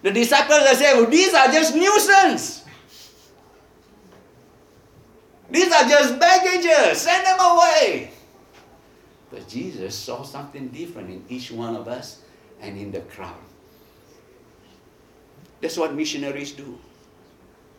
The 0.02 0.10
disciples 0.10 0.60
are 0.60 0.74
saying, 0.74 1.10
these 1.10 1.32
are 1.32 1.46
just 1.46 1.74
nuisance. 1.74 2.64
These 5.50 5.70
are 5.72 5.88
just 5.88 6.18
baggages. 6.18 7.02
Send 7.02 7.26
them 7.26 7.38
away. 7.38 8.10
But 9.30 9.48
Jesus 9.48 9.94
saw 9.94 10.22
something 10.22 10.68
different 10.68 11.10
in 11.10 11.24
each 11.28 11.52
one 11.52 11.76
of 11.76 11.88
us 11.88 12.22
and 12.60 12.76
in 12.76 12.90
the 12.90 13.00
crowd. 13.00 13.36
That's 15.60 15.76
what 15.76 15.94
missionaries 15.94 16.52
do. 16.52 16.78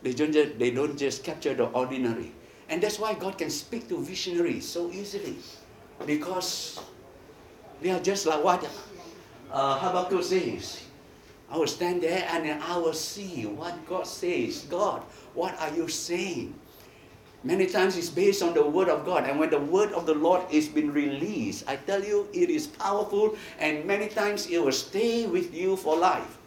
They 0.02 0.12
don't 0.12 0.32
just, 0.32 0.58
they 0.58 0.70
don't 0.70 0.96
just 0.96 1.24
capture 1.24 1.54
the 1.54 1.66
ordinary. 1.66 2.32
And 2.68 2.82
that's 2.82 2.98
why 2.98 3.14
God 3.14 3.36
can 3.36 3.50
speak 3.50 3.88
to 3.88 3.98
visionaries 4.02 4.66
so 4.66 4.90
easily. 4.90 5.36
Because 6.06 6.80
they 7.82 7.90
are 7.90 8.00
just 8.00 8.26
like 8.26 8.42
what 8.42 8.66
uh, 9.50 9.78
Habakkuk 9.78 10.22
says. 10.22 10.83
I 11.50 11.58
will 11.58 11.66
stand 11.66 12.02
there 12.02 12.26
and 12.30 12.62
I 12.62 12.76
will 12.78 12.94
see 12.94 13.46
what 13.46 13.86
God 13.86 14.06
says. 14.06 14.66
God, 14.68 15.02
what 15.34 15.58
are 15.60 15.70
you 15.74 15.88
saying? 15.88 16.54
Many 17.44 17.66
times 17.66 17.96
it's 17.96 18.08
based 18.08 18.42
on 18.42 18.54
the 18.54 18.64
word 18.64 18.88
of 18.88 19.04
God. 19.04 19.28
And 19.28 19.38
when 19.38 19.50
the 19.50 19.60
word 19.60 19.92
of 19.92 20.06
the 20.06 20.14
Lord 20.14 20.42
is 20.50 20.66
been 20.66 20.92
released, 20.92 21.68
I 21.68 21.76
tell 21.76 22.02
you, 22.02 22.26
it 22.32 22.48
is 22.48 22.66
powerful 22.66 23.36
and 23.60 23.84
many 23.84 24.08
times 24.08 24.46
it 24.48 24.58
will 24.58 24.72
stay 24.72 25.26
with 25.26 25.54
you 25.54 25.76
for 25.76 25.96
life. 25.96 26.38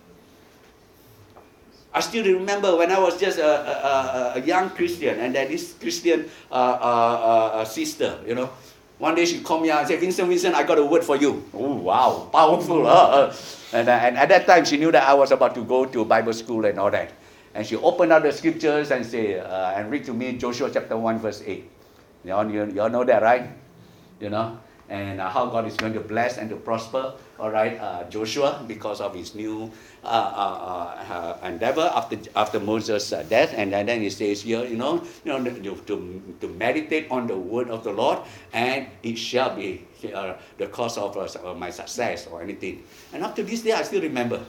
I 1.94 2.00
still 2.02 2.26
remember 2.26 2.76
when 2.76 2.92
I 2.92 3.00
was 3.00 3.20
just 3.20 3.38
a, 3.38 3.46
a, 3.46 4.34
a 4.36 4.42
young 4.42 4.70
Christian 4.72 5.20
and 5.20 5.34
that 5.36 5.50
this 5.50 5.74
Christian 5.74 6.30
uh, 6.52 6.54
uh, 6.54 7.50
uh, 7.62 7.66
sister, 7.66 8.20
you 8.26 8.36
know, 8.36 8.50
one 8.98 9.14
day 9.14 9.26
she 9.26 9.42
called 9.42 9.62
me 9.62 9.70
out 9.70 9.80
and 9.80 9.88
said, 9.88 10.00
Vincent, 10.00 10.28
Vincent, 10.28 10.56
I 10.56 10.64
got 10.64 10.80
a 10.80 10.86
word 10.86 11.04
for 11.04 11.16
you. 11.16 11.46
Oh, 11.54 11.76
wow, 11.76 12.30
powerful. 12.32 12.86
Huh? 12.86 13.32
And, 13.72 13.88
uh, 13.88 13.92
and 13.92 14.18
at 14.18 14.30
that 14.30 14.48
time, 14.48 14.66
she 14.66 14.78
knew 14.78 14.92
that 14.92 15.08
I 15.08 15.14
was 15.14 15.32
about 15.32 15.54
to 15.56 15.64
go 15.64 15.86
to 15.86 16.04
Bible 16.04 16.34
school 16.34 16.66
and 16.66 16.80
all 16.80 16.90
that. 16.90 17.12
And 17.54 17.66
she 17.66 17.76
opened 17.76 18.12
up 18.12 18.24
the 18.24 18.32
scriptures 18.32 18.92
and 18.92 19.06
say, 19.06 19.40
uh, 19.40 19.72
and 19.72 19.92
read 19.92 20.06
to 20.06 20.14
me 20.14 20.38
Joshua 20.38 20.70
chapter 20.74 20.98
1, 20.98 21.20
verse 21.20 21.44
8. 21.46 21.70
You 22.26 22.34
all, 22.34 22.50
you, 22.50 22.66
you 22.74 22.82
all 22.82 22.90
know 22.90 23.04
that, 23.04 23.22
right? 23.22 23.50
You 24.20 24.30
know? 24.30 24.60
And 24.90 25.22
uh, 25.22 25.30
how 25.30 25.46
God 25.46 25.68
is 25.68 25.76
going 25.76 25.94
to 25.94 26.00
bless 26.00 26.38
and 26.38 26.50
to 26.50 26.56
prosper, 26.56 27.14
all 27.40 27.52
right, 27.52 27.80
uh, 27.80 28.04
Joshua 28.10 28.64
because 28.68 29.02
of 29.02 29.14
his 29.14 29.36
new 29.36 29.72
uh, 30.04 30.08
uh, 30.08 31.38
uh, 31.42 31.48
endeavor 31.48 31.92
after, 31.94 32.18
after 32.36 32.60
Moses' 32.60 33.10
death. 33.30 33.54
And 33.56 33.74
then, 33.74 33.86
then 33.86 34.02
he 34.02 34.10
says 34.10 34.42
here, 34.42 34.66
you 34.66 34.76
know, 34.76 35.04
you 35.24 35.38
know 35.38 35.44
to, 35.44 36.36
to 36.42 36.48
meditate 36.48 37.10
on 37.12 37.28
the 37.28 37.38
word 37.38 37.70
of 37.70 37.84
the 37.84 37.92
Lord, 37.92 38.20
and 38.54 38.88
it 39.04 39.18
shall 39.18 39.56
be 39.56 39.86
the 40.02 40.68
cause 40.72 40.98
of 40.98 41.58
my 41.58 41.70
success 41.70 42.28
or 42.28 42.42
anything. 42.42 42.84
And 43.14 43.24
up 43.24 43.36
to 43.36 43.44
this 43.44 43.62
day, 43.62 43.74
I 43.74 43.84
still 43.84 44.02
remember. 44.02 44.44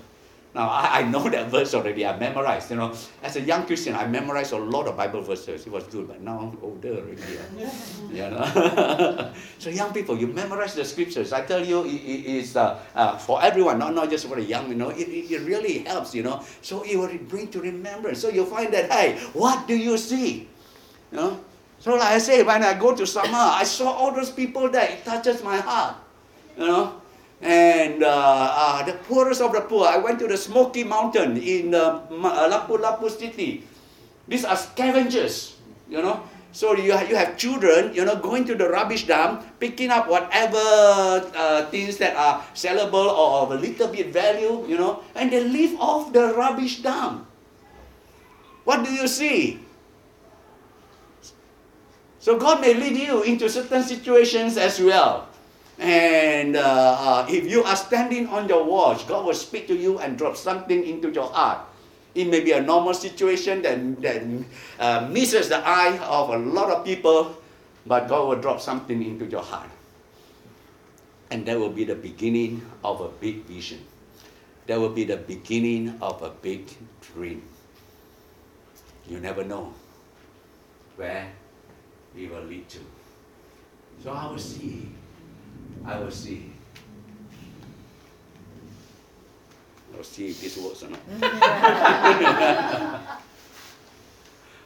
Now, 0.55 0.69
I, 0.71 1.01
I 1.01 1.03
know 1.03 1.29
that 1.29 1.49
verse 1.49 1.75
already. 1.75 2.07
I 2.07 2.19
memorized. 2.19 2.71
You 2.71 2.77
know, 2.77 2.95
as 3.23 3.37
a 3.37 3.41
young 3.41 3.67
Christian, 3.67 3.95
I 3.95 4.07
memorized 4.07 4.53
a 4.53 4.57
lot 4.57 4.89
of 4.89 4.97
Bible 4.97 5.21
verses. 5.21 5.67
It 5.67 5.71
was 5.71 5.85
good, 5.85 6.09
but 6.09 6.23
now 6.23 6.41
I'm 6.41 6.59
older 6.63 6.95
already. 6.95 7.23
you 8.11 8.31
know? 8.31 9.33
so, 9.59 9.69
young 9.69 9.93
people, 9.93 10.17
you 10.19 10.27
memorize 10.27 10.75
the 10.75 10.85
scriptures. 10.85 11.33
I 11.33 11.43
tell 11.43 11.65
you, 11.65 11.85
it, 11.85 12.01
it 12.01 12.27
is 12.27 12.57
uh, 12.57 12.81
uh, 12.95 13.19
for 13.19 13.43
everyone, 13.43 13.79
not, 13.79 13.95
not 13.95 14.09
just 14.09 14.27
for 14.27 14.37
the 14.37 14.43
young, 14.43 14.69
you 14.69 14.75
know. 14.75 14.89
It, 14.89 15.09
it, 15.09 15.31
it 15.31 15.43
really 15.43 15.81
helps, 15.81 16.15
you 16.15 16.23
know. 16.23 16.43
So, 16.63 16.83
it 16.83 16.97
will 16.97 17.13
bring 17.29 17.49
to 17.49 17.61
remembrance. 17.61 18.21
So, 18.21 18.31
you 18.31 18.47
find 18.47 18.73
that, 18.73 18.91
hey, 18.91 19.19
what 19.35 19.69
do 19.69 19.77
you 19.77 19.99
see? 19.99 20.49
You 21.13 21.17
know? 21.19 21.41
So, 21.81 21.95
like 21.95 22.13
I 22.15 22.19
say, 22.19 22.43
when 22.43 22.65
I 22.65 22.75
go 22.75 22.97
to 22.97 23.07
Samar, 23.07 23.53
I 23.61 23.65
saw 23.65 23.93
all 23.93 24.13
those 24.13 24.31
people 24.31 24.69
there. 24.71 24.91
It 24.91 25.05
touches 25.05 25.45
my 25.45 25.59
heart. 25.59 25.97
You 26.57 26.67
know? 26.67 26.98
And 27.41 28.03
uh, 28.03 28.09
uh, 28.11 28.83
the 28.85 28.95
poorest 29.07 29.41
of 29.41 29.53
the 29.53 29.61
poor. 29.63 29.87
I 29.87 29.99
went 29.99 30.19
to 30.21 30.27
the 30.27 30.37
Smoky 30.37 30.85
Mountain 30.85 31.37
in 31.39 31.75
uh, 31.75 32.07
Lapu-Lapu 32.11 33.11
city. 33.11 33.65
These 34.27 34.45
are 34.45 34.57
scavengers, 34.57 35.57
you 35.89 36.03
know. 36.03 36.23
So 36.51 36.75
you 36.75 36.93
have, 36.93 37.09
you 37.09 37.17
have 37.17 37.37
children, 37.37 37.95
you 37.95 38.05
know, 38.05 38.17
going 38.17 38.45
to 38.47 38.55
the 38.55 38.69
rubbish 38.69 39.07
dump, 39.07 39.45
picking 39.61 39.91
up 39.91 40.09
whatever 40.09 40.59
uh, 40.59 41.67
things 41.71 41.99
that 41.99 42.17
are 42.17 42.43
sellable 42.55 43.07
or 43.07 43.43
of 43.43 43.53
a 43.53 43.57
little 43.57 43.89
bit 43.89 44.13
value, 44.13 44.67
you 44.67 44.77
know, 44.77 45.05
and 45.15 45.31
they 45.31 45.45
live 45.45 45.79
off 45.79 46.13
the 46.13 46.35
rubbish 46.35 46.81
dump. 46.81 47.27
What 48.65 48.85
do 48.85 48.93
you 48.93 49.07
see? 49.07 49.61
So 52.19 52.39
God 52.39 52.61
may 52.61 52.75
lead 52.75 52.97
you 52.97 53.23
into 53.23 53.49
certain 53.49 53.83
situations 53.83 54.57
as 54.57 54.81
well. 54.81 55.29
And 55.79 56.57
uh, 56.57 56.97
uh, 56.99 57.27
if 57.31 57.47
you 57.47 57.63
are 57.63 57.77
standing 57.77 58.27
on 58.29 58.49
your 58.49 58.65
watch, 58.65 59.07
God 59.07 59.25
will 59.25 59.35
speak 59.35 59.69
to 59.69 59.77
you 59.77 59.99
and 59.99 60.19
drop 60.19 60.37
something 60.37 60.85
into 60.85 61.11
your 61.11 61.31
heart. 61.31 61.61
It 62.15 62.27
may 62.27 62.41
be 62.41 62.53
a 62.53 62.61
normal 62.61 62.95
situation 62.95 63.63
that, 63.63 64.03
that 64.03 64.23
uh, 64.81 65.09
misses 65.09 65.49
the 65.49 65.63
eye 65.65 65.99
of 65.99 66.31
a 66.31 66.39
lot 66.39 66.71
of 66.71 66.85
people, 66.85 67.37
but 67.87 68.09
God 68.09 68.29
will 68.29 68.41
drop 68.41 68.61
something 68.61 69.03
into 69.03 69.27
your 69.27 69.43
heart. 69.43 69.71
And 71.31 71.47
that 71.47 71.59
will 71.59 71.71
be 71.71 71.85
the 71.85 71.95
beginning 71.95 72.63
of 72.83 73.01
a 73.01 73.09
big 73.09 73.45
vision. 73.45 73.85
That 74.67 74.81
will 74.81 74.91
be 74.91 75.05
the 75.05 75.17
beginning 75.17 75.97
of 76.03 76.23
a 76.23 76.31
big 76.31 76.67
dream. 77.01 77.43
you 79.09 79.21
never 79.21 79.43
know 79.43 79.73
where 80.97 81.31
it 82.17 82.31
will 82.31 82.43
lead 82.43 82.69
to. 82.69 82.79
So 84.03 84.13
I 84.13 84.31
will 84.31 84.39
see. 84.39 84.91
I 85.85 85.99
will 85.99 86.11
see. 86.11 86.53
I 89.93 89.97
will 89.97 90.05
see 90.05 90.29
if 90.29 90.41
this 90.41 90.57
works 90.59 90.83
or 90.83 90.91
not. 90.91 91.01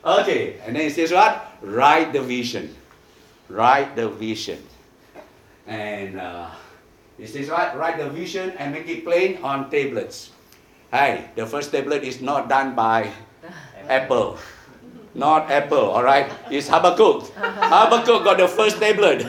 okay, 0.20 0.60
and 0.66 0.76
then 0.76 0.82
it 0.86 0.94
says 0.94 1.12
what? 1.12 1.56
Write 1.62 2.12
the 2.12 2.22
vision. 2.22 2.74
Write 3.48 3.96
the 3.96 4.08
vision. 4.08 4.58
And 5.66 6.18
uh, 6.18 6.50
it 7.18 7.28
says 7.28 7.48
what? 7.50 7.76
Write 7.76 7.98
the 7.98 8.10
vision 8.10 8.50
and 8.58 8.72
make 8.72 8.88
it 8.88 9.04
plain 9.04 9.38
on 9.42 9.70
tablets. 9.70 10.30
Hey, 10.90 11.30
the 11.36 11.46
first 11.46 11.72
tablet 11.72 12.02
is 12.02 12.20
not 12.20 12.48
done 12.48 12.74
by 12.74 13.10
Apple. 13.88 14.38
Not 15.14 15.50
Apple, 15.50 15.90
all 15.92 16.02
right? 16.02 16.32
It's 16.50 16.68
Habakkuk. 16.68 17.28
Habakkuk 17.36 18.24
got 18.24 18.38
the 18.38 18.48
first 18.48 18.80
tablet. 18.80 19.24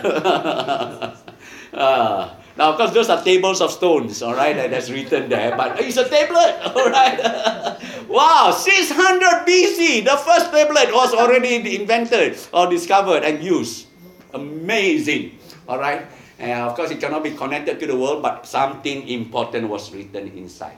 Uh, 1.73 2.35
now, 2.55 2.69
of 2.69 2.77
course, 2.77 2.91
those 2.91 3.09
are 3.09 3.23
tables 3.23 3.61
of 3.61 3.71
stones, 3.71 4.21
all 4.21 4.35
right, 4.35 4.53
that's 4.53 4.89
written 4.89 5.27
there, 5.27 5.57
but 5.57 5.79
it's 5.81 5.97
a 5.97 6.07
tablet, 6.07 6.61
all 6.75 6.89
right? 6.89 7.17
wow, 8.07 8.51
600 8.51 9.45
BC, 9.45 10.05
the 10.05 10.17
first 10.17 10.51
tablet 10.51 10.93
was 10.93 11.13
already 11.13 11.75
invented 11.75 12.37
or 12.53 12.69
discovered 12.69 13.23
and 13.23 13.43
used. 13.43 13.87
Amazing, 14.33 15.39
all 15.67 15.79
right? 15.79 16.05
And 16.37 16.61
of 16.61 16.75
course, 16.75 16.91
it 16.91 16.99
cannot 16.99 17.23
be 17.23 17.31
connected 17.31 17.79
to 17.79 17.87
the 17.87 17.97
world, 17.97 18.21
but 18.21 18.45
something 18.45 19.07
important 19.07 19.67
was 19.67 19.91
written 19.93 20.27
inside. 20.37 20.77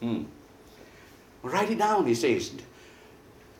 Hmm. 0.00 0.24
Write 1.42 1.70
it 1.70 1.78
down, 1.78 2.06
he 2.06 2.14
says. 2.14 2.52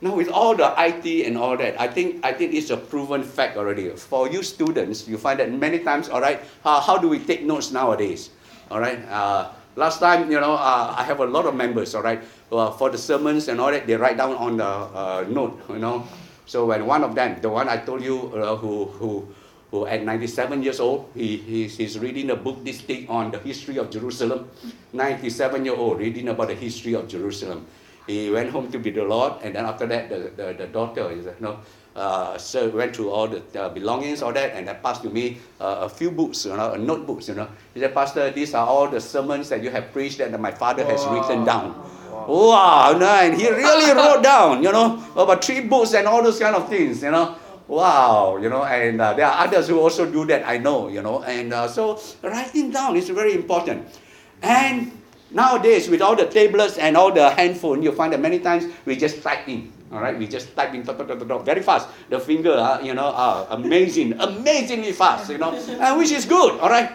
Now, 0.03 0.19
with 0.19 0.35
all 0.35 0.59
the 0.59 0.75
IT 0.83 1.07
and 1.31 1.39
all 1.39 1.57
that, 1.57 1.79
I 1.79 1.87
think 1.87 2.27
I 2.27 2.35
think 2.35 2.59
it's 2.59 2.75
a 2.75 2.77
proven 2.77 3.23
fact 3.23 3.55
already. 3.55 3.87
For 3.95 4.27
you 4.27 4.43
students, 4.43 5.07
you 5.07 5.15
find 5.15 5.39
that 5.39 5.47
many 5.55 5.79
times. 5.79 6.11
All 6.11 6.19
right, 6.19 6.43
uh, 6.67 6.83
how 6.83 6.99
do 6.99 7.07
we 7.07 7.23
take 7.23 7.47
notes 7.47 7.71
nowadays? 7.71 8.35
All 8.67 8.83
right. 8.83 8.99
Uh, 9.07 9.55
last 9.79 10.03
time, 10.03 10.27
you 10.27 10.43
know, 10.43 10.59
uh, 10.59 10.99
I 10.99 11.07
have 11.07 11.23
a 11.23 11.25
lot 11.31 11.47
of 11.47 11.55
members. 11.55 11.95
All 11.95 12.03
right, 12.03 12.19
for 12.51 12.91
the 12.91 12.99
sermons 12.99 13.47
and 13.47 13.63
all 13.63 13.71
that, 13.71 13.87
they 13.87 13.95
write 13.95 14.19
down 14.19 14.35
on 14.35 14.59
the 14.59 14.67
uh, 14.67 15.25
note. 15.31 15.63
You 15.71 15.79
know, 15.79 16.03
so 16.51 16.67
when 16.67 16.83
one 16.83 17.07
of 17.07 17.15
them, 17.15 17.39
the 17.39 17.49
one 17.49 17.71
I 17.71 17.79
told 17.79 18.03
you, 18.03 18.35
uh, 18.35 18.59
who 18.59 18.91
who 18.99 19.31
who 19.71 19.87
at 19.87 20.03
97 20.03 20.67
years 20.67 20.81
old, 20.81 21.09
he, 21.15 21.39
he's, 21.39 21.79
he's 21.79 21.99
reading 21.99 22.29
a 22.31 22.37
book 22.37 22.63
this 22.63 22.83
thick 22.83 23.09
on 23.09 23.31
the 23.31 23.39
history 23.39 23.79
of 23.79 23.89
Jerusalem. 23.89 24.51
97 24.93 25.65
year 25.65 25.75
old, 25.75 25.99
reading 25.99 26.29
about 26.29 26.49
the 26.49 26.59
history 26.59 26.93
of 26.93 27.07
Jerusalem. 27.07 27.65
He 28.07 28.31
went 28.31 28.51
home 28.51 28.71
to 28.73 28.79
be 28.79 28.91
the 28.91 29.05
Lord, 29.05 29.35
and 29.43 29.55
then 29.55 29.65
after 29.65 29.87
that, 29.87 30.09
the, 30.09 30.31
the, 30.37 30.55
the 30.55 30.67
daughter, 30.67 31.13
you 31.15 31.35
know, 31.41 31.59
uh, 31.95 32.39
so 32.39 32.71
went 32.71 32.97
through 32.97 33.11
all 33.11 33.29
the 33.29 33.43
uh, 33.61 33.69
belongings, 33.69 34.23
all 34.23 34.33
that, 34.33 34.53
and 34.55 34.67
then 34.67 34.77
passed 34.83 35.03
to 35.03 35.11
me 35.11 35.39
uh, 35.61 35.83
a 35.83 35.89
few 35.89 36.11
books, 36.11 36.47
you 36.47 36.57
know, 36.57 36.75
notebooks, 36.75 37.29
you 37.29 37.35
know. 37.35 37.49
He 37.75 37.81
said, 37.81 37.93
Pastor, 37.95 38.31
these 38.31 38.55
are 38.55 38.67
all 38.67 38.89
the 38.89 39.01
sermons 39.01 39.49
that 39.51 39.63
you 39.63 39.71
have 39.71 39.93
preached 39.93 40.19
that 40.19 40.39
my 40.41 40.51
father 40.51 40.85
has 40.85 41.05
written 41.07 41.45
down. 41.45 41.75
Wow, 42.27 42.97
no, 42.99 43.07
and 43.07 43.35
he 43.39 43.49
really 43.51 43.93
wrote 43.97 44.23
down, 44.23 44.63
you 44.63 44.73
know, 44.73 45.05
about 45.15 45.45
three 45.45 45.61
books 45.61 45.93
and 45.95 46.07
all 46.07 46.23
those 46.23 46.39
kind 46.39 46.57
of 46.57 46.69
things, 46.69 47.03
you 47.03 47.11
know. 47.11 47.37
Wow, 47.69 48.39
you 48.41 48.49
know, 48.49 48.65
and 48.65 49.01
uh, 49.01 49.13
there 49.15 49.27
are 49.27 49.47
others 49.47 49.69
who 49.69 49.79
also 49.79 50.11
do 50.11 50.25
that, 50.27 50.47
I 50.47 50.59
know, 50.59 50.89
you 50.89 51.03
know, 51.03 51.23
and 51.23 51.53
uh, 51.53 51.69
so 51.69 52.01
writing 52.23 52.71
down 52.71 52.97
is 52.97 53.09
very 53.09 53.35
important. 53.35 53.87
And 54.43 54.93
nowadays, 55.35 55.89
with 55.89 56.01
all 56.01 56.17
the 56.17 56.27
tablets 56.27 56.79
and 56.79 56.97
all 56.97 57.13
the 57.13 57.31
handphone, 57.31 57.83
you 57.83 57.93
find 57.93 58.13
that 58.13 58.21
many 58.21 58.39
times 58.39 58.65
we 58.85 58.97
just 58.97 59.23
type 59.23 59.49
in, 59.49 59.73
all 59.93 60.01
right, 60.01 60.17
we 60.19 60.27
just 60.27 60.55
type 60.55 60.75
in 60.75 60.85
very 60.85 61.63
fast. 61.63 61.89
The 62.09 62.21
finger, 62.21 62.53
uh, 62.53 62.81
you 62.81 62.95
know, 62.95 63.09
uh, 63.09 63.47
amazing, 63.51 64.15
amazingly 64.21 64.93
fast, 64.93 65.31
you 65.31 65.39
know, 65.39 65.53
and 65.81 65.99
which 65.99 66.11
is 66.13 66.25
good, 66.25 66.59
all 66.61 66.71
right. 66.71 66.93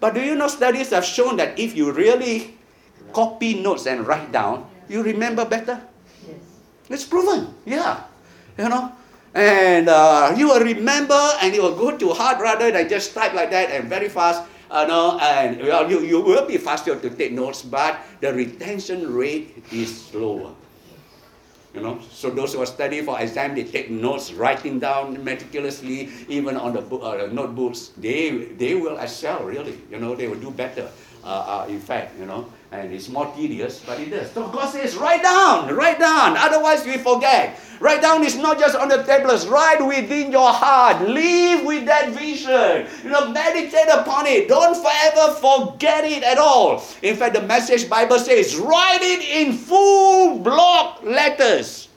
But 0.00 0.14
do 0.14 0.20
you 0.20 0.34
know 0.34 0.48
studies 0.48 0.90
have 0.90 1.04
shown 1.04 1.36
that 1.36 1.58
if 1.58 1.74
you 1.76 1.92
really 1.92 2.58
copy 3.12 3.60
notes 3.60 3.86
and 3.86 4.06
write 4.06 4.32
down, 4.32 4.68
you 4.88 5.02
remember 5.02 5.44
better? 5.44 5.80
Yes. 6.26 6.36
It's 6.90 7.04
proven, 7.04 7.54
yeah, 7.64 8.04
you 8.58 8.68
know. 8.68 8.92
And 9.34 9.88
uh, 9.88 10.34
you 10.36 10.46
will 10.48 10.60
remember 10.62 11.18
and 11.42 11.54
you 11.54 11.62
will 11.62 11.74
go 11.74 11.96
to 11.96 12.12
heart 12.12 12.38
rather 12.38 12.70
than 12.70 12.88
just 12.88 13.14
type 13.14 13.34
like 13.34 13.50
that 13.50 13.70
and 13.70 13.88
very 13.88 14.08
fast. 14.08 14.42
Uh, 14.74 14.84
know, 14.90 15.18
and 15.22 15.62
well, 15.62 15.88
you, 15.88 16.00
you 16.00 16.20
will 16.20 16.44
be 16.46 16.58
faster 16.58 16.98
to 16.98 17.08
take 17.10 17.30
notes, 17.30 17.62
but 17.62 18.02
the 18.18 18.34
retention 18.34 19.06
rate 19.14 19.62
is 19.70 20.12
lower. 20.12 20.50
You 21.72 21.80
know, 21.80 22.00
so 22.10 22.28
those 22.28 22.54
who 22.54 22.66
studying 22.66 23.04
for 23.04 23.14
exam, 23.20 23.54
they 23.54 23.62
take 23.62 23.88
notes, 23.88 24.32
writing 24.32 24.80
down 24.80 25.22
meticulously, 25.22 26.10
even 26.26 26.56
on 26.56 26.72
the 26.72 26.82
uh, 26.82 27.30
notebooks. 27.30 27.94
They 27.96 28.50
they 28.58 28.74
will 28.74 28.98
excel 28.98 29.46
really. 29.46 29.78
You 29.90 30.02
know, 30.02 30.18
they 30.18 30.26
will 30.26 30.42
do 30.42 30.50
better. 30.50 30.90
Uh, 31.22 31.62
uh, 31.62 31.70
in 31.70 31.78
fact, 31.78 32.18
you 32.18 32.26
know, 32.26 32.50
and 32.74 32.92
it's 32.92 33.08
more 33.08 33.32
tedious, 33.36 33.78
but 33.86 34.00
it 34.00 34.10
does. 34.10 34.32
So 34.32 34.48
God 34.48 34.68
says, 34.68 34.96
write 34.96 35.22
down, 35.22 35.72
write 35.74 36.00
down. 36.00 36.36
Otherwise, 36.36 36.84
we 36.84 36.98
forget. 36.98 37.60
Write 37.78 38.02
down 38.02 38.24
is 38.24 38.36
not 38.36 38.58
just 38.58 38.74
on 38.74 38.88
the 38.88 39.02
tablets. 39.04 39.46
Write 39.46 39.80
within 39.80 40.32
your 40.32 40.52
heart. 40.52 41.08
Live 41.08 41.64
with 41.64 41.86
that 41.86 42.10
vision. 42.10 42.88
You 43.04 43.10
know, 43.10 43.30
meditate 43.30 43.88
upon 43.92 44.26
it. 44.26 44.48
Don't 44.48 44.74
forever 44.74 45.34
forget 45.38 46.04
it 46.04 46.24
at 46.24 46.38
all. 46.38 46.82
In 47.02 47.14
fact, 47.14 47.34
the 47.34 47.42
Message 47.42 47.88
Bible 47.88 48.18
says, 48.18 48.56
write 48.56 49.02
it 49.02 49.22
in 49.22 49.52
full 49.52 50.40
block 50.40 51.02
letters. 51.04 51.88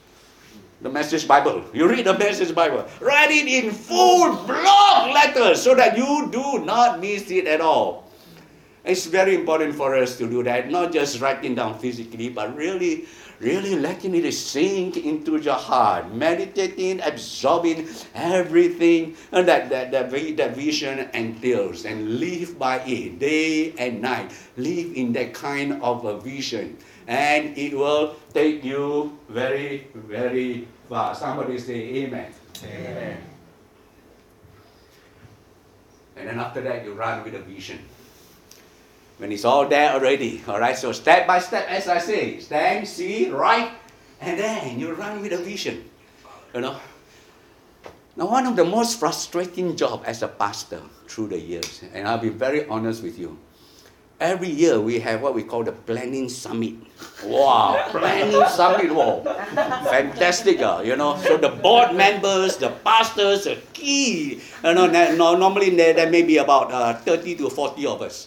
The 0.80 0.88
Message 0.88 1.26
Bible. 1.26 1.64
You 1.74 1.88
read 1.88 2.06
the 2.06 2.16
Message 2.16 2.54
Bible. 2.54 2.86
Write 3.00 3.32
it 3.32 3.48
in 3.48 3.72
full 3.72 4.36
block 4.46 5.12
letters 5.12 5.60
so 5.60 5.74
that 5.74 5.96
you 5.96 6.28
do 6.30 6.64
not 6.64 7.00
miss 7.00 7.32
it 7.32 7.48
at 7.48 7.60
all. 7.60 8.07
It's 8.88 9.04
very 9.04 9.34
important 9.34 9.74
for 9.74 9.94
us 9.94 10.16
to 10.16 10.24
do 10.24 10.42
that, 10.44 10.70
not 10.70 10.92
just 10.96 11.20
writing 11.20 11.54
down 11.54 11.78
physically, 11.78 12.30
but 12.30 12.56
really, 12.56 13.04
really 13.38 13.76
letting 13.76 14.14
it 14.14 14.32
sink 14.32 14.96
into 14.96 15.36
your 15.36 15.60
heart, 15.60 16.10
meditating, 16.14 17.02
absorbing 17.02 17.86
everything 18.14 19.14
that, 19.30 19.68
that, 19.68 19.92
that, 19.92 20.08
that 20.10 20.56
vision 20.56 21.06
entails, 21.12 21.84
and 21.84 22.18
live 22.18 22.58
by 22.58 22.80
it 22.88 23.18
day 23.18 23.74
and 23.76 24.00
night. 24.00 24.32
Live 24.56 24.96
in 24.96 25.12
that 25.12 25.34
kind 25.34 25.82
of 25.82 26.06
a 26.06 26.18
vision, 26.18 26.78
and 27.06 27.58
it 27.58 27.76
will 27.76 28.16
take 28.32 28.64
you 28.64 29.18
very, 29.28 29.86
very 29.92 30.66
far. 30.88 31.14
Somebody 31.14 31.58
say 31.58 32.08
amen. 32.08 32.32
Amen. 32.64 33.18
And 36.16 36.26
then 36.26 36.40
after 36.40 36.62
that, 36.62 36.86
you 36.86 36.94
run 36.94 37.22
with 37.22 37.34
a 37.34 37.40
vision 37.40 37.78
when 39.18 39.30
it's 39.32 39.44
all 39.44 39.68
there 39.68 39.92
already. 39.92 40.42
All 40.48 40.58
right, 40.58 40.78
so 40.78 40.92
step 40.92 41.26
by 41.26 41.38
step, 41.38 41.66
as 41.68 41.86
I 41.86 41.98
say, 41.98 42.40
stand, 42.40 42.88
see, 42.88 43.28
write, 43.30 43.70
and 44.20 44.38
then 44.38 44.78
you 44.78 44.94
run 44.94 45.20
with 45.20 45.32
a 45.32 45.38
vision. 45.38 45.84
You 46.54 46.62
know. 46.62 46.76
Now, 48.16 48.26
one 48.26 48.46
of 48.46 48.56
the 48.56 48.64
most 48.64 48.98
frustrating 48.98 49.76
job 49.76 50.02
as 50.06 50.22
a 50.22 50.28
pastor 50.28 50.82
through 51.06 51.28
the 51.28 51.38
years, 51.38 51.82
and 51.92 52.08
I'll 52.08 52.18
be 52.18 52.30
very 52.30 52.66
honest 52.66 53.02
with 53.02 53.18
you. 53.18 53.38
Every 54.18 54.50
year 54.50 54.80
we 54.80 54.98
have 54.98 55.22
what 55.22 55.32
we 55.32 55.44
call 55.44 55.62
the 55.62 55.70
planning 55.70 56.28
summit. 56.28 56.74
Wow, 57.22 57.86
planning 57.94 58.42
summit! 58.50 58.90
Wow, 58.90 59.22
fantastic! 59.86 60.58
Uh, 60.58 60.82
you 60.82 60.96
know, 60.96 61.16
so 61.22 61.36
the 61.36 61.50
board 61.50 61.94
members, 61.94 62.56
the 62.56 62.70
pastors, 62.82 63.44
the 63.44 63.62
key. 63.72 64.42
You 64.64 64.74
know, 64.74 64.90
normally 65.14 65.70
there, 65.70 65.94
there 65.94 66.10
may 66.10 66.22
be 66.22 66.38
about 66.38 66.72
uh, 66.72 66.94
thirty 66.94 67.36
to 67.36 67.48
forty 67.48 67.86
of 67.86 68.02
us 68.02 68.26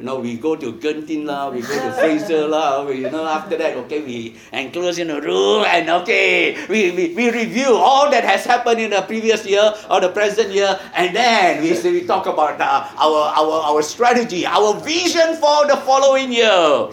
you 0.00 0.06
know, 0.06 0.18
we 0.18 0.38
go 0.38 0.56
to 0.56 0.72
Genting 0.80 1.26
lah, 1.26 1.50
we 1.50 1.60
go 1.60 1.76
to 1.76 1.92
Fraser 2.00 2.48
lah, 2.48 2.88
we, 2.88 3.04
you 3.04 3.10
know, 3.10 3.28
after 3.28 3.54
that, 3.60 3.76
okay, 3.84 4.00
we 4.00 4.34
enclose 4.50 4.96
in 4.96 5.10
a 5.10 5.20
room 5.20 5.62
and 5.68 5.90
okay, 5.90 6.56
we, 6.68 6.90
we, 6.92 7.12
we 7.12 7.28
review 7.30 7.68
all 7.68 8.10
that 8.10 8.24
has 8.24 8.46
happened 8.46 8.80
in 8.80 8.96
the 8.96 9.02
previous 9.02 9.44
year 9.44 9.60
or 9.90 10.00
the 10.00 10.08
present 10.08 10.48
year, 10.56 10.80
and 10.96 11.14
then 11.14 11.60
we, 11.60 11.76
we 11.92 12.06
talk 12.06 12.24
about 12.24 12.58
uh, 12.58 12.88
our, 12.96 13.28
our, 13.36 13.76
our 13.76 13.82
strategy, 13.82 14.46
our 14.46 14.72
vision 14.80 15.36
for 15.36 15.68
the 15.68 15.76
following 15.84 16.32
year. 16.32 16.88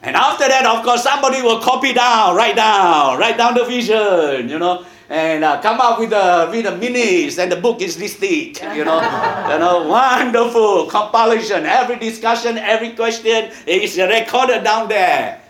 And 0.00 0.16
after 0.16 0.48
that, 0.48 0.64
of 0.64 0.82
course, 0.84 1.02
somebody 1.02 1.42
will 1.42 1.60
copy 1.60 1.92
down, 1.92 2.34
write 2.36 2.56
down, 2.56 3.18
write 3.18 3.36
down 3.36 3.52
the 3.52 3.64
vision, 3.64 4.48
you 4.48 4.58
know 4.58 4.86
and 5.08 5.42
uh, 5.42 5.60
come 5.60 5.80
up 5.80 5.98
with 5.98 6.10
the 6.10 6.48
with 6.50 6.64
the 6.64 6.76
minutes 6.76 7.38
and 7.38 7.50
the 7.50 7.56
book 7.56 7.80
is 7.80 7.96
this 7.96 8.14
thick 8.16 8.60
you 8.74 8.84
know. 8.84 9.00
You 9.48 9.58
know 9.58 9.88
wonderful 9.88 10.86
compilation. 10.86 11.64
Every 11.64 11.96
discussion 11.96 12.58
every 12.58 12.92
question 12.92 13.50
is 13.66 13.96
recorded 13.96 14.62
down 14.62 14.88
there. 14.88 15.40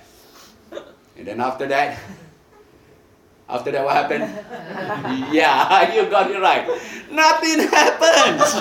And 1.16 1.26
then 1.26 1.40
after 1.40 1.66
that 1.66 1.98
after 3.48 3.72
that 3.72 3.84
what 3.84 3.94
happened? 3.94 4.30
Yeah 5.34 5.92
you 5.94 6.08
got 6.08 6.30
it 6.30 6.38
right. 6.38 6.68
Nothing 7.10 7.66
happens. 7.66 8.54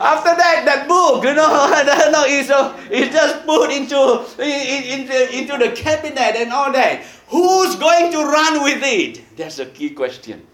After 0.00 0.34
that 0.34 0.62
that 0.66 0.88
book 0.88 1.22
you 1.22 1.34
know 1.34 1.70
no, 2.10 2.24
it's, 2.26 2.50
uh, 2.50 2.74
it's 2.90 3.14
just 3.14 3.46
put 3.46 3.70
into, 3.70 4.26
into 4.42 5.16
into 5.30 5.54
the 5.56 5.70
cabinet 5.70 6.34
and 6.34 6.52
all 6.52 6.72
that 6.72 7.04
Who's 7.28 7.76
going 7.76 8.10
to 8.12 8.18
run 8.18 8.62
with 8.62 8.82
it? 8.82 9.36
That's 9.36 9.58
a 9.58 9.66
key 9.66 9.90
question. 9.90 10.46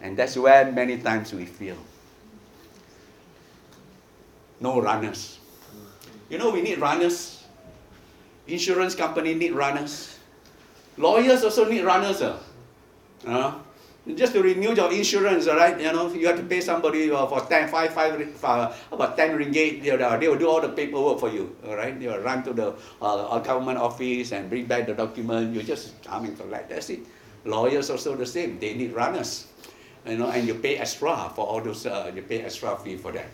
And 0.00 0.16
that's 0.16 0.36
where 0.36 0.70
many 0.72 0.98
times 0.98 1.32
we 1.32 1.44
feel 1.44 1.76
no 4.60 4.80
runners. 4.80 5.38
You 6.28 6.38
know, 6.38 6.50
we 6.50 6.62
need 6.62 6.78
runners. 6.78 7.44
Insurance 8.46 8.94
company 8.94 9.34
need 9.34 9.52
runners. 9.52 10.18
Lawyers 10.96 11.44
also 11.44 11.68
need 11.68 11.82
runners. 11.82 12.22
Uh. 12.22 12.38
Uh, 13.26 13.54
just 14.16 14.32
to 14.32 14.42
renew 14.42 14.74
your 14.74 14.92
insurance, 14.92 15.46
all 15.46 15.56
right? 15.56 15.78
You 15.80 15.92
know, 15.92 16.12
you 16.12 16.26
have 16.26 16.36
to 16.36 16.42
pay 16.42 16.60
somebody 16.60 17.10
uh, 17.10 17.26
for 17.26 17.40
10, 17.40 17.68
5, 17.68 17.92
5, 17.92 18.44
uh, 18.44 18.72
about 18.92 19.16
10 19.16 19.38
ringgit. 19.38 19.82
They, 19.82 19.90
uh, 19.90 20.16
they 20.16 20.28
will 20.28 20.38
do 20.38 20.48
all 20.48 20.60
the 20.60 20.68
paperwork 20.68 21.20
for 21.20 21.30
you, 21.30 21.56
all 21.66 21.76
right? 21.76 21.98
They 21.98 22.06
will 22.06 22.20
run 22.20 22.42
to 22.44 22.52
the 22.52 22.74
uh, 23.00 23.38
government 23.40 23.78
office 23.78 24.32
and 24.32 24.48
bring 24.48 24.66
back 24.66 24.86
the 24.86 24.94
document. 24.94 25.54
You 25.54 25.62
just 25.62 26.02
come 26.04 26.24
and 26.24 26.36
collect. 26.38 26.70
That's 26.70 26.90
it. 26.90 27.00
Lawyers 27.44 27.90
also 27.90 28.16
the 28.16 28.26
same. 28.26 28.58
They 28.58 28.74
need 28.74 28.92
runners, 28.92 29.46
you 30.06 30.18
know, 30.18 30.30
and 30.30 30.46
you 30.46 30.54
pay 30.54 30.76
extra 30.76 31.30
for 31.34 31.46
all 31.46 31.60
those. 31.60 31.86
Uh, 31.86 32.12
you 32.14 32.22
pay 32.22 32.42
extra 32.42 32.76
fee 32.76 32.96
for 32.96 33.12
that 33.12 33.26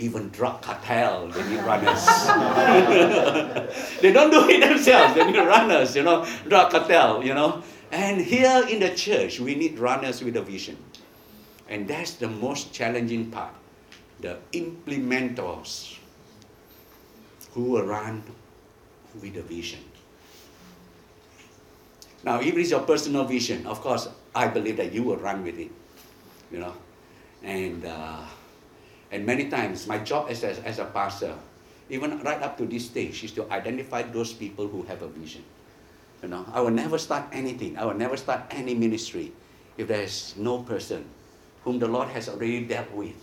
even 0.00 0.30
drug 0.30 0.62
cartel, 0.62 1.28
they 1.28 1.42
need 1.48 1.60
runners. 1.62 2.04
they 4.00 4.12
don't 4.12 4.30
do 4.30 4.48
it 4.48 4.60
themselves, 4.60 5.14
they 5.14 5.30
need 5.30 5.38
runners, 5.38 5.94
you 5.94 6.02
know, 6.02 6.26
drug 6.48 6.70
cartel, 6.70 7.22
you 7.22 7.34
know. 7.34 7.62
And 7.90 8.20
here 8.20 8.66
in 8.68 8.80
the 8.80 8.94
church, 8.94 9.40
we 9.40 9.54
need 9.54 9.78
runners 9.78 10.22
with 10.22 10.36
a 10.36 10.42
vision. 10.42 10.78
And 11.68 11.86
that's 11.88 12.14
the 12.14 12.28
most 12.28 12.72
challenging 12.72 13.30
part. 13.30 13.54
The 14.20 14.38
implementers 14.52 15.98
who 17.52 17.64
will 17.64 17.86
run 17.86 18.22
with 19.20 19.36
a 19.36 19.42
vision. 19.42 19.80
Now, 22.22 22.40
if 22.40 22.54
it's 22.56 22.70
your 22.70 22.80
personal 22.80 23.24
vision, 23.24 23.66
of 23.66 23.80
course, 23.80 24.08
I 24.34 24.46
believe 24.46 24.76
that 24.76 24.92
you 24.92 25.02
will 25.02 25.16
run 25.16 25.42
with 25.42 25.58
it. 25.58 25.70
You 26.52 26.58
know, 26.58 26.74
and 27.42 27.84
uh, 27.84 28.22
and 29.10 29.26
many 29.26 29.48
times, 29.48 29.86
my 29.86 29.98
job 29.98 30.30
as 30.30 30.42
a, 30.42 30.50
as 30.66 30.78
a 30.78 30.84
pastor, 30.84 31.34
even 31.88 32.20
right 32.22 32.42
up 32.42 32.58
to 32.58 32.66
this 32.66 32.86
stage, 32.86 33.24
is 33.24 33.32
to 33.32 33.50
identify 33.50 34.02
those 34.02 34.32
people 34.32 34.68
who 34.68 34.82
have 34.82 35.02
a 35.02 35.08
vision. 35.08 35.42
You 36.22 36.28
know, 36.28 36.44
I 36.52 36.60
will 36.60 36.70
never 36.70 36.98
start 36.98 37.24
anything. 37.32 37.78
I 37.78 37.84
will 37.84 37.94
never 37.94 38.16
start 38.16 38.42
any 38.50 38.74
ministry 38.74 39.32
if 39.78 39.88
there 39.88 40.02
is 40.02 40.34
no 40.36 40.62
person 40.62 41.04
whom 41.64 41.78
the 41.78 41.88
Lord 41.88 42.08
has 42.08 42.28
already 42.28 42.64
dealt 42.64 42.90
with. 42.92 43.16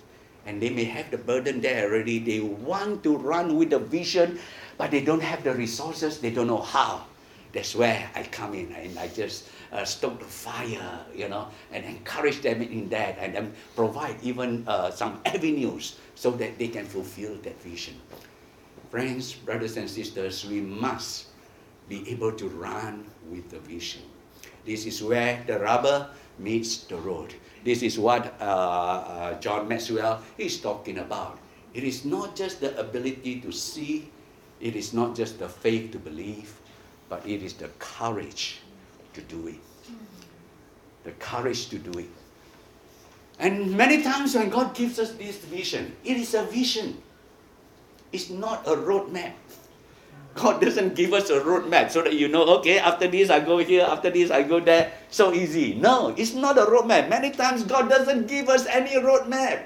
And 0.46 0.62
they 0.62 0.70
may 0.70 0.86
have 0.86 1.12
the 1.12 1.18
burden 1.18 1.62
there 1.62 1.90
already. 1.90 2.20
They 2.20 2.40
want 2.40 3.04
to 3.04 3.18
run 3.18 3.58
with 3.58 3.70
the 3.70 3.80
vision, 3.80 4.40
but 4.78 4.92
they 4.92 5.02
don't 5.02 5.22
have 5.22 5.44
the 5.44 5.54
resources. 5.54 6.20
They 6.20 6.32
don't 6.32 6.48
know 6.48 6.62
how. 6.62 7.06
That's 7.54 7.76
where 7.76 8.10
I 8.16 8.24
come 8.24 8.54
in 8.54 8.72
and 8.74 8.98
I 9.00 9.08
just 9.08 9.50
uh, 9.72 9.84
stoke 9.84 10.20
the 10.20 10.26
fire, 10.26 11.00
you 11.14 11.28
know, 11.28 11.48
and 11.72 11.84
encourage 11.86 12.42
them 12.42 12.62
in 12.62 12.90
that 12.90 13.18
and 13.20 13.34
then 13.34 13.54
provide 13.76 14.18
even 14.22 14.64
uh, 14.68 14.92
some 14.92 15.20
avenues 15.26 15.98
so 16.16 16.32
that 16.32 16.58
they 16.58 16.68
can 16.68 16.86
fulfill 16.86 17.36
that 17.44 17.62
vision. 17.62 17.96
Friends, 18.92 19.34
brothers 19.34 19.76
and 19.78 19.90
sisters, 19.90 20.46
we 20.46 20.62
must 20.62 21.27
be 21.90 22.10
able 22.10 22.32
to 22.34 22.48
run 22.50 23.06
with 23.30 23.50
the 23.50 23.60
vision. 23.60 24.02
This 24.66 24.86
is 24.86 25.02
where 25.02 25.44
the 25.48 25.60
rubber 25.60 26.10
meets 26.40 26.84
the 26.84 26.98
road. 26.98 27.34
This 27.64 27.82
is 27.82 27.98
what 27.98 28.36
uh, 28.40 28.44
uh, 28.44 29.40
John 29.40 29.68
Maxwell 29.68 30.22
is 30.38 30.60
talking 30.60 31.00
about. 31.00 31.40
It 31.74 31.84
is 31.84 32.06
not 32.06 32.36
just 32.36 32.62
the 32.62 32.78
ability 32.80 33.42
to 33.42 33.52
see, 33.52 34.10
it 34.60 34.76
is 34.76 34.94
not 34.94 35.16
just 35.16 35.40
the 35.40 35.48
faith 35.50 35.92
to 35.92 36.00
believe, 36.00 36.54
but 37.10 37.26
it 37.26 37.44
is 37.44 37.54
the 37.54 37.70
courage 37.80 38.60
to 39.14 39.22
do 39.22 39.48
it. 39.48 39.60
The 41.04 41.12
courage 41.12 41.70
to 41.70 41.78
do 41.80 42.00
it. 42.00 42.10
And 43.40 43.78
many 43.78 44.02
times 44.02 44.36
when 44.36 44.50
God 44.50 44.76
gives 44.76 45.00
us 45.00 45.12
this 45.14 45.38
vision, 45.38 45.96
it 46.04 46.18
is 46.18 46.34
a 46.34 46.44
vision. 46.44 47.02
It's 48.12 48.30
not 48.30 48.68
a 48.68 48.76
roadmap. 48.76 49.34
God 50.38 50.62
doesn't 50.62 50.96
give 50.96 51.14
us 51.14 51.30
a 51.30 51.40
roadmap 51.42 51.92
so 51.92 52.02
that 52.02 52.14
you 52.14 52.28
know, 52.28 52.46
okay, 52.60 52.80
after 52.80 53.08
this 53.08 53.30
I 53.30 53.40
go 53.40 53.58
here, 53.58 53.84
after 53.84 54.10
this 54.10 54.32
I 54.32 54.44
go 54.44 54.60
there. 54.60 54.92
So 55.10 55.34
easy. 55.34 55.76
No, 55.76 56.14
it's 56.18 56.34
not 56.34 56.58
a 56.58 56.66
roadmap. 56.66 57.10
Many 57.10 57.32
times 57.32 57.64
God 57.64 57.90
doesn't 57.90 58.28
give 58.28 58.50
us 58.50 58.66
any 58.68 58.96
roadmap. 58.96 59.66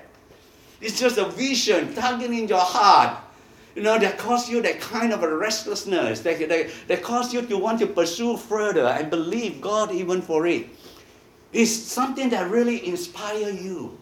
It's 0.82 1.00
just 1.00 1.18
a 1.18 1.26
vision 1.26 1.94
tugging 1.94 2.34
in 2.34 2.48
your 2.48 2.64
heart. 2.64 3.18
You 3.76 3.84
know, 3.84 3.98
that 3.98 4.18
cause 4.18 4.50
you 4.50 4.62
that 4.64 4.82
kind 4.82 5.14
of 5.14 5.24
a 5.24 5.36
restlessness, 5.36 6.20
that, 6.22 6.40
that, 6.50 6.70
that 6.88 7.04
cause 7.04 7.34
you 7.34 7.42
to 7.42 7.58
want 7.58 7.80
to 7.80 7.88
pursue 7.88 8.36
further 8.36 8.88
and 8.88 9.10
believe 9.10 9.62
God 9.62 9.92
even 9.92 10.22
for 10.22 10.46
it. 10.48 10.68
It's 11.54 11.72
something 11.72 12.30
that 12.30 12.50
really 12.50 12.86
inspire 12.88 13.50
you. 13.50 13.98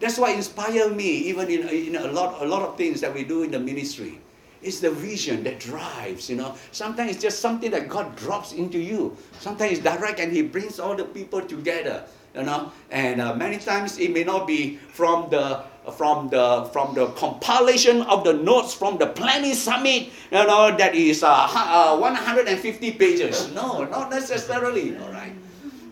That's 0.00 0.18
why 0.18 0.32
inspire 0.32 0.88
me 0.90 1.28
even 1.30 1.50
in, 1.50 1.68
in 1.68 1.96
a, 1.96 2.10
lot, 2.10 2.42
a 2.42 2.46
lot 2.46 2.62
of 2.62 2.76
things 2.76 3.00
that 3.02 3.14
we 3.14 3.22
do 3.22 3.42
in 3.42 3.50
the 3.50 3.60
ministry. 3.60 4.18
It's 4.62 4.80
the 4.80 4.90
vision 4.90 5.42
that 5.44 5.58
drives, 5.58 6.28
you 6.28 6.36
know. 6.36 6.54
Sometimes 6.72 7.12
it's 7.12 7.22
just 7.22 7.40
something 7.40 7.70
that 7.70 7.88
God 7.88 8.14
drops 8.16 8.52
into 8.52 8.78
you. 8.78 9.16
Sometimes 9.40 9.78
it's 9.78 9.82
direct 9.82 10.20
and 10.20 10.32
He 10.32 10.42
brings 10.42 10.78
all 10.78 10.94
the 10.94 11.04
people 11.04 11.40
together, 11.40 12.04
you 12.34 12.42
know. 12.42 12.70
And 12.90 13.20
uh, 13.20 13.34
many 13.34 13.56
times 13.56 13.98
it 13.98 14.12
may 14.12 14.24
not 14.24 14.46
be 14.46 14.76
from 14.92 15.30
the 15.30 15.64
from 15.96 16.28
the 16.28 16.68
from 16.72 16.94
the 16.94 17.08
compilation 17.16 18.02
of 18.02 18.22
the 18.22 18.34
notes 18.34 18.74
from 18.74 18.98
the 18.98 19.06
planning 19.06 19.54
summit, 19.54 20.12
you 20.30 20.44
know, 20.44 20.76
that 20.76 20.94
is 20.94 21.22
uh, 21.22 21.48
uh, 21.50 21.96
150 21.96 22.92
pages. 22.92 23.50
No, 23.54 23.84
not 23.84 24.10
necessarily. 24.10 24.96
All 24.98 25.10
right, 25.10 25.32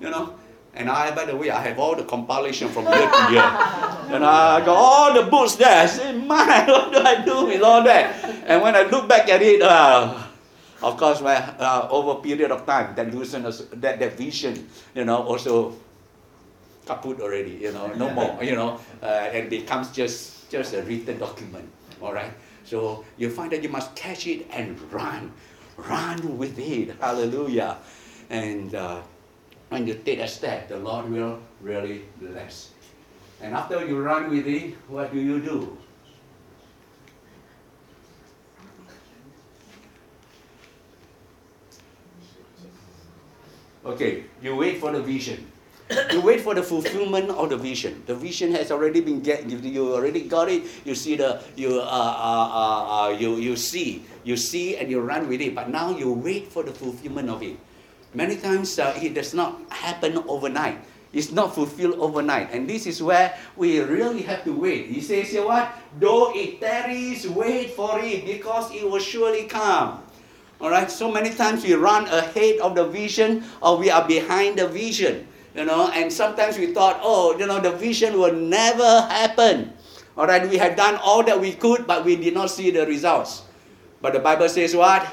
you 0.01 0.11
know. 0.11 0.35
And 0.79 0.89
I, 0.89 1.11
by 1.11 1.25
the 1.25 1.35
way, 1.35 1.51
I 1.51 1.61
have 1.61 1.79
all 1.79 1.97
the 1.97 2.05
compilation 2.05 2.69
from 2.69 2.87
year 2.87 3.11
to 3.11 3.33
year. 3.33 3.43
And 4.09 4.25
I 4.25 4.65
got 4.65 4.75
all 4.75 5.13
the 5.13 5.29
books 5.29 5.57
there. 5.57 5.83
I 5.83 5.87
say, 5.87 6.17
man, 6.17 6.67
what 6.69 6.93
do 6.93 6.99
I 6.99 7.23
do 7.23 7.45
with 7.45 7.61
all 7.63 7.83
that? 7.83 8.25
And 8.47 8.63
when 8.63 8.75
I 8.75 8.83
look 8.85 9.07
back 9.07 9.29
at 9.29 9.43
it, 9.43 9.61
uh, 9.61 10.23
of 10.81 10.97
course, 10.97 11.21
my, 11.21 11.35
uh, 11.37 11.89
over 11.91 12.13
a 12.13 12.23
period 12.23 12.51
of 12.51 12.65
time, 12.65 12.95
that 12.95 13.09
vision, 13.09 13.43
that, 13.43 13.99
that 13.99 14.17
vision, 14.17 14.69
you 14.95 15.05
know, 15.05 15.19
also 15.25 15.75
kaput 16.87 17.21
already, 17.21 17.59
you 17.61 17.73
know, 17.73 17.93
no 17.95 18.09
more, 18.11 18.43
you 18.43 18.55
know, 18.55 18.81
uh, 19.03 19.29
and 19.35 19.51
becomes 19.51 19.91
just, 19.91 20.49
just 20.49 20.73
a 20.73 20.83
written 20.83 21.19
document, 21.19 21.69
all 22.01 22.15
right? 22.15 22.33
So 22.65 23.05
you 23.19 23.29
find 23.29 23.53
that 23.53 23.63
you 23.63 23.69
must 23.69 23.95
catch 23.95 24.27
it 24.27 24.47
and 24.51 24.81
run, 24.91 25.33
run 25.77 26.39
with 26.39 26.59
it, 26.59 26.97
hallelujah. 26.99 27.77
And 28.31 28.75
uh, 28.75 29.03
when 29.69 29.87
you 29.87 29.95
take 29.95 30.19
a 30.21 30.29
step, 30.29 30.69
the 30.69 30.77
Lord 30.77 31.11
will 31.11 31.41
really 31.61 32.05
bless. 32.21 32.73
And 33.41 33.55
after 33.55 33.85
you 33.85 34.01
run 34.01 34.31
with 34.31 34.47
it, 34.47 34.75
what 34.89 35.13
do 35.13 35.21
you 35.21 35.41
do? 35.41 35.77
Okay, 43.85 44.25
you 44.43 44.57
wait 44.57 44.81
for 44.81 44.93
the 44.93 45.01
vision. 45.01 45.49
you 46.13 46.21
wait 46.21 46.45
for 46.45 46.53
the 46.53 46.63
fulfillment 46.63 47.31
of 47.31 47.49
the 47.49 47.57
vision. 47.57 48.05
The 48.05 48.15
vision 48.15 48.53
has 48.53 48.69
already 48.71 49.01
been 49.01 49.25
get. 49.25 49.49
You 49.49 49.95
already 49.97 50.29
got 50.29 50.53
it. 50.53 50.69
You 50.85 50.93
see 50.93 51.17
the 51.17 51.41
you 51.57 51.81
uh, 51.81 51.89
uh, 51.89 52.49
uh, 52.53 52.81
uh, 52.85 53.09
you 53.17 53.41
you 53.41 53.57
see 53.57 54.05
you 54.29 54.37
see 54.37 54.77
and 54.77 54.93
you 54.93 55.01
run 55.01 55.25
with 55.25 55.41
it. 55.41 55.57
But 55.57 55.73
now 55.73 55.97
you 55.97 56.13
wait 56.13 56.53
for 56.53 56.61
the 56.61 56.77
fulfillment 56.77 57.33
of 57.33 57.41
it. 57.41 57.57
Many 58.15 58.37
times 58.37 58.79
uh, 58.79 58.97
it 58.97 59.13
does 59.15 59.35
not 59.35 59.61
happen 59.69 60.17
overnight. 60.27 60.81
It's 61.13 61.33
not 61.33 61.55
fulfilled 61.55 61.97
overnight. 62.01 62.53
And 62.53 62.69
this 62.69 62.87
is 62.87 63.03
where 63.03 63.37
we 63.57 63.81
really 63.81 64.23
have 64.23 64.45
to 64.45 64.53
wait. 64.53 64.87
He 64.87 65.01
says 65.01 65.31
here 65.31 65.45
what? 65.45 65.73
Though 65.99 66.33
it 66.35 66.61
tarries, 66.61 67.29
wait 67.29 67.73
for 67.73 68.01
it 68.01 68.25
because 68.25 68.73
it 68.75 68.85
will 68.85 69.01
surely 69.01 69.45
come. 69.45 70.05
All 70.61 70.71
right, 70.71 70.91
so 70.91 71.11
many 71.11 71.31
times 71.31 71.65
we 71.65 71.75
run 71.75 72.05
ahead 72.09 72.59
of 72.61 72.75
the 72.75 72.85
vision 72.85 73.45
or 73.63 73.79
we 73.79 73.91
are 73.91 74.07
behind 74.07 74.59
the 74.59 74.69
vision. 74.69 75.27
You 75.55 75.65
know, 75.65 75.91
and 75.95 76.13
sometimes 76.13 76.59
we 76.59 76.73
thought, 76.75 77.01
oh, 77.03 77.37
you 77.39 77.47
know, 77.47 77.59
the 77.59 77.73
vision 77.73 78.19
will 78.19 78.35
never 78.35 79.03
happen. 79.09 79.73
All 80.17 80.27
right, 80.27 80.49
we 80.49 80.59
have 80.59 80.77
done 80.77 80.97
all 81.03 81.23
that 81.25 81.41
we 81.41 81.53
could, 81.53 81.87
but 81.87 82.05
we 82.05 82.17
did 82.17 82.35
not 82.35 82.51
see 82.51 82.71
the 82.71 82.87
results. 82.87 83.43
But 84.01 84.13
the 84.13 84.21
Bible 84.21 84.49
says 84.49 84.75
what? 84.75 85.07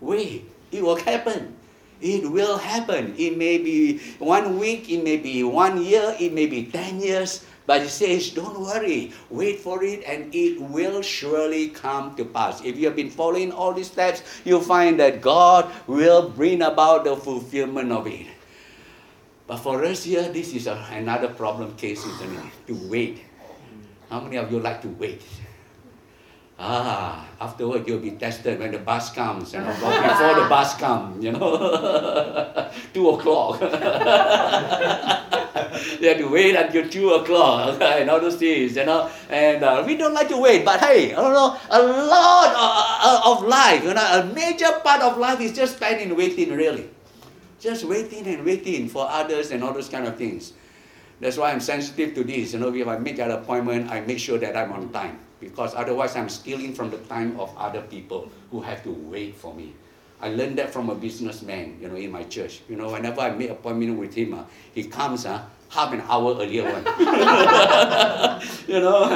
Wait, 0.00 0.48
it 0.70 0.82
will 0.82 0.96
happen. 0.96 1.56
It 2.02 2.28
will 2.28 2.58
happen. 2.58 3.14
It 3.16 3.38
may 3.38 3.58
be 3.58 3.98
one 4.18 4.58
week, 4.58 4.90
it 4.90 5.02
may 5.04 5.16
be 5.16 5.44
one 5.44 5.82
year, 5.82 6.14
it 6.18 6.34
may 6.34 6.46
be 6.46 6.66
10 6.66 7.00
years. 7.00 7.46
But 7.64 7.82
he 7.82 7.88
says, 7.88 8.30
don't 8.30 8.58
worry, 8.58 9.12
wait 9.30 9.60
for 9.60 9.84
it, 9.84 10.02
and 10.02 10.34
it 10.34 10.60
will 10.60 11.00
surely 11.00 11.68
come 11.68 12.16
to 12.16 12.24
pass. 12.24 12.60
If 12.64 12.76
you 12.76 12.86
have 12.86 12.96
been 12.96 13.10
following 13.10 13.52
all 13.52 13.72
these 13.72 13.86
steps, 13.86 14.22
you'll 14.44 14.66
find 14.66 14.98
that 14.98 15.22
God 15.22 15.70
will 15.86 16.28
bring 16.28 16.62
about 16.62 17.04
the 17.04 17.14
fulfillment 17.14 17.92
of 17.92 18.08
it. 18.08 18.26
But 19.46 19.58
for 19.58 19.84
us 19.84 20.02
here, 20.02 20.26
this 20.28 20.52
is 20.54 20.66
a, 20.66 20.74
another 20.90 21.28
problem 21.28 21.76
case, 21.76 22.04
it? 22.04 22.66
To 22.66 22.74
wait. 22.90 23.22
How 24.10 24.20
many 24.20 24.36
of 24.36 24.50
you 24.50 24.58
like 24.58 24.82
to 24.82 24.88
wait? 24.88 25.22
Ah, 26.64 27.26
afterward 27.40 27.82
you'll 27.88 27.98
be 27.98 28.12
tested 28.12 28.60
when 28.60 28.70
the 28.70 28.78
bus 28.78 29.10
comes, 29.10 29.52
you 29.52 29.58
know, 29.58 29.66
before 29.66 30.38
the 30.38 30.46
bus 30.46 30.78
comes, 30.78 31.18
you 31.18 31.32
know, 31.32 32.70
two 32.94 33.10
o'clock. 33.10 33.58
you 35.98 36.06
have 36.06 36.18
to 36.22 36.30
wait 36.30 36.54
until 36.54 36.88
two 36.88 37.18
o'clock, 37.18 37.82
and 37.98 38.08
all 38.08 38.20
those 38.20 38.36
things, 38.36 38.76
you 38.76 38.86
know. 38.86 39.10
And 39.28 39.64
uh, 39.64 39.82
we 39.84 39.96
don't 39.96 40.14
like 40.14 40.28
to 40.28 40.38
wait, 40.38 40.64
but 40.64 40.78
hey, 40.78 41.10
I 41.10 41.16
don't 41.18 41.34
know, 41.34 41.58
a 41.68 41.82
lot 41.82 42.54
of, 42.54 43.42
of 43.42 43.48
life, 43.48 43.82
you 43.82 43.94
know, 43.94 44.22
a 44.22 44.24
major 44.32 44.70
part 44.84 45.02
of 45.02 45.18
life 45.18 45.40
is 45.40 45.50
just 45.52 45.82
spent 45.82 46.00
in 46.00 46.14
waiting, 46.14 46.54
really. 46.54 46.88
Just 47.58 47.82
waiting 47.82 48.24
and 48.28 48.46
waiting 48.46 48.88
for 48.88 49.10
others 49.10 49.50
and 49.50 49.64
all 49.64 49.74
those 49.74 49.88
kind 49.88 50.06
of 50.06 50.16
things. 50.16 50.52
That's 51.18 51.36
why 51.36 51.50
I'm 51.50 51.58
sensitive 51.58 52.14
to 52.14 52.22
this. 52.22 52.52
You 52.52 52.60
know, 52.60 52.72
if 52.72 52.86
I 52.86 52.98
make 52.98 53.18
an 53.18 53.32
appointment, 53.32 53.90
I 53.90 54.02
make 54.02 54.20
sure 54.20 54.38
that 54.38 54.56
I'm 54.56 54.70
on 54.70 54.92
time 54.92 55.18
because 55.42 55.74
otherwise 55.74 56.14
I'm 56.14 56.30
stealing 56.30 56.72
from 56.72 56.90
the 56.94 56.98
time 57.10 57.34
of 57.38 57.50
other 57.58 57.82
people 57.82 58.30
who 58.54 58.62
have 58.62 58.82
to 58.84 58.90
wait 58.90 59.34
for 59.34 59.52
me. 59.52 59.74
I 60.22 60.30
learned 60.30 60.56
that 60.62 60.70
from 60.70 60.88
a 60.88 60.94
businessman, 60.94 61.82
you 61.82 61.88
know, 61.88 61.96
in 61.96 62.12
my 62.12 62.22
church. 62.22 62.62
You 62.70 62.76
know, 62.76 62.92
whenever 62.94 63.20
I 63.20 63.34
make 63.34 63.50
appointment 63.50 63.98
with 63.98 64.14
him, 64.14 64.34
uh, 64.34 64.44
he 64.72 64.84
comes 64.84 65.26
uh, 65.26 65.42
half 65.68 65.92
an 65.92 66.00
hour 66.06 66.38
earlier 66.38 66.62
one. 66.62 66.86
you 68.70 68.78
know, 68.78 69.10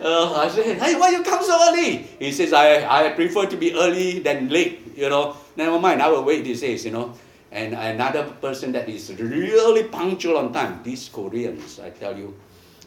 uh, 0.00 0.32
I 0.32 0.48
say, 0.48 0.72
hey, 0.80 0.96
why 0.96 1.10
you 1.10 1.22
come 1.22 1.44
so 1.44 1.52
early? 1.68 2.08
He 2.18 2.32
says, 2.32 2.54
I, 2.54 2.88
I 2.88 3.10
prefer 3.12 3.44
to 3.44 3.56
be 3.56 3.74
early 3.74 4.20
than 4.20 4.48
late, 4.48 4.96
you 4.96 5.10
know. 5.10 5.36
Never 5.56 5.78
mind, 5.78 6.00
I 6.00 6.08
will 6.08 6.24
wait, 6.24 6.46
he 6.46 6.54
says, 6.54 6.86
you 6.86 6.90
know. 6.92 7.12
And 7.52 7.74
another 7.74 8.24
person 8.40 8.72
that 8.72 8.88
is 8.88 9.12
really 9.20 9.84
punctual 9.84 10.38
on 10.38 10.54
time, 10.54 10.80
these 10.82 11.10
Koreans, 11.10 11.80
I 11.80 11.90
tell 11.90 12.16
you, 12.16 12.34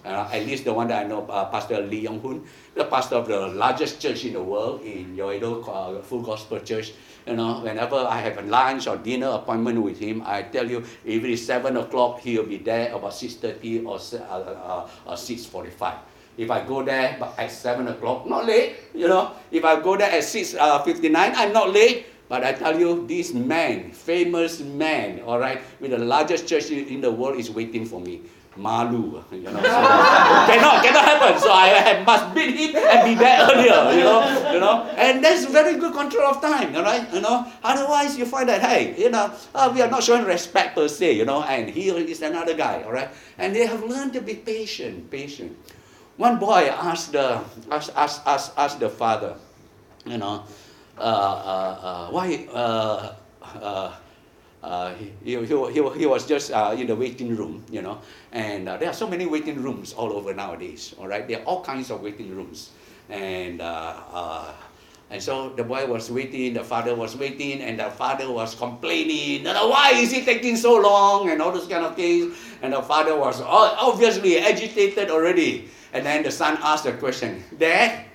uh, 0.06 0.30
at 0.32 0.46
least 0.46 0.64
the 0.66 0.74
one 0.74 0.88
that 0.88 1.06
I 1.06 1.08
know, 1.08 1.26
uh, 1.28 1.46
Pastor 1.46 1.82
Lee 1.82 2.00
Young 2.02 2.20
Hoon, 2.20 2.44
the 2.76 2.86
pastor 2.86 3.16
of 3.16 3.28
the 3.28 3.48
largest 3.48 4.02
church 4.02 4.26
in 4.26 4.34
the 4.34 4.44
world, 4.44 4.82
in 4.82 5.16
Yoido 5.18 5.64
uh, 5.68 6.02
Full 6.02 6.22
Gospel 6.22 6.60
Church. 6.60 6.94
You 7.28 7.36
know, 7.36 7.60
whenever 7.62 7.96
I 7.98 8.18
have 8.22 8.38
a 8.38 8.42
lunch 8.44 8.88
or 8.88 8.98
dinner 8.98 9.28
appointment 9.28 9.82
with 9.82 10.00
him, 10.00 10.24
I 10.26 10.44
tell 10.44 10.70
you, 10.70 10.80
if 11.06 11.24
it 11.24 11.30
is 11.30 11.46
7 11.46 11.76
o'clock, 11.78 12.22
he'll 12.22 12.46
be 12.46 12.58
there 12.58 12.94
about 12.94 13.12
6.30 13.12 13.86
or, 13.86 14.00
uh, 14.22 14.88
uh, 15.06 15.16
6.45. 15.16 15.96
If 16.38 16.50
I 16.50 16.66
go 16.66 16.82
there 16.84 17.20
at 17.38 17.52
7 17.52 17.88
o'clock, 17.90 18.26
not 18.26 18.46
late, 18.46 18.78
you 18.96 19.08
know. 19.10 19.34
If 19.52 19.66
I 19.66 19.82
go 19.82 19.98
there 19.98 20.10
at 20.10 20.24
6.59, 20.24 20.56
uh, 20.58 21.34
I'm 21.36 21.52
not 21.54 21.72
late. 21.72 22.06
But 22.30 22.44
I 22.46 22.54
tell 22.54 22.80
you, 22.80 23.08
this 23.08 23.34
man, 23.34 23.92
famous 23.92 24.62
man, 24.62 25.20
all 25.26 25.40
right, 25.40 25.60
with 25.82 25.90
the 25.92 25.98
largest 25.98 26.48
church 26.48 26.70
in 26.70 27.02
the 27.02 27.10
world 27.10 27.40
is 27.40 27.50
waiting 27.50 27.86
for 27.86 28.00
me. 28.00 28.22
Malu, 28.60 29.24
you 29.32 29.48
know. 29.48 29.64
So, 29.64 29.80
cannot, 30.52 30.84
cannot 30.84 31.06
happen. 31.08 31.40
So 31.40 31.50
I 31.50 32.04
must 32.04 32.36
beat 32.36 32.56
him 32.56 32.76
and 32.76 33.00
be 33.08 33.16
there 33.16 33.48
earlier, 33.48 33.96
you 33.96 34.04
know, 34.04 34.52
you 34.52 34.60
know. 34.60 34.84
And 35.00 35.24
that's 35.24 35.46
very 35.46 35.80
good 35.80 35.94
control 35.94 36.28
of 36.28 36.42
time, 36.42 36.76
all 36.76 36.84
right, 36.84 37.08
you 37.14 37.22
know. 37.22 37.48
Otherwise, 37.64 38.18
you 38.20 38.26
find 38.26 38.50
that 38.50 38.62
hey, 38.62 39.00
you 39.00 39.10
know, 39.10 39.32
uh, 39.56 39.72
we 39.74 39.82
are 39.82 39.90
not 39.90 40.04
showing 40.04 40.26
respect 40.26 40.76
per 40.76 40.88
se, 40.88 41.14
you 41.14 41.24
know. 41.24 41.42
And 41.44 41.70
here 41.70 41.96
is 41.96 42.22
another 42.22 42.54
guy, 42.54 42.84
all 42.84 42.92
right. 42.92 43.10
And 43.38 43.56
they 43.56 43.66
have 43.66 43.82
learned 43.84 44.14
to 44.14 44.22
be 44.22 44.36
patient, 44.36 45.10
patient. 45.10 45.56
One 46.18 46.38
boy 46.38 46.68
asked 46.68 47.14
the 47.14 47.40
asked, 47.72 47.96
asked, 47.96 48.28
asked, 48.28 48.52
asked 48.58 48.80
the 48.84 48.90
father, 48.90 49.36
you 50.06 50.18
know, 50.18 50.44
uh, 51.00 52.12
uh, 53.56 53.96
uh, 54.64 54.94
he, 54.96 55.14
he, 55.24 55.46
he, 55.46 55.90
he, 55.98 56.06
was 56.06 56.28
just 56.28 56.52
uh, 56.52 56.76
in 56.78 56.88
the 56.88 56.96
waiting 56.96 57.36
room, 57.36 57.64
you 57.72 57.82
know, 57.82 58.00
and 58.32 58.68
uh, 58.68 58.78
there 58.78 58.90
are 58.90 58.94
so 58.94 59.08
many 59.08 59.26
waiting 59.26 59.62
rooms 59.64 59.94
all 59.94 60.12
over 60.12 60.34
nowadays, 60.34 60.94
all 61.00 61.08
right? 61.08 61.28
There 61.28 61.40
are 61.40 61.44
all 61.44 61.64
kinds 61.64 61.90
of 61.92 62.02
waiting 62.02 62.36
rooms. 62.36 62.72
And 63.10 63.62
uh, 63.62 64.52
and 65.10 65.22
so 65.22 65.50
the 65.50 65.64
boy 65.64 65.88
was 65.88 66.12
waiting, 66.12 66.54
the 66.54 66.64
father 66.64 66.94
was 66.94 67.18
waiting, 67.18 67.62
and 67.62 67.80
the 67.80 67.90
father 67.90 68.30
was 68.32 68.54
complaining, 68.54 69.44
why 69.44 69.94
is 69.96 70.14
it 70.14 70.26
taking 70.26 70.56
so 70.56 70.78
long, 70.78 71.30
and 71.32 71.42
all 71.42 71.52
those 71.52 71.68
kind 71.68 71.84
of 71.84 71.96
things. 71.96 72.38
And 72.62 72.74
the 72.74 72.82
father 72.84 73.18
was 73.18 73.42
obviously 73.42 74.38
agitated 74.38 75.10
already. 75.10 75.70
And 75.94 76.06
then 76.06 76.22
the 76.22 76.32
son 76.32 76.60
asked 76.62 76.84
the 76.84 76.94
question, 76.94 77.44
Dad, 77.58 78.06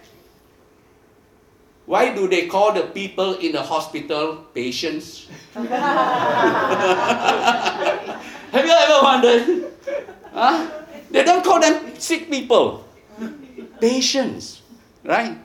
why 1.87 2.15
do 2.15 2.29
they 2.29 2.47
call 2.47 2.73
the 2.73 2.83
people 2.83 3.35
in 3.37 3.53
the 3.53 3.63
hospital 3.63 4.37
patients? 4.55 5.29
Have 5.55 5.75
you 8.65 8.73
ever 8.73 8.99
wondered? 9.03 9.73
Huh? 10.33 10.71
They 11.11 11.25
don't 11.25 11.45
call 11.45 11.61
them 11.61 11.95
sick 11.99 12.31
people. 12.31 12.85
Patients, 13.81 14.63
right? 15.05 15.37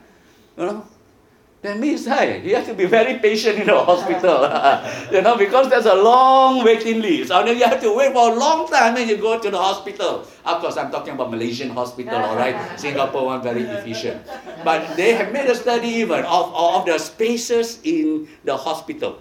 You 0.57 0.65
know? 0.65 0.85
That 1.61 1.77
means, 1.77 2.05
hey, 2.05 2.41
you 2.47 2.55
have 2.55 2.65
to 2.67 2.73
be 2.73 2.85
very 2.85 3.19
patient 3.19 3.59
in 3.59 3.67
the 3.67 3.75
hospital, 3.75 4.47
you 5.11 5.21
know, 5.21 5.35
because 5.35 5.69
there's 5.69 5.87
a 5.87 5.95
long 5.95 6.63
waiting 6.63 7.01
list. 7.01 7.31
And 7.31 7.49
then 7.49 7.57
you 7.57 7.65
have 7.65 7.81
to 7.81 7.93
wait 7.93 8.13
for 8.13 8.31
a 8.31 8.35
long 8.35 8.65
time 8.69 8.93
when 8.93 9.09
you 9.09 9.17
go 9.17 9.37
to 9.37 9.51
the 9.51 9.57
hospital. 9.57 10.25
Of 10.45 10.61
course, 10.61 10.77
I'm 10.77 10.89
talking 10.89 11.15
about 11.15 11.31
Malaysian 11.31 11.71
hospital, 11.71 12.15
all 12.15 12.37
right? 12.37 12.55
Singapore 12.79 13.25
one 13.25 13.43
very 13.43 13.63
efficient. 13.63 14.25
But 14.63 14.95
they 14.95 15.11
have 15.11 15.33
made 15.33 15.49
a 15.49 15.55
study 15.55 15.89
even 15.99 16.19
of, 16.23 16.47
all 16.55 16.79
of 16.79 16.85
the 16.85 16.97
spaces 16.97 17.79
in 17.83 18.29
the 18.45 18.55
hospital. 18.55 19.19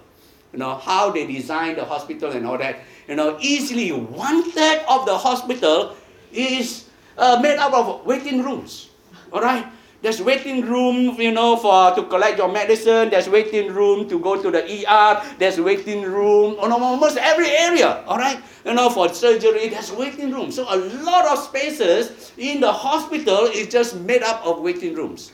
You 0.53 0.59
know, 0.59 0.75
how 0.75 1.11
they 1.11 1.27
design 1.27 1.75
the 1.75 1.83
hospital 1.83 2.31
and 2.31 2.47
all 2.47 2.57
that. 2.57 2.79
You 3.09 3.15
know, 3.17 3.37
easily 3.41 3.91
one 3.91 4.49
third 4.51 4.85
of 4.87 5.05
the 5.05 5.17
hospital 5.17 5.97
is 6.31 6.87
uh, 7.17 7.37
made 7.43 7.57
up 7.57 7.73
of 7.73 8.05
waiting 8.05 8.43
rooms. 8.43 8.87
All 9.33 9.41
right? 9.41 9.67
There's 10.01 10.21
waiting 10.21 10.61
room, 10.61 11.19
you 11.19 11.31
know, 11.31 11.57
for 11.57 11.93
to 11.93 12.03
collect 12.07 12.37
your 12.37 12.47
medicine. 12.47 13.09
There's 13.09 13.27
waiting 13.27 13.73
room 13.73 14.07
to 14.07 14.17
go 14.19 14.41
to 14.41 14.49
the 14.49 14.63
ER. 14.63 15.35
There's 15.37 15.59
waiting 15.59 16.03
room 16.03 16.57
on 16.59 16.71
almost 16.71 17.17
every 17.17 17.49
area. 17.49 18.03
All 18.07 18.17
right, 18.17 18.41
you 18.63 18.73
know, 18.73 18.89
for 18.89 19.09
surgery. 19.13 19.67
There's 19.67 19.91
waiting 19.91 20.31
room. 20.31 20.51
So 20.51 20.63
a 20.63 20.77
lot 21.03 21.27
of 21.27 21.39
spaces 21.39 22.31
in 22.37 22.61
the 22.61 22.71
hospital 22.71 23.51
is 23.51 23.67
just 23.67 23.95
made 23.95 24.23
up 24.23 24.45
of 24.45 24.61
waiting 24.61 24.95
rooms. 24.95 25.33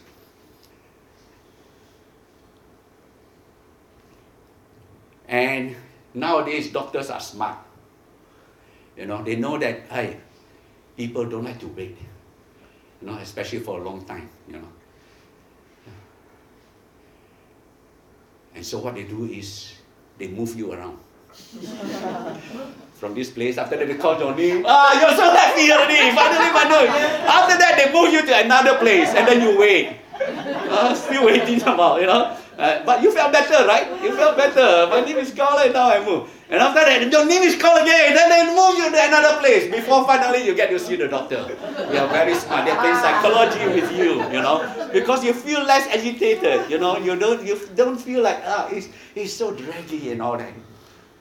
And 5.27 5.75
nowadays 6.15 6.71
doctors 6.71 7.11
are 7.11 7.19
smart. 7.19 7.57
You 8.97 9.05
know, 9.05 9.21
they 9.21 9.35
know 9.35 9.59
that 9.59 9.81
hey, 9.91 10.17
people 10.97 11.25
don't 11.29 11.43
like 11.43 11.59
to 11.59 11.67
wait 11.67 11.97
you 13.01 13.07
know, 13.07 13.17
especially 13.17 13.59
for 13.59 13.79
a 13.79 13.83
long 13.83 14.03
time, 14.05 14.29
you 14.47 14.57
know. 14.57 14.67
And 18.55 18.65
so 18.65 18.79
what 18.79 18.95
they 18.95 19.03
do 19.03 19.25
is 19.25 19.73
they 20.17 20.27
move 20.27 20.55
you 20.55 20.71
around. 20.71 20.97
From 22.95 23.13
this 23.13 23.29
place, 23.29 23.57
after 23.57 23.75
that 23.75 23.87
they 23.87 23.99
call 23.99 24.17
your 24.17 24.33
name. 24.33 24.63
Ah, 24.65 24.95
you're 24.95 25.11
so 25.19 25.27
happy 25.27 25.67
already. 25.67 26.15
Finally, 26.15 26.49
finally. 26.55 26.87
After 27.27 27.59
that, 27.59 27.75
they 27.75 27.91
move 27.91 28.13
you 28.13 28.25
to 28.25 28.33
another 28.39 28.79
place, 28.79 29.09
and 29.11 29.27
then 29.27 29.43
you 29.43 29.59
wait. 29.59 29.99
Uh, 30.15 30.95
still 30.95 31.25
waiting 31.25 31.61
about, 31.63 31.99
you 31.99 32.07
know. 32.07 32.37
Uh, 32.57 32.83
but 32.85 33.03
you 33.03 33.11
felt 33.11 33.33
better, 33.33 33.67
right? 33.67 33.91
You 34.01 34.15
felt 34.15 34.37
better. 34.37 34.87
My 34.87 35.01
name 35.01 35.17
is 35.17 35.33
Colin, 35.33 35.73
now 35.73 35.91
I 35.91 35.99
move. 36.03 36.31
And 36.49 36.61
after 36.61 36.79
that, 36.79 37.11
your 37.11 37.25
name 37.25 37.43
is 37.43 37.59
called 37.59 37.81
again. 37.81 38.15
Then 38.15 38.29
they 38.29 38.43
move 38.47 38.77
you 38.77 38.87
to 38.87 38.99
another 39.01 39.39
place 39.43 39.67
before 39.67 40.05
finally 40.05 40.45
you 40.45 40.55
get 40.55 40.69
to 40.69 40.79
see 40.79 40.95
the 40.95 41.07
doctor. 41.07 41.43
They 41.43 41.97
are 41.97 42.07
very 42.07 42.35
smart. 42.35 42.65
They're 42.65 42.79
playing 42.79 42.95
psychology 42.95 43.65
with 43.75 43.91
you, 43.91 44.23
you 44.31 44.39
know, 44.39 44.63
because 44.93 45.23
you 45.23 45.33
feel 45.33 45.65
less 45.65 45.87
agitated. 45.91 46.71
You 46.71 46.77
know, 46.77 46.97
you 46.97 47.19
don't 47.19 47.43
you 47.43 47.59
don't 47.75 47.97
feel 47.97 48.21
like 48.21 48.39
ah, 48.45 48.69
it's, 48.71 48.87
it's 49.15 49.33
so 49.33 49.51
draggy 49.51 50.11
and 50.13 50.21
all 50.21 50.37
that. 50.37 50.53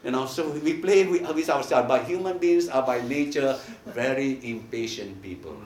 You 0.04 0.12
know, 0.12 0.26
so 0.26 0.50
we 0.60 0.78
play 0.78 1.08
with, 1.08 1.26
with 1.34 1.48
ourselves. 1.48 1.88
But 1.88 2.04
human 2.04 2.38
beings 2.38 2.68
are 2.68 2.84
by 2.84 3.00
nature 3.00 3.56
very 3.86 4.38
impatient 4.44 5.18
people 5.24 5.56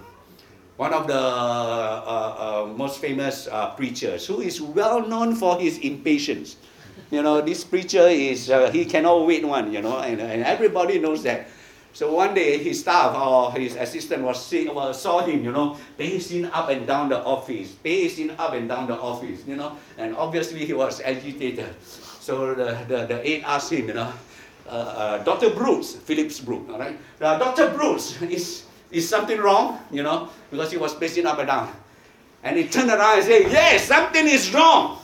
one 0.79 0.95
of 0.95 1.09
the 1.09 1.19
uh, 1.19 2.07
uh, 2.71 2.73
most 2.79 3.01
famous 3.01 3.49
uh, 3.51 3.75
preachers 3.75 4.25
who 4.27 4.41
is 4.41 4.63
well 4.63 5.03
known 5.07 5.35
for 5.35 5.59
his 5.59 5.79
impatience. 5.79 6.55
You 7.11 7.21
know, 7.23 7.41
this 7.43 7.65
preacher 7.65 8.07
is, 8.07 8.49
uh, 8.49 8.71
he 8.71 8.85
cannot 8.85 9.27
wait 9.27 9.45
one, 9.45 9.73
you 9.73 9.83
know, 9.83 9.99
and, 9.99 10.21
and 10.21 10.45
everybody 10.45 11.01
knows 11.01 11.25
that. 11.25 11.49
So 11.95 12.15
one 12.15 12.33
day 12.33 12.63
his 12.63 12.79
staff 12.79 13.17
or 13.17 13.51
his 13.59 13.75
assistant 13.75 14.23
was 14.23 14.39
see, 14.39 14.71
saw 14.93 15.19
him, 15.27 15.43
you 15.43 15.51
know, 15.51 15.77
pacing 15.97 16.47
up 16.47 16.69
and 16.69 16.87
down 16.87 17.09
the 17.09 17.19
office, 17.25 17.73
pacing 17.83 18.31
up 18.39 18.53
and 18.53 18.69
down 18.69 18.87
the 18.87 18.95
office, 18.95 19.43
you 19.49 19.57
know, 19.57 19.77
and 19.97 20.15
obviously 20.15 20.65
he 20.65 20.75
was 20.75 21.01
agitated. 21.01 21.75
So 21.83 22.55
the, 22.55 22.79
the, 22.87 23.07
the 23.07 23.29
aide 23.29 23.43
asked 23.43 23.73
him, 23.73 23.89
you 23.89 23.95
know, 23.95 24.13
uh, 24.69 24.71
uh, 24.71 25.25
Dr. 25.25 25.51
Bruce, 25.51 25.97
Phillips 25.97 26.39
Brooks, 26.39 26.71
all 26.71 26.79
right, 26.79 26.97
Dr. 27.19 27.75
Bruce, 27.75 28.21
is 28.23 28.68
is 28.91 29.09
something 29.09 29.39
wrong? 29.39 29.81
You 29.91 30.03
know, 30.03 30.29
because 30.51 30.71
he 30.71 30.77
was 30.77 30.95
pacing 30.95 31.27
up 31.27 31.39
and 31.39 31.49
down. 31.49 31.75
And 32.43 32.57
he 32.57 32.69
turned 32.69 32.91
around 32.91 33.19
and 33.19 33.27
said, 33.27 33.53
Yes, 33.53 33.85
something 33.85 34.27
is 34.27 34.53
wrong. 34.55 34.99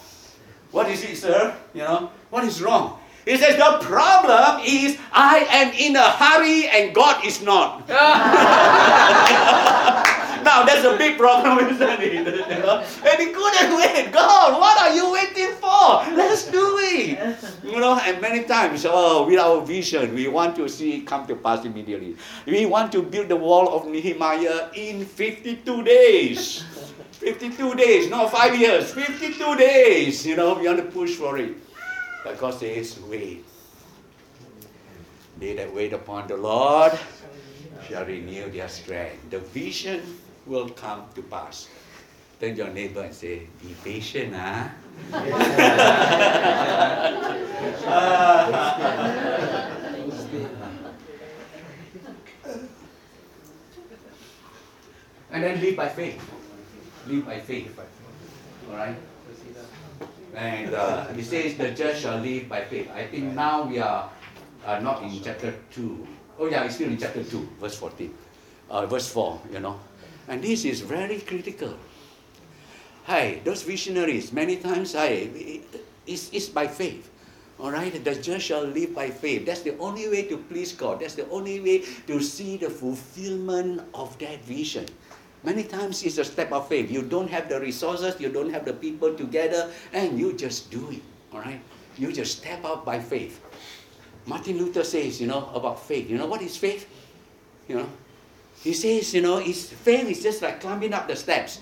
What 0.70 0.89
is 0.89 1.03
it, 1.05 1.16
sir? 1.16 1.57
You 1.72 1.82
know, 1.82 2.11
what 2.30 2.45
is 2.45 2.62
wrong? 2.62 2.99
He 3.24 3.37
says, 3.37 3.57
The 3.57 3.85
problem 3.85 4.61
is 4.64 4.99
I 5.12 5.47
am 5.51 5.72
in 5.72 5.97
a 5.97 6.11
hurry 6.11 6.68
and 6.68 6.95
God 6.95 7.24
is 7.24 7.43
not. 7.43 7.89
now 10.45 10.64
that's 10.64 10.84
a 10.84 10.97
big 10.97 11.18
problem, 11.18 11.59
isn't 11.66 12.01
it? 12.01 12.12
You 12.12 12.62
know? 12.62 12.84
And 13.05 13.18
he 13.20 13.32
couldn't 13.32 13.76
wait. 13.76 14.12
God, 14.12 14.61
what 14.61 14.78
are 14.78 14.95
you 14.95 15.12
waiting 15.12 15.53
for? 15.57 16.05
Let's 16.14 16.51
do 16.51 16.78
it. 16.80 17.18
You 17.64 17.80
know, 17.80 17.99
and 17.99 18.20
many 18.20 18.45
times, 18.45 18.86
oh, 18.88 19.26
with 19.26 19.38
our 19.38 19.64
vision, 19.64 20.14
we 20.14 20.28
want 20.28 20.57
to 20.57 20.68
see 20.68 20.99
it 20.99 21.07
come 21.07 21.26
to 21.26 21.36
pass 21.36 21.64
immediately. 21.64 22.16
We 22.47 22.66
want 22.66 22.92
to 22.92 23.03
build 23.03 23.28
the 23.28 23.36
wall 23.36 23.74
of 23.76 23.86
Nehemiah 23.86 24.70
in 24.74 25.05
52 25.05 25.82
days. 25.82 26.64
52 27.12 27.74
days, 27.74 28.11
not 28.11 28.30
five 28.30 28.59
years, 28.59 28.92
52 28.92 29.57
days. 29.57 30.26
You 30.26 30.36
know, 30.36 30.55
we 30.55 30.66
want 30.66 30.78
to 30.78 30.84
push 30.84 31.14
for 31.16 31.38
it. 31.38 31.55
But 32.22 32.38
God 32.38 32.55
says, 32.55 32.99
wait. 33.09 33.45
They 35.38 35.55
that 35.55 35.74
wait 35.74 35.92
upon 35.92 36.28
the 36.28 36.36
Lord 36.36 36.92
shall 37.88 38.05
renew 38.05 38.51
their 38.51 38.68
strength. 38.68 39.30
The 39.30 39.40
vision 39.40 40.03
will 40.47 40.68
come 40.70 41.05
to 41.14 41.22
pass. 41.22 41.68
Turn 42.40 42.57
your 42.57 42.68
neighbor 42.68 43.03
and 43.03 43.14
say, 43.14 43.47
Be 43.62 43.74
patient, 43.84 44.34
huh? 44.34 44.68
and 55.30 55.42
then 55.42 55.61
live 55.61 55.76
by 55.76 55.88
faith. 55.88 56.20
Live 57.07 57.26
by 57.26 57.40
faith. 57.40 57.78
All 58.70 58.76
right? 58.76 58.97
And 60.34 60.74
uh, 60.74 61.07
he 61.14 61.22
says, 61.22 61.57
The 61.57 61.70
just 61.70 62.03
shall 62.03 62.18
live 62.18 62.49
by 62.49 62.64
faith. 62.64 62.90
I 62.92 63.07
think 63.07 63.32
now 63.34 63.62
we 63.64 63.78
are 63.78 64.11
uh, 64.66 64.80
not 64.80 65.03
in 65.03 65.22
chapter 65.22 65.55
2. 65.72 66.07
Oh, 66.40 66.47
yeah, 66.49 66.64
it's 66.64 66.74
still 66.74 66.88
in 66.88 66.99
chapter 66.99 67.22
2, 67.22 67.49
verse 67.61 67.76
14. 67.76 68.12
Uh, 68.68 68.86
verse 68.86 69.09
4, 69.09 69.40
you 69.53 69.61
know. 69.61 69.78
And 70.29 70.43
this 70.43 70.64
is 70.64 70.81
very 70.81 71.20
critical. 71.20 71.75
Hey, 73.05 73.43
those 73.45 73.62
visionaries, 73.62 74.33
many 74.33 74.57
times, 74.57 74.93
hey, 74.93 75.61
it's, 76.07 76.31
it's 76.33 76.49
by 76.49 76.66
faith. 76.66 77.11
All 77.61 77.70
right, 77.70 77.93
the 77.93 78.14
just 78.14 78.47
shall 78.47 78.64
live 78.64 78.95
by 78.95 79.11
faith. 79.11 79.47
That's 79.47 79.62
the 79.62 79.79
only 79.79 80.09
way 80.09 80.22
to 80.27 80.39
please 80.39 80.72
God. 80.72 81.01
That's 81.01 81.14
the 81.14 81.29
only 81.31 81.61
way 81.61 81.85
to 82.07 82.20
see 82.20 82.57
the 82.57 82.68
fulfillment 82.68 83.83
of 83.95 84.18
that 84.18 84.43
vision. 84.45 84.87
Many 85.45 85.62
times 85.64 86.03
it's 86.03 86.18
a 86.18 86.25
step 86.25 86.51
of 86.53 86.68
faith. 86.68 86.91
You 86.91 87.03
don't 87.03 87.31
have 87.31 87.49
the 87.49 87.61
resources, 87.61 88.18
you 88.18 88.31
don't 88.31 88.51
have 88.51 88.64
the 88.64 88.72
people 88.72 89.14
together, 89.14 89.70
and 89.93 90.18
you 90.18 90.33
just 90.33 90.70
do 90.70 90.91
it. 90.91 91.03
All 91.33 91.41
right, 91.41 91.61
you 91.99 92.12
just 92.12 92.39
step 92.39 92.64
out 92.64 92.85
by 92.85 92.99
faith. 92.99 93.41
Martin 94.27 94.57
Luther 94.57 94.83
says, 94.83 95.20
you 95.20 95.27
know, 95.27 95.51
about 95.55 95.79
faith. 95.79 96.09
You 96.09 96.16
know 96.16 96.27
what 96.27 96.41
is 96.41 96.57
faith? 96.57 96.89
You 97.68 97.77
know, 97.77 97.89
he 98.64 98.72
says, 98.72 99.12
you 99.12 99.20
know, 99.20 99.36
his 99.36 99.68
faith 99.68 100.08
is 100.08 100.22
just 100.22 100.40
like 100.40 100.60
climbing 100.60 100.94
up 100.94 101.06
the 101.06 101.14
steps. 101.14 101.60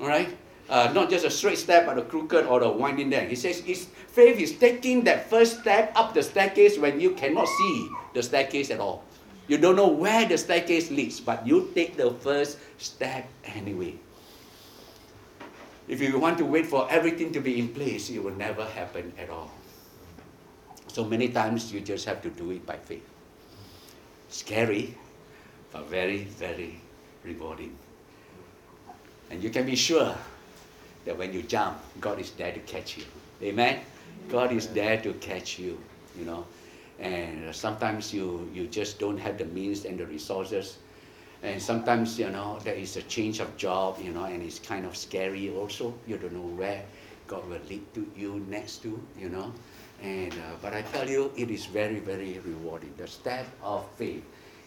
All 0.00 0.08
right, 0.08 0.36
uh, 0.68 0.90
not 0.92 1.08
just 1.08 1.24
a 1.24 1.30
straight 1.30 1.58
step, 1.58 1.86
but 1.86 1.96
a 1.96 2.02
crooked 2.02 2.44
or 2.44 2.60
a 2.62 2.68
winding 2.68 3.08
there. 3.08 3.24
He 3.24 3.36
says, 3.36 3.60
his 3.60 3.86
faith 4.08 4.38
is 4.38 4.58
taking 4.58 5.04
that 5.04 5.30
first 5.30 5.60
step 5.60 5.92
up 5.94 6.12
the 6.12 6.22
staircase 6.22 6.76
when 6.76 6.98
you 7.00 7.12
cannot 7.14 7.46
see 7.46 7.88
the 8.14 8.22
staircase 8.22 8.70
at 8.70 8.80
all. 8.80 9.04
You 9.46 9.58
don't 9.58 9.76
know 9.76 9.88
where 9.88 10.26
the 10.26 10.36
staircase 10.36 10.90
leads, 10.90 11.20
but 11.20 11.46
you 11.46 11.70
take 11.74 11.96
the 11.96 12.10
first 12.10 12.58
step 12.78 13.28
anyway. 13.44 13.94
If 15.86 16.00
you 16.00 16.18
want 16.18 16.38
to 16.38 16.44
wait 16.44 16.66
for 16.66 16.90
everything 16.90 17.32
to 17.32 17.40
be 17.40 17.58
in 17.58 17.68
place, 17.68 18.10
it 18.10 18.22
will 18.22 18.34
never 18.34 18.64
happen 18.64 19.12
at 19.18 19.30
all. 19.30 19.50
So 20.88 21.04
many 21.04 21.28
times 21.28 21.72
you 21.72 21.80
just 21.80 22.06
have 22.06 22.22
to 22.22 22.30
do 22.30 22.50
it 22.50 22.66
by 22.66 22.76
faith. 22.76 23.06
Scary, 24.28 24.96
but 25.72 25.88
very, 25.88 26.24
very 26.24 26.80
rewarding. 27.24 27.76
And 29.30 29.42
you 29.42 29.50
can 29.50 29.66
be 29.66 29.76
sure 29.76 30.14
that 31.04 31.16
when 31.16 31.32
you 31.32 31.42
jump, 31.42 31.78
God 32.00 32.18
is 32.18 32.30
there 32.32 32.52
to 32.52 32.60
catch 32.60 32.98
you. 32.98 33.04
Amen? 33.42 33.80
God 34.28 34.52
is 34.52 34.66
there 34.68 35.00
to 35.00 35.12
catch 35.14 35.58
you, 35.58 35.78
you 36.18 36.24
know. 36.24 36.44
And 36.98 37.54
sometimes 37.54 38.12
you, 38.12 38.50
you 38.52 38.66
just 38.66 38.98
don't 38.98 39.18
have 39.18 39.38
the 39.38 39.46
means 39.46 39.84
and 39.84 39.98
the 39.98 40.06
resources. 40.06 40.78
And 41.42 41.60
sometimes, 41.62 42.18
you 42.18 42.28
know, 42.28 42.58
there 42.64 42.74
is 42.74 42.96
a 42.96 43.02
change 43.02 43.40
of 43.40 43.56
job, 43.56 43.98
you 44.02 44.12
know, 44.12 44.24
and 44.24 44.42
it's 44.42 44.58
kind 44.58 44.84
of 44.84 44.94
scary 44.94 45.50
also. 45.50 45.94
You 46.06 46.18
don't 46.18 46.34
know 46.34 46.54
where 46.56 46.84
God 47.26 47.48
will 47.48 47.60
lead 47.68 47.94
to 47.94 48.06
you 48.14 48.44
next 48.48 48.82
to, 48.82 49.00
you 49.18 49.30
know. 49.30 49.52
And, 50.02 50.32
uh, 50.32 50.56
but 50.60 50.74
I 50.74 50.82
tell 50.82 51.08
you, 51.08 51.32
it 51.36 51.50
is 51.50 51.64
very, 51.66 51.98
very 52.00 52.38
rewarding. 52.44 52.92
The 52.98 53.06
step 53.06 53.46
of 53.62 53.86
faith. 53.96 54.24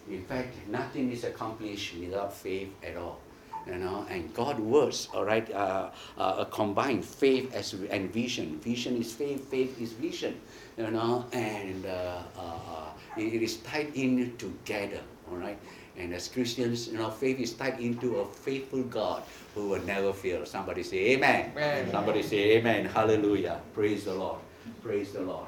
In 0.10 0.24
fact, 0.24 0.56
nothing 0.68 1.12
is 1.12 1.24
accomplished 1.24 1.95
without 1.99 2.34
faith 2.34 2.70
at 2.84 2.97
all. 2.97 3.20
You 3.66 3.78
know, 3.78 4.06
and 4.10 4.34
God 4.34 4.60
works, 4.60 5.08
all 5.14 5.24
right, 5.24 5.49
uh, 5.54 5.89
uh, 6.18 6.43
combine 6.45 7.01
faith 7.01 7.54
as 7.56 7.72
and 7.72 8.12
vision. 8.12 8.60
Vision 8.60 8.97
is 8.97 9.14
faith, 9.14 9.49
faith 9.49 9.80
is 9.80 9.93
vision. 9.93 10.36
You 10.76 10.91
know, 10.91 11.26
and 11.32 11.86
uh, 11.86 12.24
uh, 12.38 12.89
it 13.16 13.41
is 13.41 13.58
tied 13.64 13.95
in 13.95 14.36
together, 14.36 14.99
all 15.32 15.38
right. 15.38 15.58
And 15.97 16.14
as 16.14 16.28
Christians, 16.28 16.89
you 16.89 16.97
know, 16.97 17.10
faith 17.10 17.39
is 17.39 17.54
tied 17.54 17.80
into 17.80 18.18
a 18.18 18.26
faithful 18.26 18.84
God 18.84 19.24
who 19.56 19.70
will 19.70 19.84
never 19.84 20.12
fail. 20.12 20.45
Somebody 20.45 20.84
say 20.84 21.14
Amen. 21.14 21.51
Amen. 21.56 21.91
Somebody 21.91 22.24
say 22.24 22.58
Amen. 22.58 22.86
Hallelujah. 22.86 23.62
Praise 23.74 24.04
the 24.04 24.14
Lord. 24.14 24.39
Praise 24.82 25.12
the 25.14 25.22
Lord. 25.22 25.47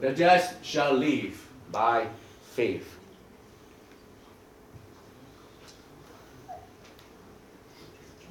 The 0.00 0.12
just 0.14 0.64
shall 0.64 0.94
live 0.94 1.46
by 1.70 2.06
faith. 2.56 2.96